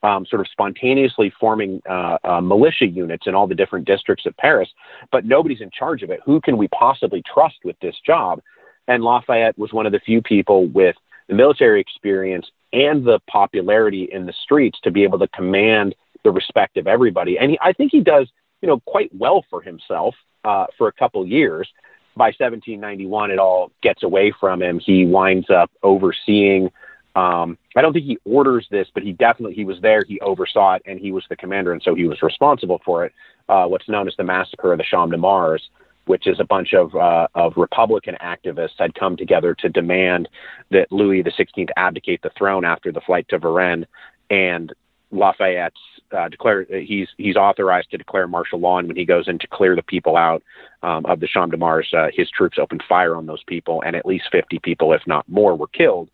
um, 0.02 0.26
sort 0.26 0.40
of 0.40 0.48
spontaneously 0.48 1.32
forming 1.40 1.82
uh, 1.88 2.18
uh, 2.24 2.40
militia 2.40 2.86
units 2.86 3.26
in 3.26 3.34
all 3.34 3.46
the 3.46 3.54
different 3.54 3.86
districts 3.86 4.26
of 4.26 4.36
Paris, 4.36 4.68
but 5.10 5.24
nobody's 5.24 5.60
in 5.60 5.70
charge 5.70 6.02
of 6.02 6.10
it. 6.10 6.20
Who 6.24 6.40
can 6.40 6.56
we 6.56 6.68
possibly 6.68 7.22
trust 7.32 7.56
with 7.64 7.76
this 7.80 7.96
job? 8.04 8.40
And 8.88 9.02
Lafayette 9.02 9.58
was 9.58 9.72
one 9.72 9.86
of 9.86 9.92
the 9.92 10.00
few 10.00 10.22
people 10.22 10.66
with 10.66 10.96
the 11.28 11.34
military 11.34 11.80
experience 11.80 12.46
and 12.72 13.04
the 13.04 13.20
popularity 13.28 14.08
in 14.12 14.26
the 14.26 14.34
streets 14.44 14.78
to 14.84 14.90
be 14.90 15.02
able 15.02 15.18
to 15.18 15.28
command 15.28 15.94
the 16.24 16.30
respect 16.30 16.76
of 16.76 16.86
everybody. 16.86 17.38
And 17.38 17.52
he, 17.52 17.58
I 17.60 17.72
think 17.72 17.92
he 17.92 18.00
does, 18.00 18.28
you 18.60 18.68
know, 18.68 18.80
quite 18.80 19.10
well 19.14 19.44
for 19.50 19.62
himself 19.62 20.14
uh, 20.44 20.66
for 20.76 20.88
a 20.88 20.92
couple 20.92 21.26
years. 21.26 21.68
By 22.16 22.28
1791, 22.28 23.30
it 23.30 23.38
all 23.38 23.70
gets 23.82 24.02
away 24.02 24.32
from 24.38 24.62
him. 24.62 24.78
He 24.78 25.04
winds 25.04 25.50
up 25.50 25.70
overseeing 25.82 26.70
um, 27.16 27.56
I 27.74 27.80
don't 27.80 27.94
think 27.94 28.04
he 28.04 28.18
orders 28.26 28.66
this, 28.70 28.88
but 28.92 29.02
he 29.02 29.12
definitely 29.12 29.54
he 29.54 29.64
was 29.64 29.80
there. 29.80 30.04
He 30.04 30.20
oversaw 30.20 30.74
it, 30.74 30.82
and 30.84 31.00
he 31.00 31.12
was 31.12 31.24
the 31.30 31.36
commander, 31.36 31.72
and 31.72 31.82
so 31.82 31.94
he 31.94 32.06
was 32.06 32.22
responsible 32.22 32.80
for 32.84 33.06
it. 33.06 33.12
Uh, 33.48 33.64
what's 33.64 33.88
known 33.88 34.06
as 34.06 34.14
the 34.18 34.24
massacre 34.24 34.72
of 34.72 34.78
the 34.78 34.84
Champ 34.88 35.12
de 35.12 35.16
Mars, 35.16 35.70
which 36.04 36.26
is 36.26 36.38
a 36.40 36.44
bunch 36.44 36.74
of 36.74 36.94
uh, 36.94 37.26
of 37.34 37.54
Republican 37.56 38.16
activists 38.22 38.78
had 38.78 38.94
come 38.94 39.16
together 39.16 39.54
to 39.54 39.70
demand 39.70 40.28
that 40.70 40.92
Louis 40.92 41.22
XVI 41.22 41.68
abdicate 41.78 42.20
the 42.20 42.30
throne 42.36 42.66
after 42.66 42.92
the 42.92 43.00
flight 43.00 43.26
to 43.30 43.38
Varennes, 43.38 43.86
and 44.28 44.74
Lafayette's 45.10 45.80
uh, 46.14 46.28
declare 46.28 46.66
he's 46.68 47.08
he's 47.16 47.36
authorized 47.36 47.90
to 47.92 47.96
declare 47.96 48.28
martial 48.28 48.60
law, 48.60 48.78
and 48.78 48.88
when 48.88 48.96
he 48.96 49.06
goes 49.06 49.26
in 49.26 49.38
to 49.38 49.46
clear 49.46 49.74
the 49.74 49.82
people 49.82 50.18
out 50.18 50.42
um, 50.82 51.06
of 51.06 51.20
the 51.20 51.28
Champ 51.28 51.50
de 51.50 51.56
Mars, 51.56 51.88
uh, 51.96 52.08
his 52.12 52.28
troops 52.28 52.58
opened 52.60 52.82
fire 52.86 53.16
on 53.16 53.24
those 53.24 53.42
people, 53.44 53.82
and 53.86 53.96
at 53.96 54.04
least 54.04 54.24
50 54.30 54.58
people, 54.58 54.92
if 54.92 55.00
not 55.06 55.26
more, 55.30 55.56
were 55.56 55.66
killed 55.68 56.10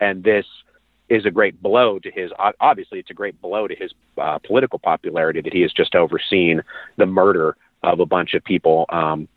and 0.00 0.22
this 0.22 0.46
is 1.08 1.24
a 1.24 1.30
great 1.30 1.60
blow 1.62 1.98
to 1.98 2.10
his 2.10 2.32
obviously 2.60 2.98
it's 2.98 3.10
a 3.10 3.14
great 3.14 3.40
blow 3.40 3.68
to 3.68 3.74
his 3.76 3.92
uh, 4.18 4.38
political 4.38 4.78
popularity 4.78 5.40
that 5.40 5.52
he 5.52 5.62
has 5.62 5.72
just 5.72 5.94
overseen 5.94 6.62
the 6.96 7.06
murder 7.06 7.56
of 7.82 8.00
a 8.00 8.06
bunch 8.06 8.34
of 8.34 8.42
people 8.42 8.86
um, 8.88 9.28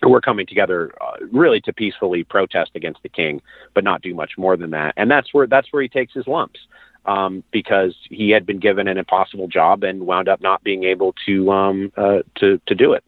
who 0.00 0.08
were 0.08 0.20
coming 0.20 0.46
together 0.46 0.92
uh, 1.00 1.16
really 1.30 1.60
to 1.60 1.72
peacefully 1.72 2.24
protest 2.24 2.70
against 2.74 3.02
the 3.02 3.08
king 3.08 3.42
but 3.74 3.84
not 3.84 4.02
do 4.02 4.14
much 4.14 4.32
more 4.38 4.56
than 4.56 4.70
that. 4.70 4.94
And 4.96 5.10
that's 5.10 5.32
where 5.32 5.46
that's 5.46 5.72
where 5.72 5.82
he 5.82 5.88
takes 5.88 6.14
his 6.14 6.26
lumps 6.26 6.60
um, 7.06 7.42
because 7.50 7.94
he 8.08 8.30
had 8.30 8.46
been 8.46 8.58
given 8.58 8.88
an 8.88 8.98
impossible 8.98 9.48
job 9.48 9.82
and 9.82 10.06
wound 10.06 10.28
up 10.28 10.40
not 10.40 10.62
being 10.62 10.84
able 10.84 11.14
to 11.26 11.50
um, 11.50 11.92
uh, 11.96 12.18
to 12.36 12.60
to 12.66 12.74
do 12.74 12.92
it. 12.92 13.04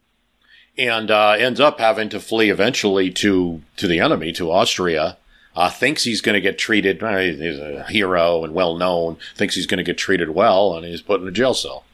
And 0.77 1.11
uh, 1.11 1.35
ends 1.37 1.59
up 1.59 1.79
having 1.79 2.09
to 2.09 2.19
flee 2.19 2.49
eventually 2.49 3.11
to 3.11 3.61
to 3.77 3.87
the 3.87 3.99
enemy 3.99 4.31
to 4.33 4.51
Austria 4.51 5.17
uh, 5.55 5.69
thinks 5.69 6.03
he's 6.03 6.21
going 6.21 6.33
to 6.33 6.41
get 6.41 6.57
treated. 6.57 7.01
He's 7.01 7.59
a 7.59 7.85
hero 7.89 8.43
and 8.43 8.53
well 8.53 8.75
known. 8.75 9.17
Thinks 9.35 9.55
he's 9.55 9.67
going 9.67 9.77
to 9.77 9.83
get 9.83 9.97
treated 9.97 10.29
well, 10.31 10.75
and 10.75 10.85
he's 10.85 11.01
put 11.01 11.21
in 11.21 11.27
a 11.27 11.31
jail 11.31 11.53
cell. 11.53 11.85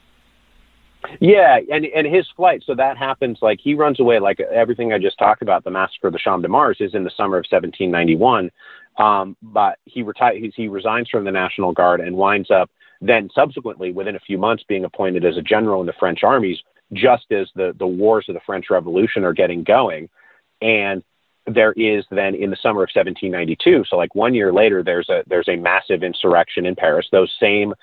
Yeah, 1.18 1.58
and 1.72 1.86
and 1.86 2.06
his 2.06 2.26
flight. 2.36 2.62
So 2.66 2.74
that 2.74 2.96
happens. 2.96 3.38
Like 3.40 3.60
he 3.60 3.74
runs 3.74 4.00
away. 4.00 4.18
Like 4.18 4.40
everything 4.40 4.92
I 4.92 4.98
just 4.98 5.18
talked 5.18 5.42
about, 5.42 5.64
the 5.64 5.70
massacre 5.70 6.08
of 6.08 6.12
the 6.12 6.18
Champ 6.18 6.42
de 6.42 6.48
Mars 6.48 6.78
is 6.80 6.94
in 6.94 7.04
the 7.04 7.10
summer 7.10 7.36
of 7.36 7.46
1791. 7.50 8.50
Um, 8.98 9.36
but 9.42 9.78
he 9.84 10.02
retires. 10.02 10.52
He 10.54 10.68
resigns 10.68 11.08
from 11.08 11.24
the 11.24 11.30
National 11.30 11.72
Guard 11.72 12.00
and 12.00 12.16
winds 12.16 12.50
up 12.50 12.70
then 13.00 13.30
subsequently, 13.34 13.92
within 13.92 14.14
a 14.14 14.20
few 14.20 14.36
months, 14.36 14.62
being 14.68 14.84
appointed 14.84 15.24
as 15.24 15.36
a 15.36 15.42
general 15.42 15.80
in 15.80 15.86
the 15.86 15.94
French 15.98 16.22
armies, 16.22 16.58
just 16.92 17.32
as 17.32 17.48
the 17.54 17.74
the 17.78 17.86
wars 17.86 18.26
of 18.28 18.34
the 18.34 18.40
French 18.44 18.66
Revolution 18.70 19.24
are 19.24 19.32
getting 19.32 19.64
going. 19.64 20.08
And 20.60 21.02
there 21.46 21.72
is 21.72 22.04
then 22.10 22.34
in 22.34 22.50
the 22.50 22.56
summer 22.62 22.82
of 22.82 22.90
1792. 22.94 23.84
So 23.88 23.96
like 23.96 24.14
one 24.14 24.34
year 24.34 24.52
later, 24.52 24.82
there's 24.82 25.08
a 25.08 25.22
there's 25.26 25.48
a 25.48 25.56
massive 25.56 26.02
insurrection 26.02 26.66
in 26.66 26.76
Paris. 26.76 27.06
Those 27.10 27.34
same 27.40 27.74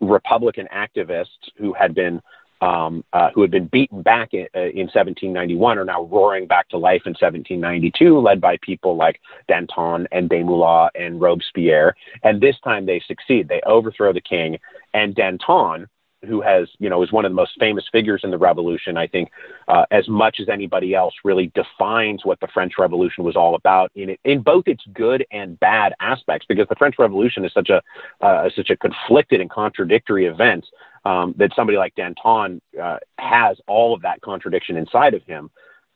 Republican 0.00 0.68
activists 0.74 1.50
who 1.56 1.72
had 1.74 1.94
been 1.94 2.20
um, 2.60 3.04
uh, 3.12 3.30
who 3.34 3.40
had 3.40 3.50
been 3.50 3.68
beaten 3.68 4.02
back 4.02 4.34
in, 4.34 4.46
uh, 4.54 4.60
in 4.60 4.86
1791 4.86 5.78
are 5.78 5.84
now 5.84 6.02
roaring 6.04 6.46
back 6.46 6.68
to 6.68 6.76
life 6.76 7.02
in 7.06 7.12
1792, 7.12 8.18
led 8.18 8.38
by 8.38 8.58
people 8.60 8.96
like 8.96 9.18
Danton 9.48 10.06
and 10.12 10.28
Desmoulins 10.28 10.90
and 10.94 11.20
Robespierre. 11.20 11.96
And 12.22 12.40
this 12.40 12.56
time 12.62 12.84
they 12.84 13.00
succeed. 13.06 13.48
They 13.48 13.62
overthrow 13.64 14.12
the 14.12 14.20
king, 14.20 14.58
and 14.92 15.14
Danton, 15.14 15.88
who 16.26 16.40
has, 16.40 16.68
you 16.78 16.90
know, 16.90 17.02
is 17.02 17.12
one 17.12 17.24
of 17.24 17.30
the 17.30 17.36
most 17.36 17.52
famous 17.58 17.84
figures 17.90 18.20
in 18.24 18.30
the 18.30 18.38
revolution, 18.38 18.96
I 18.96 19.06
think, 19.06 19.30
uh, 19.68 19.86
as 19.90 20.08
much 20.08 20.38
as 20.40 20.48
anybody 20.48 20.94
else, 20.94 21.14
really 21.24 21.50
defines 21.54 22.24
what 22.24 22.40
the 22.40 22.48
French 22.48 22.74
Revolution 22.78 23.24
was 23.24 23.36
all 23.36 23.54
about 23.54 23.90
in 23.94 24.16
in 24.24 24.42
both 24.42 24.68
its 24.68 24.84
good 24.92 25.24
and 25.30 25.58
bad 25.60 25.94
aspects, 26.00 26.46
because 26.48 26.68
the 26.68 26.76
French 26.76 26.96
Revolution 26.98 27.44
is 27.44 27.52
such 27.52 27.70
a 27.70 27.82
uh, 28.20 28.48
such 28.54 28.70
a 28.70 28.76
conflicted 28.76 29.40
and 29.40 29.50
contradictory 29.50 30.26
event 30.26 30.66
um, 31.04 31.34
that 31.38 31.52
somebody 31.54 31.78
like 31.78 31.94
Danton 31.94 32.60
uh, 32.80 32.98
has 33.18 33.58
all 33.66 33.94
of 33.94 34.02
that 34.02 34.20
contradiction 34.20 34.76
inside 34.76 35.14
of 35.14 35.22
him. 35.24 35.50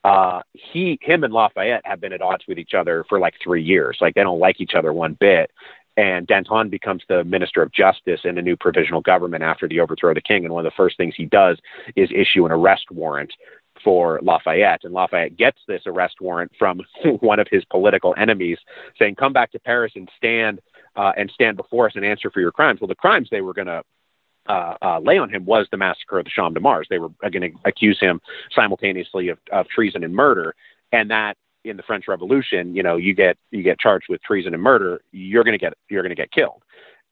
Uh, 0.05 0.43
he, 0.53 0.99
him, 1.01 1.25
and 1.25 1.33
Lafayette 1.33 1.81
have 1.87 1.99
been 1.99 2.12
at 2.12 2.20
odds 2.20 2.45
with 2.47 2.59
each 2.59 2.75
other 2.75 3.07
for 3.09 3.18
like 3.18 3.35
three 3.43 3.62
years. 3.62 3.97
Like 4.03 4.14
they 4.14 4.22
don't 4.22 4.39
like 4.39 4.61
each 4.61 4.75
other 4.75 4.93
one 4.93 5.14
bit 5.18 5.51
and 5.97 6.26
Danton 6.26 6.70
becomes 6.70 7.03
the 7.09 7.24
minister 7.24 7.62
of 7.62 7.72
justice 7.72 8.20
in 8.24 8.38
a 8.38 8.42
new 8.42 8.57
provisional 8.57 9.01
government 9.01 9.45
after 9.45 9.68
the 9.68 9.80
overthrow 9.80 10.11
of 10.11 10.16
the 10.16 10.20
king. 10.20 10.45
And 10.45 10.53
one 10.53 10.66
of 10.66 10.70
the 10.70 10.76
first 10.76 10.97
things 10.97 11.14
he 11.16 11.26
does 11.26 11.59
is 11.95 12.11
issue 12.12 12.45
an 12.47 12.53
arrest 12.53 12.90
warrant 12.90 13.32
for 13.82 14.18
Lafayette. 14.22 14.84
And 14.84 14.92
Lafayette 14.92 15.36
gets 15.36 15.59
this 15.68 15.82
arrest 15.86 16.16
warrant 16.20 16.53
from 16.59 16.80
one 17.20 17.38
of 17.38 17.47
his 17.51 17.64
political 17.66 18.14
enemies, 18.16 18.59
saying, 18.99 19.16
"Come 19.16 19.32
back 19.32 19.53
to 19.53 19.61
Paris 19.61 19.92
and 19.95 20.09
stand 20.16 20.61
uh, 20.97 21.12
and 21.16 21.30
stand 21.30 21.57
before 21.57 21.86
us 21.86 21.92
and 21.95 22.05
answer 22.05 22.30
for 22.30 22.40
your 22.40 22.53
crimes." 22.53 22.80
Well, 22.80 22.88
the 22.88 22.95
crimes 22.95 23.28
they 23.30 23.40
were 23.40 23.55
going 23.55 23.66
to 23.66 23.82
uh, 24.47 24.74
uh, 24.82 25.01
lay 25.01 25.18
on 25.18 25.30
him 25.30 25.45
was 25.45 25.66
the 25.70 25.76
massacre 25.76 26.18
of 26.18 26.24
the 26.24 26.30
Champ 26.34 26.55
de 26.55 26.61
Mars. 26.61 26.86
They 26.90 26.99
were 26.99 27.11
going 27.20 27.53
to 27.53 27.53
accuse 27.64 27.99
him 28.01 28.20
simultaneously 28.55 29.28
of, 29.28 29.38
of 29.53 29.68
treason 29.68 30.05
and 30.05 30.14
murder, 30.14 30.55
and 30.92 31.11
that 31.11 31.36
in 31.64 31.76
the 31.76 31.82
French 31.82 32.06
Revolution, 32.08 32.74
you 32.74 32.82
know, 32.82 32.96
you 32.96 33.14
get 33.14 33.36
you 33.50 33.62
get 33.62 33.78
charged 33.78 34.06
with 34.08 34.22
treason 34.22 34.54
and 34.54 34.62
murder, 34.62 35.00
you're 35.12 35.44
to 35.44 35.58
get 35.58 35.74
you're 35.88 36.02
to 36.02 36.14
get 36.14 36.30
killed. 36.30 36.62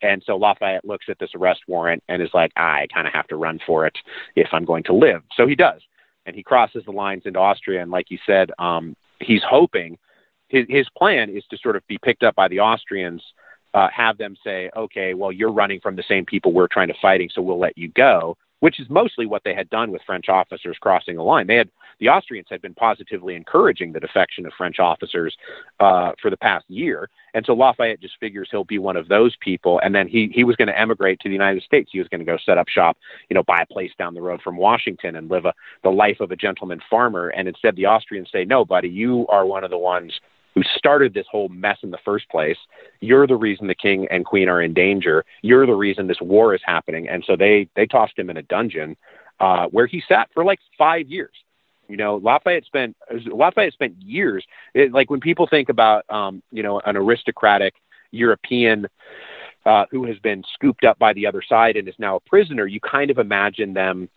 And 0.02 0.22
so 0.26 0.36
Lafayette 0.36 0.84
looks 0.84 1.06
at 1.08 1.18
this 1.18 1.30
arrest 1.34 1.60
warrant 1.68 2.02
and 2.08 2.20
is 2.20 2.30
like, 2.34 2.52
I 2.56 2.88
kind 2.92 3.06
of 3.06 3.12
have 3.12 3.28
to 3.28 3.36
run 3.36 3.60
for 3.64 3.86
it 3.86 3.96
if 4.34 4.48
I'm 4.52 4.64
going 4.64 4.82
to 4.84 4.92
live. 4.92 5.22
So 5.36 5.46
he 5.46 5.54
does, 5.54 5.80
and 6.26 6.34
he 6.34 6.42
crosses 6.42 6.84
the 6.84 6.90
lines 6.90 7.22
into 7.24 7.38
Austria. 7.38 7.82
And 7.82 7.90
like 7.90 8.10
you 8.10 8.18
said, 8.26 8.50
um, 8.58 8.96
he's 9.20 9.42
hoping 9.48 9.98
his 10.48 10.66
his 10.68 10.88
plan 10.96 11.30
is 11.30 11.44
to 11.50 11.58
sort 11.58 11.76
of 11.76 11.86
be 11.86 11.98
picked 11.98 12.22
up 12.22 12.34
by 12.34 12.48
the 12.48 12.60
Austrians, 12.60 13.22
uh, 13.74 13.88
have 13.94 14.18
them 14.18 14.36
say, 14.44 14.70
okay, 14.76 15.14
well 15.14 15.32
you're 15.32 15.52
running 15.52 15.80
from 15.80 15.96
the 15.96 16.04
same 16.06 16.26
people 16.26 16.52
we're 16.52 16.68
trying 16.68 16.88
to 16.88 16.94
fighting, 17.00 17.30
so 17.32 17.40
we'll 17.40 17.60
let 17.60 17.78
you 17.78 17.88
go. 17.88 18.36
Which 18.60 18.78
is 18.78 18.88
mostly 18.88 19.26
what 19.26 19.42
they 19.44 19.54
had 19.54 19.70
done 19.70 19.90
with 19.90 20.02
French 20.06 20.28
officers 20.28 20.76
crossing 20.80 21.16
the 21.16 21.22
line. 21.22 21.48
They 21.48 21.56
had 21.56 21.70
the 22.02 22.08
Austrians 22.08 22.48
had 22.50 22.60
been 22.60 22.74
positively 22.74 23.36
encouraging 23.36 23.92
the 23.92 24.00
defection 24.00 24.44
of 24.44 24.52
French 24.58 24.80
officers 24.80 25.36
uh, 25.78 26.10
for 26.20 26.30
the 26.30 26.36
past 26.36 26.64
year. 26.68 27.08
And 27.32 27.46
so 27.46 27.52
Lafayette 27.52 28.00
just 28.00 28.18
figures 28.18 28.48
he'll 28.50 28.64
be 28.64 28.80
one 28.80 28.96
of 28.96 29.06
those 29.06 29.36
people. 29.40 29.80
And 29.84 29.94
then 29.94 30.08
he, 30.08 30.28
he 30.34 30.42
was 30.42 30.56
going 30.56 30.66
to 30.66 30.76
emigrate 30.78 31.20
to 31.20 31.28
the 31.28 31.32
United 31.32 31.62
States. 31.62 31.90
He 31.92 32.00
was 32.00 32.08
going 32.08 32.18
to 32.18 32.24
go 32.24 32.36
set 32.44 32.58
up 32.58 32.68
shop, 32.68 32.98
you 33.30 33.34
know, 33.34 33.44
buy 33.44 33.62
a 33.62 33.72
place 33.72 33.92
down 34.00 34.14
the 34.14 34.20
road 34.20 34.42
from 34.42 34.56
Washington 34.56 35.14
and 35.14 35.30
live 35.30 35.44
a, 35.44 35.54
the 35.84 35.90
life 35.90 36.18
of 36.18 36.32
a 36.32 36.36
gentleman 36.36 36.80
farmer. 36.90 37.28
And 37.28 37.46
instead, 37.46 37.76
the 37.76 37.86
Austrians 37.86 38.30
say, 38.32 38.44
no, 38.44 38.64
buddy, 38.64 38.88
you 38.88 39.24
are 39.28 39.46
one 39.46 39.62
of 39.62 39.70
the 39.70 39.78
ones 39.78 40.12
who 40.56 40.62
started 40.76 41.14
this 41.14 41.26
whole 41.30 41.48
mess 41.50 41.78
in 41.84 41.92
the 41.92 41.98
first 42.04 42.28
place. 42.30 42.58
You're 42.98 43.28
the 43.28 43.36
reason 43.36 43.68
the 43.68 43.76
king 43.76 44.08
and 44.10 44.24
queen 44.24 44.48
are 44.48 44.60
in 44.60 44.74
danger. 44.74 45.24
You're 45.42 45.66
the 45.66 45.74
reason 45.74 46.08
this 46.08 46.20
war 46.20 46.52
is 46.52 46.62
happening. 46.64 47.08
And 47.08 47.22
so 47.24 47.36
they 47.36 47.68
they 47.76 47.86
tossed 47.86 48.18
him 48.18 48.28
in 48.28 48.38
a 48.38 48.42
dungeon 48.42 48.96
uh, 49.38 49.66
where 49.66 49.86
he 49.86 50.02
sat 50.08 50.30
for 50.34 50.44
like 50.44 50.58
five 50.76 51.08
years. 51.08 51.32
You 51.88 51.96
know, 51.96 52.16
Lafayette 52.16 52.64
spent 52.64 52.96
Lafayette 53.26 53.72
spent 53.72 54.00
years. 54.00 54.44
It, 54.74 54.92
like 54.92 55.10
when 55.10 55.20
people 55.20 55.46
think 55.46 55.68
about, 55.68 56.04
um, 56.08 56.42
you 56.50 56.62
know, 56.62 56.80
an 56.80 56.96
aristocratic 56.96 57.74
European 58.10 58.86
uh, 59.66 59.86
who 59.90 60.04
has 60.06 60.18
been 60.18 60.42
scooped 60.54 60.84
up 60.84 60.98
by 60.98 61.12
the 61.12 61.26
other 61.26 61.42
side 61.42 61.76
and 61.76 61.88
is 61.88 61.94
now 61.98 62.16
a 62.16 62.20
prisoner, 62.20 62.66
you 62.66 62.80
kind 62.80 63.10
of 63.10 63.18
imagine 63.18 63.74
them 63.74 64.08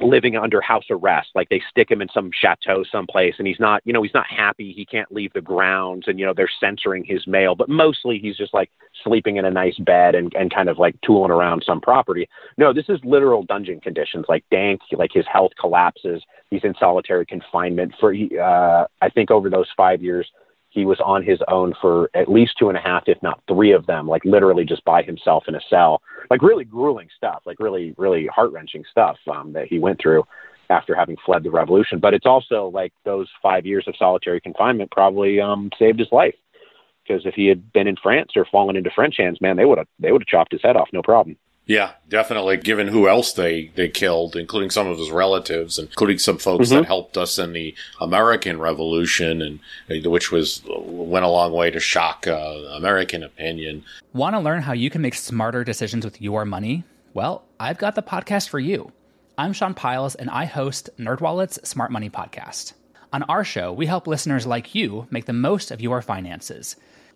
living 0.00 0.36
under 0.36 0.60
house 0.60 0.84
arrest. 0.90 1.28
Like 1.34 1.48
they 1.48 1.62
stick 1.70 1.90
him 1.90 2.02
in 2.02 2.08
some 2.12 2.30
chateau 2.32 2.84
someplace 2.90 3.34
and 3.38 3.46
he's 3.46 3.60
not, 3.60 3.82
you 3.84 3.92
know, 3.92 4.02
he's 4.02 4.14
not 4.14 4.26
happy. 4.26 4.72
He 4.72 4.84
can't 4.84 5.10
leave 5.12 5.32
the 5.32 5.40
grounds 5.40 6.08
and, 6.08 6.18
you 6.18 6.26
know, 6.26 6.34
they're 6.34 6.50
censoring 6.60 7.04
his 7.04 7.26
mail, 7.26 7.54
but 7.54 7.68
mostly 7.68 8.18
he's 8.18 8.36
just 8.36 8.52
like 8.52 8.70
sleeping 9.02 9.36
in 9.36 9.44
a 9.44 9.50
nice 9.50 9.76
bed 9.78 10.14
and, 10.14 10.32
and 10.34 10.52
kind 10.52 10.68
of 10.68 10.78
like 10.78 11.00
tooling 11.02 11.30
around 11.30 11.62
some 11.64 11.80
property. 11.80 12.28
No, 12.58 12.72
this 12.72 12.88
is 12.88 12.98
literal 13.04 13.44
dungeon 13.44 13.80
conditions 13.80 14.26
like 14.28 14.44
dank, 14.50 14.80
like 14.92 15.10
his 15.12 15.26
health 15.32 15.52
collapses. 15.60 16.22
He's 16.50 16.64
in 16.64 16.74
solitary 16.78 17.26
confinement 17.26 17.94
for, 18.00 18.12
uh, 18.14 18.86
I 19.00 19.08
think 19.10 19.30
over 19.30 19.48
those 19.48 19.68
five 19.76 20.02
years, 20.02 20.28
he 20.74 20.84
was 20.84 21.00
on 21.00 21.22
his 21.22 21.38
own 21.48 21.72
for 21.80 22.10
at 22.14 22.28
least 22.28 22.58
two 22.58 22.68
and 22.68 22.76
a 22.76 22.80
half, 22.80 23.04
if 23.06 23.22
not 23.22 23.40
three 23.46 23.70
of 23.70 23.86
them, 23.86 24.08
like 24.08 24.24
literally 24.24 24.64
just 24.64 24.84
by 24.84 25.02
himself 25.02 25.44
in 25.46 25.54
a 25.54 25.60
cell, 25.70 26.02
like 26.30 26.42
really 26.42 26.64
grueling 26.64 27.08
stuff, 27.16 27.42
like 27.46 27.60
really, 27.60 27.94
really 27.96 28.26
heart 28.26 28.50
wrenching 28.52 28.84
stuff 28.90 29.16
um, 29.32 29.52
that 29.52 29.68
he 29.68 29.78
went 29.78 30.00
through 30.00 30.24
after 30.70 30.94
having 30.94 31.16
fled 31.24 31.44
the 31.44 31.50
revolution. 31.50 32.00
But 32.00 32.12
it's 32.12 32.26
also 32.26 32.72
like 32.74 32.92
those 33.04 33.28
five 33.40 33.64
years 33.64 33.84
of 33.86 33.94
solitary 33.96 34.40
confinement 34.40 34.90
probably 34.90 35.40
um, 35.40 35.70
saved 35.78 36.00
his 36.00 36.08
life 36.10 36.34
because 37.06 37.24
if 37.24 37.34
he 37.34 37.46
had 37.46 37.72
been 37.72 37.86
in 37.86 37.96
France 38.02 38.32
or 38.34 38.44
fallen 38.50 38.74
into 38.74 38.90
French 38.90 39.14
hands, 39.16 39.40
man, 39.40 39.56
they 39.56 39.64
would 39.64 39.78
have 39.78 39.86
they 40.00 40.10
would 40.10 40.22
have 40.22 40.26
chopped 40.28 40.52
his 40.52 40.62
head 40.62 40.76
off, 40.76 40.88
no 40.92 41.02
problem. 41.02 41.36
Yeah, 41.66 41.92
definitely. 42.08 42.58
Given 42.58 42.88
who 42.88 43.08
else 43.08 43.32
they, 43.32 43.70
they 43.74 43.88
killed, 43.88 44.36
including 44.36 44.68
some 44.68 44.86
of 44.86 44.98
his 44.98 45.10
relatives, 45.10 45.78
including 45.78 46.18
some 46.18 46.36
folks 46.36 46.68
mm-hmm. 46.68 46.76
that 46.76 46.86
helped 46.86 47.16
us 47.16 47.38
in 47.38 47.54
the 47.54 47.74
American 48.00 48.58
Revolution, 48.58 49.40
and 49.40 49.60
uh, 49.90 50.10
which 50.10 50.30
was 50.30 50.62
went 50.66 51.24
a 51.24 51.28
long 51.28 51.52
way 51.52 51.70
to 51.70 51.80
shock 51.80 52.26
uh, 52.26 52.32
American 52.72 53.22
opinion. 53.22 53.82
Want 54.12 54.34
to 54.34 54.40
learn 54.40 54.62
how 54.62 54.72
you 54.72 54.90
can 54.90 55.00
make 55.00 55.14
smarter 55.14 55.64
decisions 55.64 56.04
with 56.04 56.20
your 56.20 56.44
money? 56.44 56.84
Well, 57.14 57.44
I've 57.58 57.78
got 57.78 57.94
the 57.94 58.02
podcast 58.02 58.50
for 58.50 58.58
you. 58.58 58.92
I'm 59.38 59.52
Sean 59.54 59.72
Pyles, 59.72 60.14
and 60.14 60.28
I 60.30 60.44
host 60.44 60.90
NerdWallet's 60.98 61.66
Smart 61.66 61.90
Money 61.90 62.10
Podcast. 62.10 62.74
On 63.12 63.22
our 63.24 63.44
show, 63.44 63.72
we 63.72 63.86
help 63.86 64.06
listeners 64.06 64.46
like 64.46 64.74
you 64.74 65.06
make 65.10 65.24
the 65.24 65.32
most 65.32 65.70
of 65.70 65.80
your 65.80 66.02
finances. 66.02 66.76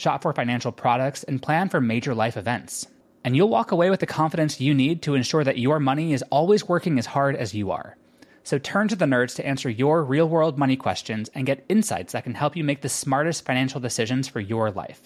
shop 0.00 0.22
for 0.22 0.32
financial 0.32 0.72
products, 0.72 1.22
and 1.24 1.42
plan 1.42 1.68
for 1.68 1.80
major 1.80 2.14
life 2.14 2.36
events. 2.36 2.88
And 3.22 3.36
you'll 3.36 3.50
walk 3.50 3.70
away 3.70 3.90
with 3.90 4.00
the 4.00 4.06
confidence 4.06 4.60
you 4.60 4.72
need 4.72 5.02
to 5.02 5.14
ensure 5.14 5.44
that 5.44 5.58
your 5.58 5.78
money 5.78 6.12
is 6.14 6.24
always 6.30 6.66
working 6.66 6.98
as 6.98 7.06
hard 7.06 7.36
as 7.36 7.54
you 7.54 7.70
are. 7.70 7.96
So 8.42 8.58
turn 8.58 8.88
to 8.88 8.96
the 8.96 9.04
nerds 9.04 9.36
to 9.36 9.46
answer 9.46 9.68
your 9.68 10.02
real 10.02 10.26
world 10.26 10.58
money 10.58 10.76
questions 10.76 11.30
and 11.34 11.46
get 11.46 11.64
insights 11.68 12.14
that 12.14 12.24
can 12.24 12.34
help 12.34 12.56
you 12.56 12.64
make 12.64 12.80
the 12.80 12.88
smartest 12.88 13.44
financial 13.44 13.80
decisions 13.80 14.26
for 14.26 14.40
your 14.40 14.70
life. 14.70 15.02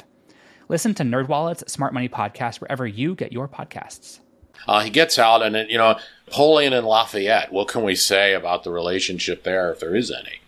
Listen 0.68 0.94
to 0.94 1.02
NerdWallet's 1.02 1.70
Smart 1.70 1.92
Money 1.92 2.08
Podcast 2.08 2.60
wherever 2.60 2.86
you 2.86 3.16
get 3.16 3.32
your 3.32 3.48
podcasts. 3.48 4.20
Uh, 4.66 4.80
he 4.80 4.90
gets 4.90 5.18
out, 5.18 5.42
and 5.42 5.68
you 5.68 5.76
know, 5.76 5.98
Napoleon 6.26 6.72
and 6.72 6.86
Lafayette. 6.86 7.52
What 7.52 7.68
can 7.68 7.82
we 7.82 7.96
say 7.96 8.32
about 8.32 8.62
the 8.62 8.70
relationship 8.70 9.42
there, 9.42 9.72
if 9.72 9.80
there 9.80 9.94
is 9.94 10.10
any? 10.10 10.38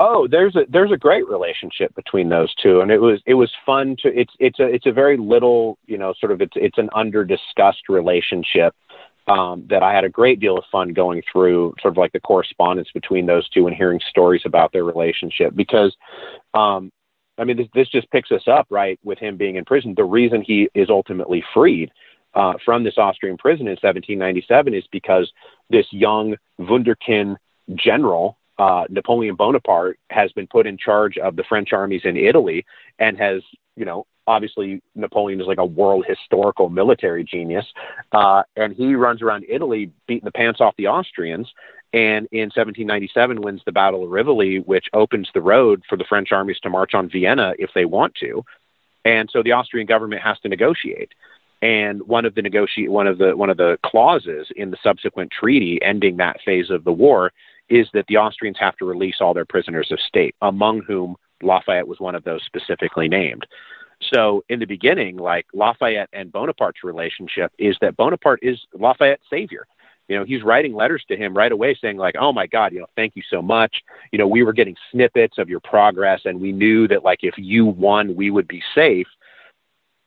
Oh, 0.00 0.28
there's 0.28 0.54
a 0.54 0.64
there's 0.68 0.92
a 0.92 0.96
great 0.96 1.28
relationship 1.28 1.92
between 1.96 2.28
those 2.28 2.54
two, 2.54 2.80
and 2.80 2.90
it 2.90 3.00
was 3.00 3.20
it 3.26 3.34
was 3.34 3.50
fun 3.66 3.96
to 4.02 4.08
it's 4.08 4.32
it's 4.38 4.60
a 4.60 4.64
it's 4.64 4.86
a 4.86 4.92
very 4.92 5.16
little 5.16 5.76
you 5.86 5.98
know 5.98 6.14
sort 6.20 6.30
of 6.30 6.40
it's 6.40 6.52
it's 6.54 6.78
an 6.78 6.88
under 6.94 7.24
discussed 7.24 7.88
relationship 7.88 8.74
um, 9.26 9.66
that 9.68 9.82
I 9.82 9.92
had 9.92 10.04
a 10.04 10.08
great 10.08 10.38
deal 10.38 10.56
of 10.56 10.64
fun 10.70 10.92
going 10.92 11.22
through 11.30 11.74
sort 11.82 11.92
of 11.92 11.98
like 11.98 12.12
the 12.12 12.20
correspondence 12.20 12.88
between 12.94 13.26
those 13.26 13.48
two 13.48 13.66
and 13.66 13.74
hearing 13.74 14.00
stories 14.08 14.42
about 14.44 14.72
their 14.72 14.84
relationship 14.84 15.56
because 15.56 15.96
um, 16.54 16.92
I 17.36 17.42
mean 17.42 17.56
this 17.56 17.68
this 17.74 17.88
just 17.88 18.08
picks 18.12 18.30
us 18.30 18.46
up 18.46 18.68
right 18.70 19.00
with 19.02 19.18
him 19.18 19.36
being 19.36 19.56
in 19.56 19.64
prison. 19.64 19.94
The 19.96 20.04
reason 20.04 20.42
he 20.42 20.68
is 20.74 20.90
ultimately 20.90 21.42
freed 21.52 21.90
uh, 22.34 22.54
from 22.64 22.84
this 22.84 22.98
Austrian 22.98 23.36
prison 23.36 23.66
in 23.66 23.72
1797 23.72 24.74
is 24.74 24.84
because 24.92 25.28
this 25.70 25.86
young 25.90 26.36
Wunderkind 26.60 27.36
general 27.74 28.38
uh, 28.58 28.84
Napoleon 28.88 29.36
Bonaparte 29.36 29.98
has 30.10 30.32
been 30.32 30.46
put 30.46 30.66
in 30.66 30.76
charge 30.76 31.16
of 31.18 31.36
the 31.36 31.44
French 31.44 31.72
armies 31.72 32.02
in 32.04 32.16
Italy 32.16 32.66
and 32.98 33.16
has, 33.18 33.42
you 33.76 33.84
know, 33.84 34.06
obviously 34.26 34.82
Napoleon 34.94 35.40
is 35.40 35.46
like 35.46 35.58
a 35.58 35.64
world 35.64 36.04
historical 36.06 36.68
military 36.68 37.24
genius. 37.24 37.66
Uh, 38.12 38.42
and 38.56 38.74
he 38.74 38.94
runs 38.94 39.22
around 39.22 39.44
Italy 39.48 39.90
beating 40.06 40.24
the 40.24 40.32
pants 40.32 40.60
off 40.60 40.74
the 40.76 40.88
Austrians. 40.88 41.48
And 41.92 42.28
in 42.32 42.50
1797 42.50 43.40
wins 43.40 43.62
the 43.64 43.72
Battle 43.72 44.04
of 44.04 44.10
Rivoli, 44.10 44.58
which 44.58 44.86
opens 44.92 45.30
the 45.32 45.40
road 45.40 45.82
for 45.88 45.96
the 45.96 46.04
French 46.04 46.32
armies 46.32 46.60
to 46.60 46.68
march 46.68 46.92
on 46.94 47.08
Vienna 47.08 47.54
if 47.58 47.70
they 47.74 47.86
want 47.86 48.14
to. 48.16 48.44
And 49.04 49.30
so 49.32 49.42
the 49.42 49.52
Austrian 49.52 49.86
government 49.86 50.20
has 50.20 50.38
to 50.40 50.48
negotiate. 50.48 51.12
And 51.62 52.02
one 52.06 52.26
of 52.26 52.34
the 52.34 52.42
negotiate 52.42 52.90
one 52.90 53.06
of 53.06 53.18
the 53.18 53.36
one 53.36 53.50
of 53.50 53.56
the 53.56 53.78
clauses 53.84 54.48
in 54.54 54.70
the 54.70 54.76
subsequent 54.82 55.32
treaty 55.32 55.80
ending 55.82 56.18
that 56.18 56.40
phase 56.44 56.70
of 56.70 56.84
the 56.84 56.92
war 56.92 57.32
is 57.68 57.88
that 57.92 58.06
the 58.08 58.16
Austrians 58.16 58.58
have 58.58 58.76
to 58.76 58.84
release 58.84 59.16
all 59.20 59.34
their 59.34 59.44
prisoners 59.44 59.90
of 59.90 60.00
state, 60.00 60.34
among 60.42 60.82
whom 60.82 61.16
Lafayette 61.42 61.88
was 61.88 62.00
one 62.00 62.14
of 62.14 62.24
those 62.24 62.42
specifically 62.44 63.08
named. 63.08 63.46
So 64.12 64.44
in 64.48 64.60
the 64.60 64.66
beginning, 64.66 65.16
like 65.16 65.46
Lafayette 65.52 66.08
and 66.12 66.32
Bonaparte's 66.32 66.84
relationship 66.84 67.52
is 67.58 67.76
that 67.80 67.96
Bonaparte 67.96 68.40
is 68.42 68.58
Lafayette's 68.72 69.24
savior. 69.28 69.66
You 70.08 70.16
know, 70.18 70.24
he's 70.24 70.42
writing 70.42 70.74
letters 70.74 71.04
to 71.08 71.16
him 71.16 71.36
right 71.36 71.52
away 71.52 71.74
saying 71.74 71.98
like, 71.98 72.14
"Oh 72.18 72.32
my 72.32 72.46
God, 72.46 72.72
you 72.72 72.80
know, 72.80 72.86
thank 72.96 73.14
you 73.14 73.22
so 73.28 73.42
much. 73.42 73.82
You 74.10 74.18
know, 74.18 74.26
we 74.26 74.42
were 74.42 74.54
getting 74.54 74.76
snippets 74.90 75.36
of 75.36 75.50
your 75.50 75.60
progress, 75.60 76.22
and 76.24 76.40
we 76.40 76.50
knew 76.52 76.88
that 76.88 77.04
like 77.04 77.20
if 77.22 77.34
you 77.36 77.66
won, 77.66 78.16
we 78.16 78.30
would 78.30 78.48
be 78.48 78.62
safe." 78.74 79.06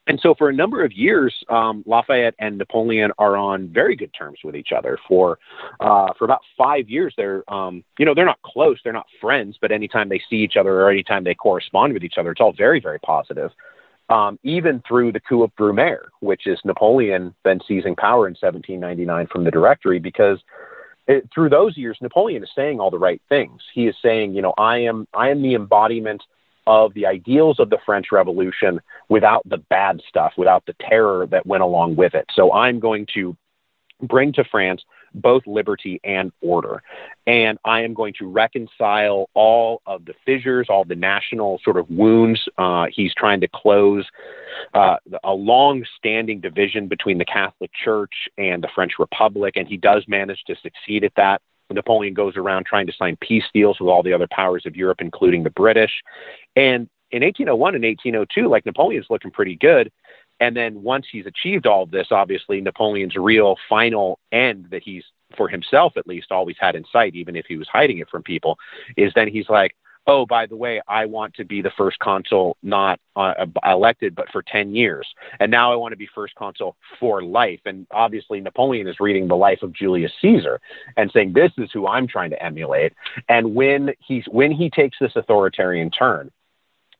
And 0.07 0.19
so, 0.21 0.33
for 0.33 0.49
a 0.49 0.53
number 0.53 0.83
of 0.83 0.91
years, 0.91 1.33
um, 1.49 1.83
Lafayette 1.85 2.33
and 2.39 2.57
Napoleon 2.57 3.11
are 3.19 3.37
on 3.37 3.69
very 3.69 3.95
good 3.95 4.11
terms 4.17 4.39
with 4.43 4.55
each 4.55 4.71
other. 4.75 4.97
For 5.07 5.37
uh, 5.79 6.13
for 6.17 6.25
about 6.25 6.41
five 6.57 6.89
years, 6.89 7.13
they're 7.17 7.43
um, 7.53 7.83
you 7.99 8.05
know 8.05 8.15
they're 8.15 8.25
not 8.25 8.41
close, 8.41 8.79
they're 8.83 8.93
not 8.93 9.05
friends, 9.19 9.57
but 9.61 9.71
anytime 9.71 10.09
they 10.09 10.21
see 10.29 10.37
each 10.37 10.57
other 10.57 10.81
or 10.81 10.89
anytime 10.89 11.23
they 11.23 11.35
correspond 11.35 11.93
with 11.93 12.03
each 12.03 12.15
other, 12.17 12.31
it's 12.31 12.41
all 12.41 12.53
very 12.53 12.79
very 12.79 12.99
positive. 12.99 13.51
Um, 14.09 14.39
even 14.43 14.81
through 14.85 15.13
the 15.13 15.21
coup 15.21 15.43
of 15.43 15.55
Brumaire, 15.55 16.07
which 16.19 16.45
is 16.45 16.59
Napoleon 16.65 17.33
then 17.45 17.61
seizing 17.65 17.95
power 17.95 18.27
in 18.27 18.31
1799 18.31 19.27
from 19.27 19.45
the 19.45 19.51
Directory, 19.51 19.99
because 19.99 20.39
it, 21.07 21.29
through 21.33 21.49
those 21.49 21.77
years, 21.77 21.97
Napoleon 22.01 22.43
is 22.43 22.49
saying 22.55 22.79
all 22.79 22.91
the 22.91 22.99
right 22.99 23.21
things. 23.29 23.61
He 23.73 23.87
is 23.87 23.95
saying, 24.01 24.33
you 24.33 24.41
know, 24.41 24.53
I 24.57 24.79
am 24.79 25.07
I 25.13 25.29
am 25.29 25.41
the 25.41 25.53
embodiment 25.53 26.23
of 26.71 26.93
the 26.93 27.05
ideals 27.05 27.59
of 27.59 27.69
the 27.69 27.77
French 27.85 28.07
Revolution 28.13 28.79
without 29.09 29.41
the 29.45 29.57
bad 29.57 29.99
stuff, 30.07 30.31
without 30.37 30.65
the 30.65 30.75
terror 30.79 31.27
that 31.27 31.45
went 31.45 31.63
along 31.63 31.97
with 31.97 32.15
it. 32.15 32.25
So 32.33 32.53
I'm 32.53 32.79
going 32.79 33.05
to 33.13 33.35
bring 34.01 34.31
to 34.33 34.45
France 34.45 34.81
both 35.13 35.45
liberty 35.45 35.99
and 36.05 36.31
order. 36.39 36.81
And 37.27 37.59
I 37.65 37.81
am 37.81 37.93
going 37.93 38.13
to 38.19 38.25
reconcile 38.29 39.29
all 39.33 39.81
of 39.85 40.05
the 40.05 40.13
fissures, 40.25 40.67
all 40.69 40.85
the 40.85 40.95
national 40.95 41.59
sort 41.61 41.75
of 41.75 41.89
wounds. 41.89 42.39
Uh, 42.57 42.85
he's 42.89 43.13
trying 43.15 43.41
to 43.41 43.49
close 43.53 44.07
uh, 44.73 44.95
a 45.25 45.33
long 45.33 45.83
standing 45.97 46.39
division 46.39 46.87
between 46.87 47.17
the 47.17 47.25
Catholic 47.25 47.71
Church 47.83 48.13
and 48.37 48.63
the 48.63 48.69
French 48.73 48.93
Republic, 48.97 49.57
and 49.57 49.67
he 49.67 49.75
does 49.75 50.05
manage 50.07 50.41
to 50.47 50.55
succeed 50.63 51.03
at 51.03 51.11
that 51.17 51.41
Napoleon 51.73 52.13
goes 52.13 52.37
around 52.37 52.65
trying 52.65 52.87
to 52.87 52.93
sign 52.93 53.17
peace 53.17 53.45
deals 53.53 53.79
with 53.79 53.89
all 53.89 54.03
the 54.03 54.13
other 54.13 54.27
powers 54.31 54.65
of 54.65 54.75
Europe, 54.75 55.01
including 55.01 55.43
the 55.43 55.49
British. 55.49 55.91
And 56.55 56.89
in 57.11 57.23
1801 57.23 57.75
and 57.75 57.83
1802, 57.83 58.49
like 58.49 58.65
Napoleon's 58.65 59.07
looking 59.09 59.31
pretty 59.31 59.55
good. 59.55 59.91
And 60.39 60.55
then 60.55 60.81
once 60.81 61.05
he's 61.11 61.27
achieved 61.27 61.67
all 61.67 61.85
this, 61.85 62.07
obviously 62.09 62.61
Napoleon's 62.61 63.15
real 63.15 63.57
final 63.69 64.19
end 64.31 64.67
that 64.71 64.81
he's 64.83 65.03
for 65.37 65.47
himself 65.47 65.93
at 65.97 66.07
least 66.07 66.31
always 66.31 66.55
had 66.59 66.75
in 66.75 66.83
sight, 66.91 67.15
even 67.15 67.35
if 67.35 67.45
he 67.45 67.57
was 67.57 67.67
hiding 67.67 67.99
it 67.99 68.09
from 68.09 68.23
people, 68.23 68.57
is 68.97 69.11
then 69.15 69.27
he's 69.27 69.49
like, 69.49 69.75
oh, 70.07 70.25
by 70.25 70.45
the 70.45 70.55
way, 70.55 70.81
I 70.87 71.05
want 71.05 71.33
to 71.35 71.45
be 71.45 71.61
the 71.61 71.71
first 71.77 71.99
consul, 71.99 72.57
not 72.63 72.99
uh, 73.15 73.45
elected, 73.65 74.15
but 74.15 74.29
for 74.31 74.41
10 74.41 74.73
years. 74.75 75.07
And 75.39 75.51
now 75.51 75.71
I 75.71 75.75
want 75.75 75.91
to 75.91 75.97
be 75.97 76.07
first 76.13 76.35
consul 76.35 76.75
for 76.99 77.23
life. 77.23 77.59
And 77.65 77.85
obviously, 77.91 78.39
Napoleon 78.39 78.87
is 78.87 78.99
reading 78.99 79.27
the 79.27 79.35
life 79.35 79.61
of 79.61 79.73
Julius 79.73 80.11
Caesar 80.21 80.59
and 80.97 81.11
saying, 81.11 81.33
this 81.33 81.51
is 81.57 81.69
who 81.73 81.87
I'm 81.87 82.07
trying 82.07 82.31
to 82.31 82.43
emulate. 82.43 82.93
And 83.29 83.53
when 83.55 83.91
he's, 83.99 84.25
when 84.27 84.51
he 84.51 84.69
takes 84.69 84.97
this 84.99 85.15
authoritarian 85.15 85.91
turn, 85.91 86.31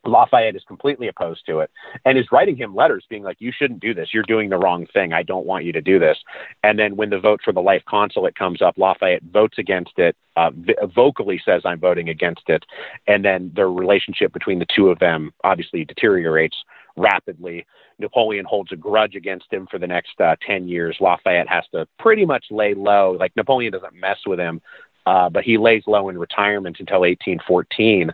Lafayette 0.06 0.56
is 0.56 0.64
completely 0.68 1.08
opposed 1.08 1.45
to 1.45 1.60
it 1.60 1.70
and 2.06 2.18
is 2.18 2.32
writing 2.32 2.56
him 2.56 2.76
letters 2.76 3.06
being 3.10 3.24
like, 3.24 3.38
you 3.39 3.52
shouldn't 3.56 3.80
do 3.80 3.93
this. 3.93 4.10
You're 4.14 4.24
doing 4.24 4.49
the 4.49 4.58
wrong 4.58 4.88
thing. 4.93 5.14
I 5.14 5.24
don't 5.24 5.45
want 5.45 5.66
you 5.66 5.72
to 5.74 5.82
do 5.82 5.99
this. 5.99 6.18
And 6.64 6.80
then 6.80 6.95
when 6.95 7.10
the 7.10 7.20
vote 7.20 7.41
for 7.43 7.54
the 7.54 7.62
life 7.62 7.84
consulate 7.88 8.36
comes 8.36 8.62
up, 8.62 8.78
Lafayette 8.78 9.24
votes 9.24 9.58
against 9.60 9.97
it, 9.97 10.16
uh, 10.36 10.52
vocally 10.95 11.39
says, 11.43 11.62
I'm 11.66 11.80
voting 11.80 12.10
against 12.10 12.43
it. 12.47 12.64
And 13.08 13.24
then 13.24 13.52
the 13.56 13.66
relationship 13.66 14.34
between 14.34 14.60
the 14.60 14.68
two 14.76 14.89
of 14.89 14.99
them 14.99 15.32
obviously 15.43 15.86
deteriorates 15.86 16.58
rapidly. 16.97 17.66
Napoleon 17.99 18.45
holds 18.45 18.72
a 18.72 18.76
grudge 18.76 19.16
against 19.16 19.52
him 19.52 19.68
for 19.70 19.78
the 19.78 19.88
next 19.88 20.20
uh, 20.20 20.36
10 20.45 20.68
years. 20.68 20.97
Lafayette 20.99 21.47
has 21.47 21.64
to 21.74 21.88
pretty 21.99 22.26
much 22.26 22.45
lay 22.49 22.74
low. 22.74 23.16
Like 23.20 23.36
Napoleon 23.36 23.72
doesn't 23.72 23.93
mess 23.93 24.18
with 24.26 24.39
him, 24.39 24.62
uh, 25.06 25.30
but 25.30 25.43
he 25.43 25.58
lays 25.58 25.84
low 25.86 26.10
in 26.10 26.18
retirement 26.18 26.78
until 26.80 27.02
1814. 27.02 28.12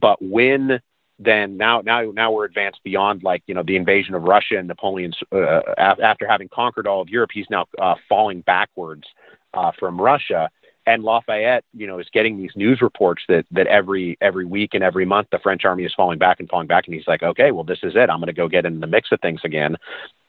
But 0.00 0.20
when 0.22 0.80
then 1.18 1.56
now 1.56 1.80
now 1.80 2.02
now 2.14 2.30
we're 2.30 2.44
advanced 2.44 2.80
beyond 2.84 3.22
like 3.22 3.42
you 3.46 3.54
know 3.54 3.62
the 3.62 3.76
invasion 3.76 4.14
of 4.14 4.22
Russia 4.22 4.58
and 4.58 4.68
Napoleon's 4.68 5.16
uh, 5.32 5.60
after 5.78 6.26
having 6.28 6.48
conquered 6.48 6.86
all 6.86 7.00
of 7.00 7.08
Europe, 7.08 7.30
he's 7.32 7.46
now 7.50 7.66
uh, 7.80 7.94
falling 8.08 8.42
backwards 8.42 9.04
uh, 9.54 9.72
from 9.78 10.00
Russia. 10.00 10.50
And 10.88 11.02
Lafayette, 11.02 11.64
you 11.74 11.88
know, 11.88 11.98
is 11.98 12.06
getting 12.12 12.36
these 12.36 12.52
news 12.54 12.80
reports 12.80 13.22
that 13.28 13.44
that 13.50 13.66
every 13.66 14.16
every 14.20 14.44
week 14.44 14.74
and 14.74 14.84
every 14.84 15.04
month 15.04 15.28
the 15.32 15.38
French 15.38 15.64
army 15.64 15.84
is 15.84 15.94
falling 15.96 16.18
back 16.18 16.38
and 16.38 16.48
falling 16.48 16.68
back, 16.68 16.86
and 16.86 16.94
he's 16.94 17.08
like, 17.08 17.22
okay, 17.22 17.50
well 17.50 17.64
this 17.64 17.80
is 17.82 17.94
it. 17.96 18.10
I'm 18.10 18.20
going 18.20 18.26
to 18.26 18.32
go 18.32 18.48
get 18.48 18.66
in 18.66 18.80
the 18.80 18.86
mix 18.86 19.10
of 19.10 19.20
things 19.20 19.40
again. 19.42 19.76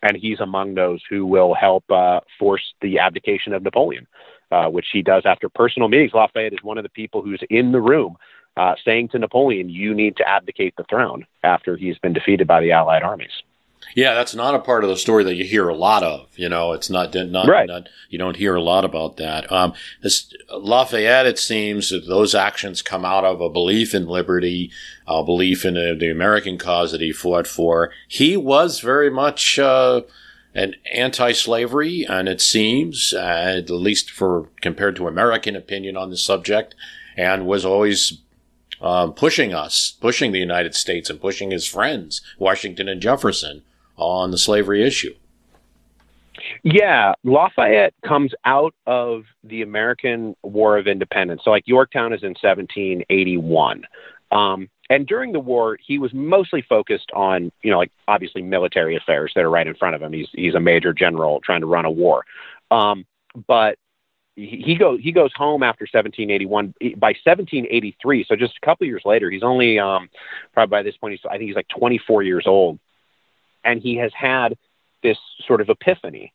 And 0.01 0.15
he's 0.15 0.39
among 0.39 0.75
those 0.75 1.01
who 1.09 1.25
will 1.25 1.53
help 1.53 1.83
uh, 1.91 2.21
force 2.39 2.73
the 2.81 2.99
abdication 2.99 3.53
of 3.53 3.61
Napoleon, 3.61 4.07
uh, 4.51 4.67
which 4.67 4.88
he 4.93 5.01
does 5.01 5.23
after 5.25 5.49
personal 5.49 5.89
meetings. 5.89 6.13
Lafayette 6.13 6.53
is 6.53 6.63
one 6.63 6.77
of 6.77 6.83
the 6.83 6.89
people 6.89 7.21
who's 7.21 7.41
in 7.49 7.71
the 7.71 7.81
room 7.81 8.15
uh, 8.58 8.76
saying 8.84 9.10
to 9.10 9.20
Napoleon, 9.20 9.70
"You 9.70 9.93
need 9.93 10.18
to 10.18 10.28
abdicate 10.28 10.76
the 10.76 10.84
throne 10.84 11.26
after 11.43 11.78
he's 11.78 11.97
been 11.99 12.14
defeated 12.14 12.47
by 12.47 12.62
the 12.62 12.72
Allied 12.72 13.03
armies." 13.03 13.43
Yeah, 13.95 14.14
that's 14.14 14.36
not 14.36 14.55
a 14.55 14.60
part 14.60 14.84
of 14.84 14.89
the 14.89 14.97
story 14.97 15.24
that 15.24 15.36
you 15.36 15.43
hear 15.43 15.70
a 15.70 15.76
lot 15.76 16.03
of. 16.03 16.28
You 16.36 16.49
know, 16.49 16.74
it's 16.74 16.89
not 16.89 17.16
not, 17.16 17.47
right. 17.47 17.68
not 17.68 17.89
you 18.10 18.18
don't 18.18 18.36
hear 18.36 18.55
a 18.55 18.62
lot 18.62 18.86
about 18.86 19.18
that. 19.18 19.51
Um, 19.51 19.74
this 20.01 20.34
Lafayette, 20.51 21.26
it 21.26 21.39
seems 21.39 21.89
that 21.89 22.08
those 22.08 22.36
actions 22.36 22.82
come 22.82 23.05
out 23.05 23.24
of 23.24 23.41
a 23.41 23.49
belief 23.49 23.93
in 23.93 24.08
liberty, 24.08 24.72
a 25.08 25.24
belief 25.24 25.66
in 25.66 25.76
the, 25.76 25.95
the 25.97 26.12
American 26.12 26.58
cause 26.58 26.91
that 26.91 27.01
he 27.01 27.12
fought 27.12 27.47
for. 27.47 27.91
He 28.08 28.38
was 28.38 28.80
very 28.80 29.10
much. 29.10 29.60
Uh, 29.60 30.01
an 30.55 30.74
anti-slavery, 30.91 32.03
and 32.10 32.28
it 32.28 32.41
seems, 32.41 33.14
uh, 33.14 33.58
at 33.58 33.70
least 33.70 34.10
for 34.10 34.49
compared 34.60 34.95
to 34.95 35.08
American 35.08 35.55
opinion 35.55 35.95
on 35.95 36.10
the 36.10 36.18
subject, 36.18 36.74
and 37.16 37.45
was 37.45 37.64
always 37.64 38.18
um, 38.82 39.13
pushing 39.13 39.53
us, 39.53 39.97
pushing 39.99 40.32
the 40.32 40.39
United 40.39 40.75
States 40.75 41.09
and 41.09 41.19
pushing 41.19 41.51
his 41.51 41.65
friends, 41.67 42.21
Washington 42.38 42.88
and 42.88 43.01
Jefferson, 43.01 43.63
on 43.95 44.32
the 44.32 44.38
slavery 44.38 44.86
issue. 44.86 45.15
Yeah, 46.63 47.13
Lafayette 47.23 47.93
comes 48.05 48.34
out 48.45 48.73
of 48.86 49.23
the 49.43 49.61
American 49.61 50.36
War 50.43 50.78
of 50.78 50.88
Independence. 50.88 51.41
So, 51.43 51.51
like 51.51 51.63
Yorktown 51.67 52.13
is 52.13 52.23
in 52.23 52.36
1781. 52.41 53.84
Um, 54.32 54.69
and 54.89 55.05
during 55.05 55.34
the 55.34 55.39
war, 55.39 55.78
he 55.86 55.99
was 55.99 56.13
mostly 56.13 56.61
focused 56.61 57.11
on, 57.13 57.51
you 57.61 57.71
know, 57.71 57.78
like 57.78 57.91
obviously 58.07 58.41
military 58.41 58.95
affairs 58.95 59.32
that 59.36 59.43
are 59.43 59.49
right 59.49 59.67
in 59.67 59.75
front 59.75 59.95
of 59.95 60.01
him. 60.01 60.13
He's 60.13 60.30
he's 60.34 60.55
a 60.55 60.59
major 60.59 60.93
general 60.93 61.41
trying 61.41 61.61
to 61.61 61.67
run 61.67 61.86
a 61.86 61.91
war. 61.91 62.23
Um, 62.71 63.05
but 63.47 63.78
he 64.38 64.75
goes 64.75 64.99
he 65.01 65.11
goes 65.11 65.31
home 65.35 65.63
after 65.63 65.83
1781 65.91 66.73
by 66.97 67.07
1783 67.25 68.23
so 68.29 68.35
just 68.35 68.53
a 68.61 68.65
couple 68.65 68.85
years 68.85 69.01
later 69.03 69.31
he's 69.31 69.41
only 69.41 69.79
um 69.79 70.09
probably 70.53 70.69
by 70.69 70.83
this 70.83 70.95
point 70.95 71.13
he's 71.13 71.21
i 71.25 71.38
think 71.38 71.47
he's 71.47 71.55
like 71.55 71.67
24 71.69 72.23
years 72.23 72.45
old. 72.45 72.79
And 73.63 73.81
he 73.81 73.95
has 73.95 74.11
had 74.13 74.57
this 75.03 75.17
sort 75.45 75.59
of 75.59 75.69
epiphany 75.69 76.31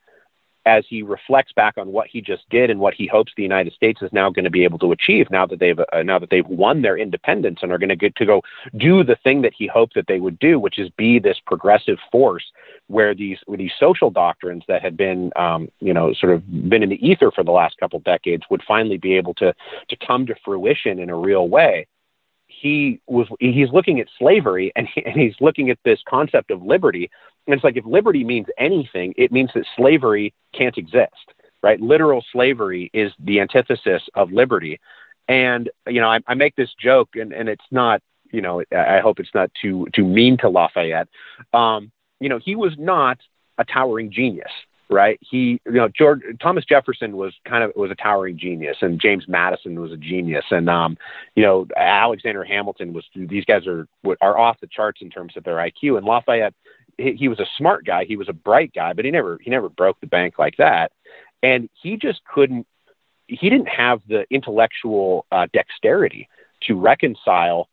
as 0.64 0.84
he 0.88 1.02
reflects 1.02 1.52
back 1.52 1.76
on 1.76 1.90
what 1.92 2.06
he 2.06 2.20
just 2.20 2.48
did 2.48 2.70
and 2.70 2.78
what 2.78 2.94
he 2.94 3.06
hopes 3.06 3.32
the 3.36 3.42
United 3.42 3.72
States 3.72 4.00
is 4.02 4.12
now 4.12 4.30
going 4.30 4.44
to 4.44 4.50
be 4.50 4.64
able 4.64 4.78
to 4.78 4.92
achieve 4.92 5.30
now 5.30 5.46
that 5.46 5.58
they've 5.58 5.78
uh, 5.78 6.02
now 6.02 6.18
that 6.18 6.30
they've 6.30 6.46
won 6.46 6.82
their 6.82 6.96
independence 6.96 7.60
and 7.62 7.72
are 7.72 7.78
going 7.78 7.88
to 7.88 7.96
get 7.96 8.14
to 8.16 8.26
go 8.26 8.42
do 8.76 9.02
the 9.02 9.16
thing 9.16 9.42
that 9.42 9.52
he 9.56 9.66
hoped 9.66 9.94
that 9.94 10.06
they 10.06 10.20
would 10.20 10.38
do, 10.38 10.58
which 10.58 10.78
is 10.78 10.88
be 10.90 11.18
this 11.18 11.38
progressive 11.46 11.98
force 12.10 12.44
where 12.86 13.14
these 13.14 13.38
where 13.46 13.58
these 13.58 13.72
social 13.78 14.10
doctrines 14.10 14.62
that 14.68 14.82
had 14.82 14.96
been 14.96 15.32
um, 15.36 15.68
you 15.80 15.92
know 15.92 16.12
sort 16.14 16.32
of 16.32 16.68
been 16.68 16.82
in 16.82 16.90
the 16.90 17.06
ether 17.06 17.30
for 17.30 17.42
the 17.42 17.50
last 17.50 17.76
couple 17.78 17.98
decades 18.00 18.44
would 18.50 18.62
finally 18.66 18.98
be 18.98 19.14
able 19.14 19.34
to 19.34 19.54
to 19.88 19.96
come 19.96 20.26
to 20.26 20.34
fruition 20.44 20.98
in 20.98 21.10
a 21.10 21.16
real 21.16 21.48
way. 21.48 21.86
He 22.46 23.00
was 23.08 23.26
he's 23.40 23.70
looking 23.70 23.98
at 23.98 24.06
slavery 24.18 24.72
and, 24.76 24.86
he, 24.86 25.04
and 25.04 25.20
he's 25.20 25.34
looking 25.40 25.70
at 25.70 25.78
this 25.84 26.00
concept 26.08 26.50
of 26.52 26.62
liberty 26.62 27.10
and 27.46 27.54
it's 27.54 27.64
like 27.64 27.76
if 27.76 27.84
liberty 27.84 28.24
means 28.24 28.46
anything 28.58 29.14
it 29.16 29.32
means 29.32 29.50
that 29.54 29.64
slavery 29.76 30.32
can't 30.54 30.78
exist 30.78 31.34
right 31.62 31.80
literal 31.80 32.24
slavery 32.32 32.90
is 32.92 33.12
the 33.18 33.40
antithesis 33.40 34.02
of 34.14 34.32
liberty 34.32 34.80
and 35.28 35.70
you 35.86 36.00
know 36.00 36.08
i, 36.08 36.20
I 36.26 36.34
make 36.34 36.56
this 36.56 36.70
joke 36.78 37.10
and, 37.14 37.32
and 37.32 37.48
it's 37.48 37.64
not 37.70 38.00
you 38.30 38.40
know 38.40 38.62
i 38.76 39.00
hope 39.00 39.20
it's 39.20 39.34
not 39.34 39.50
too 39.60 39.86
too 39.94 40.04
mean 40.04 40.36
to 40.38 40.48
lafayette 40.48 41.08
um, 41.52 41.90
you 42.20 42.28
know 42.28 42.38
he 42.42 42.56
was 42.56 42.72
not 42.78 43.18
a 43.58 43.64
towering 43.64 44.10
genius 44.10 44.50
right? 44.92 45.18
He, 45.22 45.60
you 45.66 45.72
know, 45.72 45.88
George 45.88 46.20
Thomas 46.40 46.64
Jefferson 46.64 47.16
was 47.16 47.32
kind 47.44 47.64
of 47.64 47.72
was 47.74 47.90
a 47.90 47.94
towering 47.94 48.38
genius, 48.38 48.76
and 48.82 49.00
James 49.00 49.24
Madison 49.26 49.80
was 49.80 49.90
a 49.90 49.96
genius, 49.96 50.44
and 50.50 50.68
um, 50.68 50.96
you 51.34 51.42
know, 51.42 51.66
Alexander 51.76 52.44
Hamilton 52.44 52.92
was. 52.92 53.04
These 53.16 53.44
guys 53.44 53.66
are 53.66 53.88
are 54.20 54.38
off 54.38 54.60
the 54.60 54.66
charts 54.68 55.00
in 55.00 55.10
terms 55.10 55.36
of 55.36 55.44
their 55.44 55.56
IQ, 55.56 55.96
and 55.96 56.06
Lafayette. 56.06 56.54
He, 57.02 57.12
he 57.12 57.28
was 57.28 57.40
a 57.40 57.46
smart 57.58 57.84
guy. 57.84 58.04
He 58.04 58.16
was 58.16 58.28
a 58.28 58.32
bright 58.32 58.72
guy, 58.74 58.92
but 58.92 59.04
he 59.04 59.10
never 59.10 59.38
he 59.42 59.50
never 59.50 59.68
broke 59.68 60.00
the 60.00 60.06
bank 60.06 60.38
like 60.38 60.56
that, 60.58 60.92
and 61.42 61.68
he 61.80 61.96
just 61.96 62.20
couldn't. 62.32 62.66
He 63.26 63.48
didn't 63.48 63.68
have 63.68 64.00
the 64.08 64.24
intellectual 64.30 65.26
uh, 65.32 65.46
dexterity 65.52 66.28
to 66.62 66.74
reconcile 66.74 67.68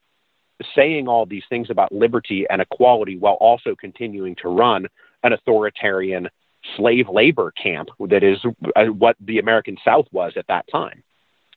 saying 0.75 1.07
all 1.07 1.25
these 1.25 1.43
things 1.49 1.69
about 1.69 1.91
liberty 1.91 2.45
and 2.49 2.61
equality 2.61 3.17
while 3.17 3.35
also 3.35 3.75
continuing 3.75 4.35
to 4.35 4.49
run 4.49 4.87
an 5.23 5.33
authoritarian 5.33 6.29
slave 6.75 7.07
labor 7.09 7.51
camp 7.51 7.89
that 7.99 8.23
is 8.23 8.37
uh, 8.75 8.85
what 8.85 9.15
the 9.19 9.39
American 9.39 9.77
South 9.83 10.05
was 10.11 10.33
at 10.35 10.47
that 10.47 10.65
time. 10.71 11.03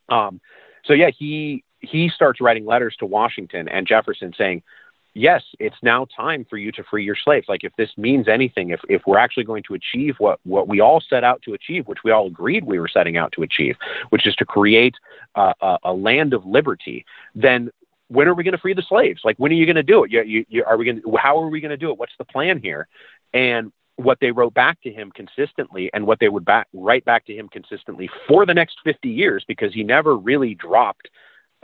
Um, 0.09 0.39
so 0.85 0.93
yeah, 0.93 1.09
he 1.17 1.63
he 1.79 2.09
starts 2.09 2.39
writing 2.39 2.65
letters 2.65 2.95
to 2.99 3.05
Washington 3.05 3.67
and 3.67 3.85
Jefferson 3.85 4.33
saying, 4.37 4.63
"Yes, 5.13 5.43
it's 5.59 5.75
now 5.81 6.05
time 6.15 6.45
for 6.49 6.57
you 6.57 6.71
to 6.73 6.83
free 6.83 7.03
your 7.03 7.15
slaves. 7.15 7.47
Like 7.47 7.63
if 7.63 7.75
this 7.77 7.89
means 7.97 8.27
anything, 8.27 8.69
if 8.69 8.79
if 8.89 9.01
we're 9.05 9.17
actually 9.17 9.43
going 9.43 9.63
to 9.63 9.73
achieve 9.73 10.15
what 10.19 10.39
what 10.43 10.67
we 10.67 10.79
all 10.79 11.01
set 11.01 11.23
out 11.23 11.41
to 11.43 11.53
achieve, 11.53 11.87
which 11.87 12.03
we 12.03 12.11
all 12.11 12.27
agreed 12.27 12.63
we 12.63 12.79
were 12.79 12.87
setting 12.87 13.17
out 13.17 13.31
to 13.33 13.43
achieve, 13.43 13.75
which 14.09 14.27
is 14.27 14.35
to 14.35 14.45
create 14.45 14.95
uh, 15.35 15.53
a, 15.61 15.77
a 15.85 15.93
land 15.93 16.33
of 16.33 16.45
liberty, 16.45 17.05
then." 17.35 17.69
When 18.09 18.27
are 18.27 18.35
we 18.35 18.43
going 18.43 18.51
to 18.51 18.59
free 18.59 18.75
the 18.75 18.83
slaves? 18.83 19.21
Like, 19.23 19.37
when 19.37 19.51
are 19.51 19.55
you 19.55 19.65
going 19.65 19.77
to 19.77 19.81
do 19.81 20.03
it? 20.03 20.11
You, 20.11 20.21
you, 20.21 20.45
you, 20.47 20.63
are 20.65 20.77
we 20.77 20.85
going? 20.85 21.01
To, 21.01 21.15
how 21.17 21.41
are 21.41 21.47
we 21.47 21.61
going 21.61 21.71
to 21.71 21.77
do 21.77 21.89
it? 21.89 21.97
What's 21.97 22.13
the 22.19 22.25
plan 22.25 22.59
here? 22.59 22.87
And 23.33 23.71
what 23.95 24.19
they 24.19 24.31
wrote 24.31 24.53
back 24.53 24.81
to 24.81 24.91
him 24.91 25.11
consistently 25.11 25.89
and 25.93 26.05
what 26.05 26.19
they 26.19 26.29
would 26.29 26.45
back, 26.45 26.67
write 26.73 27.05
back 27.05 27.25
to 27.25 27.35
him 27.35 27.47
consistently 27.47 28.09
for 28.27 28.45
the 28.45 28.53
next 28.53 28.77
50 28.83 29.09
years 29.09 29.43
because 29.47 29.73
he 29.73 29.83
never 29.83 30.15
really 30.17 30.55
dropped 30.55 31.09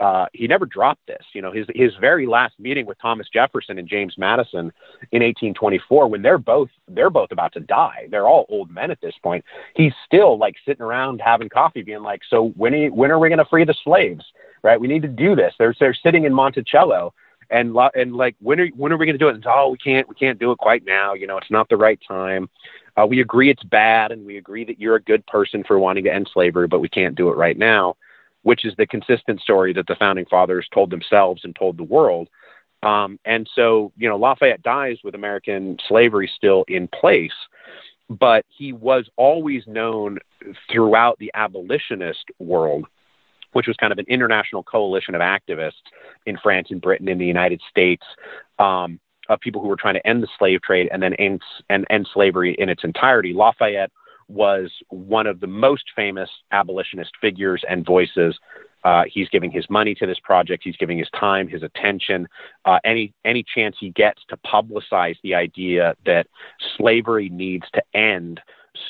uh, 0.00 0.26
he 0.32 0.46
never 0.46 0.64
dropped 0.64 1.06
this. 1.06 1.22
You 1.34 1.42
know, 1.42 1.52
his 1.52 1.66
his 1.74 1.94
very 2.00 2.26
last 2.26 2.58
meeting 2.58 2.86
with 2.86 2.98
Thomas 2.98 3.28
Jefferson 3.28 3.78
and 3.78 3.86
James 3.86 4.16
Madison 4.16 4.72
in 5.12 5.22
1824, 5.22 6.08
when 6.08 6.22
they're 6.22 6.38
both 6.38 6.70
they're 6.88 7.10
both 7.10 7.30
about 7.32 7.52
to 7.52 7.60
die, 7.60 8.08
they're 8.10 8.26
all 8.26 8.46
old 8.48 8.70
men 8.70 8.90
at 8.90 9.00
this 9.02 9.14
point. 9.22 9.44
He's 9.76 9.92
still 10.06 10.38
like 10.38 10.56
sitting 10.66 10.82
around 10.82 11.20
having 11.20 11.50
coffee, 11.50 11.82
being 11.82 12.02
like, 12.02 12.22
"So 12.30 12.48
when 12.56 12.74
are, 12.74 12.88
when 12.88 13.10
are 13.10 13.18
we 13.18 13.28
going 13.28 13.38
to 13.38 13.44
free 13.44 13.64
the 13.64 13.74
slaves? 13.84 14.24
Right? 14.62 14.80
We 14.80 14.88
need 14.88 15.02
to 15.02 15.08
do 15.08 15.36
this." 15.36 15.54
They're 15.58 15.74
they're 15.78 15.94
sitting 15.94 16.24
in 16.24 16.32
Monticello, 16.32 17.12
and 17.50 17.76
and 17.94 18.16
like 18.16 18.36
when 18.40 18.58
are 18.58 18.68
when 18.68 18.92
are 18.92 18.96
we 18.96 19.04
going 19.04 19.18
to 19.18 19.22
do 19.22 19.28
it? 19.28 19.34
And 19.34 19.44
oh, 19.46 19.68
we 19.72 19.78
can't 19.78 20.08
we 20.08 20.14
can't 20.14 20.38
do 20.38 20.50
it 20.50 20.58
quite 20.58 20.86
now. 20.86 21.12
You 21.12 21.26
know, 21.26 21.36
it's 21.36 21.50
not 21.50 21.68
the 21.68 21.76
right 21.76 22.00
time. 22.08 22.48
Uh, 22.96 23.06
we 23.06 23.20
agree 23.20 23.50
it's 23.50 23.62
bad, 23.64 24.12
and 24.12 24.24
we 24.24 24.38
agree 24.38 24.64
that 24.64 24.80
you're 24.80 24.96
a 24.96 25.02
good 25.02 25.26
person 25.26 25.62
for 25.62 25.78
wanting 25.78 26.04
to 26.04 26.12
end 26.12 26.30
slavery, 26.32 26.66
but 26.66 26.80
we 26.80 26.88
can't 26.88 27.14
do 27.14 27.28
it 27.28 27.36
right 27.36 27.58
now. 27.58 27.96
Which 28.42 28.64
is 28.64 28.74
the 28.78 28.86
consistent 28.86 29.40
story 29.40 29.72
that 29.72 29.86
the 29.86 29.96
founding 29.96 30.26
fathers 30.26 30.66
told 30.72 30.90
themselves 30.90 31.42
and 31.44 31.54
told 31.54 31.76
the 31.76 31.84
world. 31.84 32.28
Um, 32.82 33.18
and 33.24 33.48
so, 33.54 33.92
you 33.96 34.08
know, 34.08 34.16
Lafayette 34.16 34.62
dies 34.62 34.96
with 35.04 35.14
American 35.14 35.76
slavery 35.86 36.30
still 36.34 36.64
in 36.68 36.88
place, 36.88 37.30
but 38.08 38.44
he 38.48 38.72
was 38.72 39.08
always 39.16 39.62
known 39.66 40.18
throughout 40.72 41.18
the 41.18 41.30
abolitionist 41.34 42.24
world, 42.38 42.86
which 43.52 43.66
was 43.66 43.76
kind 43.76 43.92
of 43.92 43.98
an 43.98 44.06
international 44.08 44.62
coalition 44.62 45.14
of 45.14 45.20
activists 45.20 45.72
in 46.24 46.38
France 46.42 46.68
and 46.70 46.80
Britain, 46.80 47.08
in 47.08 47.18
the 47.18 47.26
United 47.26 47.60
States, 47.70 48.04
um, 48.58 48.98
of 49.28 49.38
people 49.40 49.60
who 49.60 49.68
were 49.68 49.76
trying 49.76 49.94
to 49.94 50.06
end 50.06 50.22
the 50.22 50.28
slave 50.38 50.60
trade 50.62 50.88
and 50.90 51.02
then 51.02 51.14
end, 51.14 51.40
and 51.68 51.86
end 51.90 52.08
slavery 52.12 52.56
in 52.58 52.68
its 52.68 52.82
entirety. 52.82 53.32
Lafayette 53.32 53.92
was 54.30 54.70
one 54.88 55.26
of 55.26 55.40
the 55.40 55.46
most 55.46 55.84
famous 55.94 56.30
abolitionist 56.52 57.12
figures 57.20 57.62
and 57.68 57.84
voices. 57.84 58.38
Uh, 58.84 59.02
he's 59.06 59.28
giving 59.28 59.50
his 59.50 59.68
money 59.68 59.94
to 59.94 60.06
this 60.06 60.18
project. 60.20 60.62
He's 60.64 60.76
giving 60.76 60.98
his 60.98 61.10
time, 61.10 61.48
his 61.48 61.62
attention, 61.62 62.28
uh, 62.64 62.78
any 62.84 63.12
any 63.24 63.42
chance 63.42 63.76
he 63.78 63.90
gets 63.90 64.22
to 64.28 64.38
publicize 64.38 65.16
the 65.22 65.34
idea 65.34 65.94
that 66.06 66.26
slavery 66.76 67.28
needs 67.28 67.66
to 67.74 67.82
end, 67.92 68.40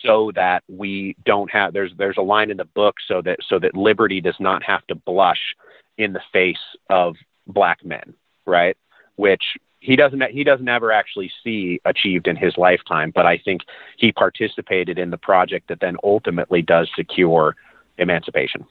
so 0.02 0.30
that 0.36 0.62
we 0.68 1.16
don't 1.24 1.50
have. 1.50 1.72
There's 1.72 1.92
there's 1.96 2.18
a 2.18 2.22
line 2.22 2.50
in 2.50 2.56
the 2.56 2.64
book 2.66 2.96
so 3.08 3.20
that 3.22 3.38
so 3.48 3.58
that 3.58 3.74
liberty 3.74 4.20
does 4.20 4.38
not 4.38 4.62
have 4.62 4.86
to 4.86 4.94
blush 4.94 5.56
in 5.98 6.12
the 6.12 6.22
face 6.32 6.56
of 6.88 7.16
black 7.46 7.84
men, 7.84 8.14
right? 8.46 8.76
Which 9.16 9.42
he 9.80 9.96
doesn't 9.96 10.22
he 10.30 10.44
doesn't 10.44 10.68
ever 10.68 10.92
actually 10.92 11.32
see 11.42 11.80
achieved 11.84 12.28
in 12.28 12.36
his 12.36 12.56
lifetime 12.56 13.10
but 13.14 13.26
i 13.26 13.36
think 13.38 13.62
he 13.96 14.12
participated 14.12 14.98
in 14.98 15.10
the 15.10 15.18
project 15.18 15.68
that 15.68 15.80
then 15.80 15.96
ultimately 16.04 16.62
does 16.62 16.88
secure 16.94 17.56
emancipation. 18.00 18.66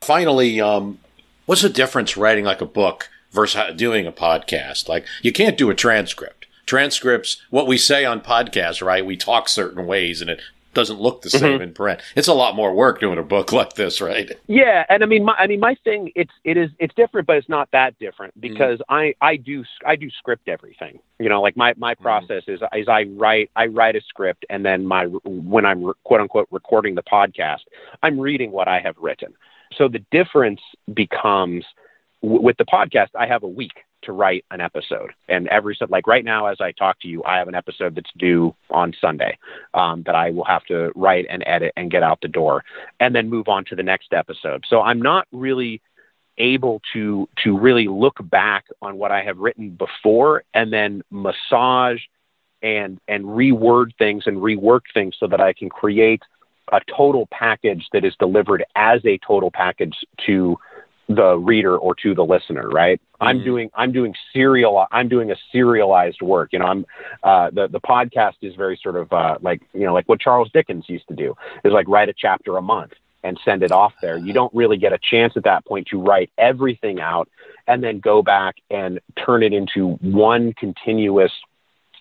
Finally 0.00 0.60
um, 0.60 0.98
what's 1.46 1.62
the 1.62 1.68
difference 1.68 2.16
writing 2.16 2.44
like 2.44 2.60
a 2.60 2.66
book 2.66 3.10
versus 3.30 3.74
doing 3.76 4.06
a 4.06 4.12
podcast? 4.12 4.88
Like 4.88 5.06
you 5.22 5.32
can't 5.32 5.58
do 5.58 5.70
a 5.70 5.74
transcript. 5.74 6.46
Transcripts 6.66 7.42
what 7.50 7.66
we 7.66 7.78
say 7.78 8.04
on 8.04 8.20
podcasts 8.20 8.84
right 8.84 9.04
we 9.04 9.16
talk 9.16 9.48
certain 9.48 9.86
ways 9.86 10.20
and 10.20 10.30
it 10.30 10.40
doesn't 10.74 11.00
look 11.00 11.22
the 11.22 11.30
same 11.30 11.54
mm-hmm. 11.54 11.62
in 11.62 11.74
print. 11.74 12.00
It's 12.14 12.28
a 12.28 12.34
lot 12.34 12.54
more 12.54 12.74
work 12.74 13.00
doing 13.00 13.18
a 13.18 13.22
book 13.22 13.52
like 13.60 13.74
this, 13.74 14.00
right? 14.00 14.30
Yeah, 14.46 14.84
and 14.88 15.02
I 15.02 15.06
mean, 15.06 15.24
my, 15.24 15.34
I 15.34 15.46
mean, 15.46 15.60
my 15.60 15.76
thing, 15.84 16.12
it's 16.14 16.32
it 16.44 16.56
is 16.56 16.70
it's 16.78 16.94
different, 16.94 17.26
but 17.26 17.36
it's 17.36 17.48
not 17.48 17.68
that 17.72 17.98
different 17.98 18.34
mm-hmm. 18.34 18.52
because 18.52 18.78
mm-hmm. 18.80 18.94
I 18.94 19.14
I 19.20 19.36
do 19.36 19.64
I 19.86 19.96
do 19.96 20.10
script 20.10 20.48
everything. 20.48 21.00
You 21.18 21.28
know, 21.28 21.40
like 21.40 21.56
my 21.56 21.74
my 21.76 21.94
mm-hmm. 21.94 22.02
process 22.02 22.44
mm-hmm. 22.48 22.64
is 22.64 22.82
is 22.82 22.88
I 22.88 23.04
write 23.16 23.50
I 23.56 23.66
write 23.66 23.96
a 23.96 24.00
script, 24.08 24.44
and 24.50 24.64
then 24.64 24.86
my 24.86 25.04
when 25.24 25.64
I'm 25.64 25.92
quote 26.04 26.20
unquote 26.20 26.48
recording 26.50 26.94
the 26.94 27.02
podcast, 27.02 27.62
I'm 28.02 28.18
reading 28.18 28.52
what 28.52 28.68
I 28.68 28.80
have 28.80 28.96
written. 28.98 29.34
So 29.76 29.88
the 29.88 30.04
difference 30.10 30.60
becomes 30.94 31.64
with 32.22 32.56
the 32.56 32.64
podcast, 32.64 33.08
I 33.14 33.26
have 33.26 33.42
a 33.42 33.48
week 33.48 33.84
to 34.08 34.12
write 34.12 34.44
an 34.50 34.60
episode. 34.60 35.12
And 35.28 35.46
every 35.48 35.76
like 35.90 36.06
right 36.06 36.24
now, 36.24 36.46
as 36.46 36.60
I 36.60 36.72
talk 36.72 36.98
to 37.00 37.08
you, 37.08 37.22
I 37.24 37.36
have 37.36 37.46
an 37.46 37.54
episode 37.54 37.94
that's 37.94 38.10
due 38.16 38.54
on 38.70 38.94
Sunday 38.98 39.38
um, 39.74 40.02
that 40.06 40.14
I 40.14 40.30
will 40.30 40.44
have 40.44 40.64
to 40.64 40.90
write 40.96 41.26
and 41.28 41.44
edit 41.46 41.74
and 41.76 41.90
get 41.90 42.02
out 42.02 42.18
the 42.22 42.28
door, 42.28 42.64
and 43.00 43.14
then 43.14 43.28
move 43.28 43.48
on 43.48 43.66
to 43.66 43.76
the 43.76 43.82
next 43.82 44.14
episode. 44.14 44.64
So 44.68 44.80
I'm 44.80 45.00
not 45.00 45.28
really 45.30 45.82
able 46.38 46.80
to 46.94 47.28
to 47.44 47.58
really 47.58 47.86
look 47.86 48.16
back 48.30 48.64
on 48.80 48.96
what 48.96 49.12
I 49.12 49.22
have 49.22 49.38
written 49.38 49.70
before 49.70 50.44
and 50.54 50.72
then 50.72 51.02
massage 51.10 52.00
and 52.62 52.98
and 53.08 53.24
reword 53.24 53.90
things 53.98 54.24
and 54.26 54.38
rework 54.38 54.82
things 54.94 55.16
so 55.20 55.26
that 55.26 55.40
I 55.40 55.52
can 55.52 55.68
create 55.68 56.22
a 56.72 56.80
total 56.96 57.28
package 57.30 57.86
that 57.92 58.04
is 58.04 58.14
delivered 58.18 58.64
as 58.74 59.00
a 59.04 59.18
total 59.26 59.50
package 59.50 59.96
to 60.26 60.56
the 61.08 61.36
reader 61.38 61.76
or 61.76 61.94
to 61.94 62.14
the 62.14 62.24
listener, 62.24 62.68
right? 62.68 63.00
Mm-hmm. 63.00 63.24
I'm 63.24 63.44
doing 63.44 63.70
I'm 63.74 63.92
doing 63.92 64.14
serial 64.32 64.86
I'm 64.92 65.08
doing 65.08 65.30
a 65.30 65.36
serialized 65.52 66.20
work. 66.22 66.52
You 66.52 66.58
know, 66.60 66.66
I'm 66.66 66.86
uh, 67.22 67.50
the 67.50 67.68
the 67.68 67.80
podcast 67.80 68.34
is 68.42 68.54
very 68.54 68.78
sort 68.82 68.96
of 68.96 69.12
uh, 69.12 69.38
like 69.40 69.62
you 69.72 69.84
know 69.84 69.94
like 69.94 70.08
what 70.08 70.20
Charles 70.20 70.50
Dickens 70.52 70.84
used 70.88 71.08
to 71.08 71.14
do 71.14 71.34
is 71.64 71.72
like 71.72 71.88
write 71.88 72.08
a 72.08 72.14
chapter 72.16 72.56
a 72.56 72.62
month 72.62 72.92
and 73.24 73.38
send 73.44 73.62
it 73.62 73.72
off 73.72 73.92
there. 74.00 74.16
You 74.16 74.32
don't 74.32 74.54
really 74.54 74.76
get 74.76 74.92
a 74.92 74.98
chance 74.98 75.32
at 75.36 75.44
that 75.44 75.64
point 75.66 75.88
to 75.88 76.00
write 76.00 76.30
everything 76.38 77.00
out 77.00 77.28
and 77.66 77.82
then 77.82 78.00
go 78.00 78.22
back 78.22 78.56
and 78.70 79.00
turn 79.16 79.42
it 79.42 79.52
into 79.52 79.94
one 80.00 80.52
continuous, 80.54 81.32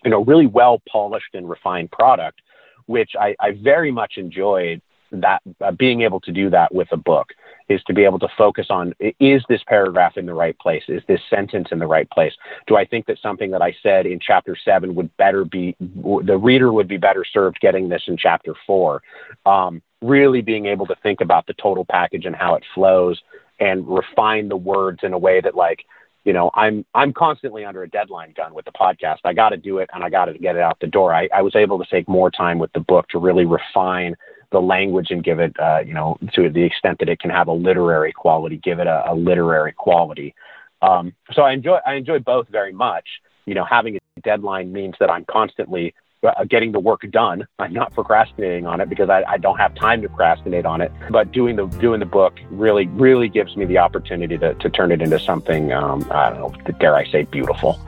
you 0.04 0.12
know, 0.12 0.24
really 0.24 0.46
well 0.46 0.82
polished 0.90 1.34
and 1.34 1.50
refined 1.50 1.92
product, 1.92 2.42
which 2.86 3.12
I, 3.20 3.36
I 3.40 3.52
very 3.52 3.92
much 3.92 4.14
enjoyed 4.18 4.82
that 5.12 5.42
uh, 5.62 5.72
being 5.72 6.02
able 6.02 6.20
to 6.22 6.32
do 6.32 6.50
that 6.50 6.74
with 6.74 6.88
a 6.92 6.98
book 6.98 7.30
is 7.70 7.84
to 7.84 7.94
be 7.94 8.04
able 8.04 8.20
to 8.20 8.28
focus 8.38 8.68
on 8.70 8.94
is 9.20 9.44
this 9.50 9.62
paragraph 9.68 10.18
in 10.18 10.26
the 10.26 10.34
right 10.34 10.58
place? 10.60 10.84
Is 10.88 11.04
this 11.08 11.20
sentence 11.30 11.68
in 11.72 11.80
the 11.80 11.88
right 11.88 12.10
place? 12.10 12.34
Do 12.66 12.78
I 12.78 12.86
think 12.86 13.06
that 13.08 13.18
something 13.22 13.52
that 13.52 13.62
I 13.62 13.76
said 13.84 14.06
in 14.06 14.20
chapter 14.20 14.56
seven 14.64 14.96
would 14.96 15.16
better 15.18 15.44
be, 15.44 15.76
the 15.80 16.38
reader 16.38 16.72
would 16.72 16.88
be 16.88 16.98
better 16.98 17.26
served 17.26 17.60
getting 17.60 17.90
this 17.90 18.04
in 18.08 18.18
chapter 18.18 18.54
four? 18.66 19.02
Um, 19.46 19.82
really 20.02 20.42
being 20.42 20.68
able 20.68 20.86
to 20.86 20.96
think 21.02 21.22
about 21.22 21.48
the 21.48 21.54
total 21.54 21.84
package 21.84 22.26
and 22.26 22.36
how 22.36 22.56
it 22.56 22.64
flows 22.74 23.22
and 23.60 23.88
refine 23.88 24.48
the 24.48 24.58
words 24.58 25.00
in 25.04 25.14
a 25.14 25.18
way 25.18 25.42
that 25.42 25.56
like, 25.56 25.84
you 26.24 26.34
know, 26.34 26.52
I'm 26.54 26.86
I'm 26.94 27.14
constantly 27.14 27.66
under 27.66 27.84
a 27.84 27.90
deadline 27.90 28.34
gun 28.36 28.54
with 28.54 28.66
the 28.66 28.72
podcast. 28.72 29.18
I 29.24 29.34
got 29.34 29.50
to 29.50 29.58
do 29.58 29.80
it 29.80 29.90
and 29.94 30.04
I 30.04 30.10
got 30.10 30.26
to 30.26 30.38
get 30.38 30.56
it 30.56 30.62
out 30.62 30.80
the 30.80 30.88
door. 30.88 31.14
I, 31.14 31.30
I 31.34 31.42
was 31.42 31.56
able 31.56 31.80
to 31.80 31.86
take 31.90 32.08
more 32.08 32.30
time 32.30 32.60
with 32.60 32.72
the 32.74 32.80
book 32.80 33.08
to 33.10 33.18
really 33.18 33.46
refine 33.46 34.16
the 34.52 34.60
language 34.60 35.12
and 35.12 35.24
give 35.24 35.40
it, 35.40 35.54
uh, 35.60 35.80
you 35.86 35.94
know, 35.94 36.18
to 36.34 36.50
the 36.50 36.64
extent 36.64 37.00
that 37.00 37.10
it 37.10 37.20
can 37.20 37.30
have 37.30 37.48
a 37.48 37.54
literary 37.54 38.14
quality, 38.14 38.58
give 38.58 38.80
it 38.80 38.88
a, 38.88 39.12
a 39.12 39.14
literary 39.14 39.74
quality. 39.74 40.34
Um, 40.82 41.14
so 41.34 41.42
I 41.42 41.54
enjoy 41.54 41.80
I 41.86 41.96
enjoy 41.96 42.20
both 42.20 42.48
very 42.50 42.74
much. 42.74 43.06
You 43.46 43.56
know, 43.56 43.66
having 43.66 43.96
a 43.96 44.22
deadline 44.22 44.72
means 44.72 44.96
that 45.00 45.10
I'm 45.10 45.26
constantly 45.26 45.94
uh, 46.24 46.44
getting 46.46 46.72
the 46.72 46.80
work 46.80 47.02
done. 47.12 47.48
I'm 47.60 47.74
not 47.74 47.94
procrastinating 47.94 48.66
on 48.66 48.82
it 48.82 48.90
because 48.90 49.10
I, 49.10 49.24
I, 49.28 49.38
don't 49.38 49.58
have 49.58 49.76
time 49.76 50.02
to 50.02 50.08
procrastinate 50.08 50.66
on 50.66 50.82
it. 50.82 50.92
But 51.10 51.32
doing 51.32 51.56
the 51.56 51.66
doing 51.66 52.00
the 52.00 52.06
book 52.06 52.40
really 52.50 52.88
really 52.88 53.30
gives 53.30 53.56
me 53.56 53.66
the 53.66 53.78
opportunity 53.78 54.38
to, 54.38 54.54
to 54.56 54.70
turn 54.70 54.92
it 54.92 55.02
into 55.02 55.20
something 55.20 55.72
um, 55.74 56.08
I 56.12 56.32
don't 56.32 56.40
know, 56.40 56.72
dare 56.80 56.96
I 56.96 57.10
say, 57.12 57.24
beautiful. 57.24 57.80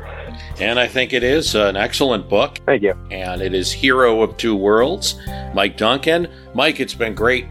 And 0.59 0.80
I 0.80 0.88
think 0.88 1.13
it 1.13 1.23
is 1.23 1.55
an 1.55 1.75
excellent 1.75 2.30
book. 2.30 2.59
Thank 2.65 2.84
you. 2.84 2.93
And 3.11 3.41
it 3.41 3.53
is 3.53 3.71
Hero 3.71 4.21
of 4.21 4.38
Two 4.38 4.55
Worlds, 4.55 5.15
Mike 5.53 5.77
Duncan. 5.77 6.27
Mike, 6.53 6.80
it's 6.80 6.93
been 6.93 7.15
great 7.15 7.47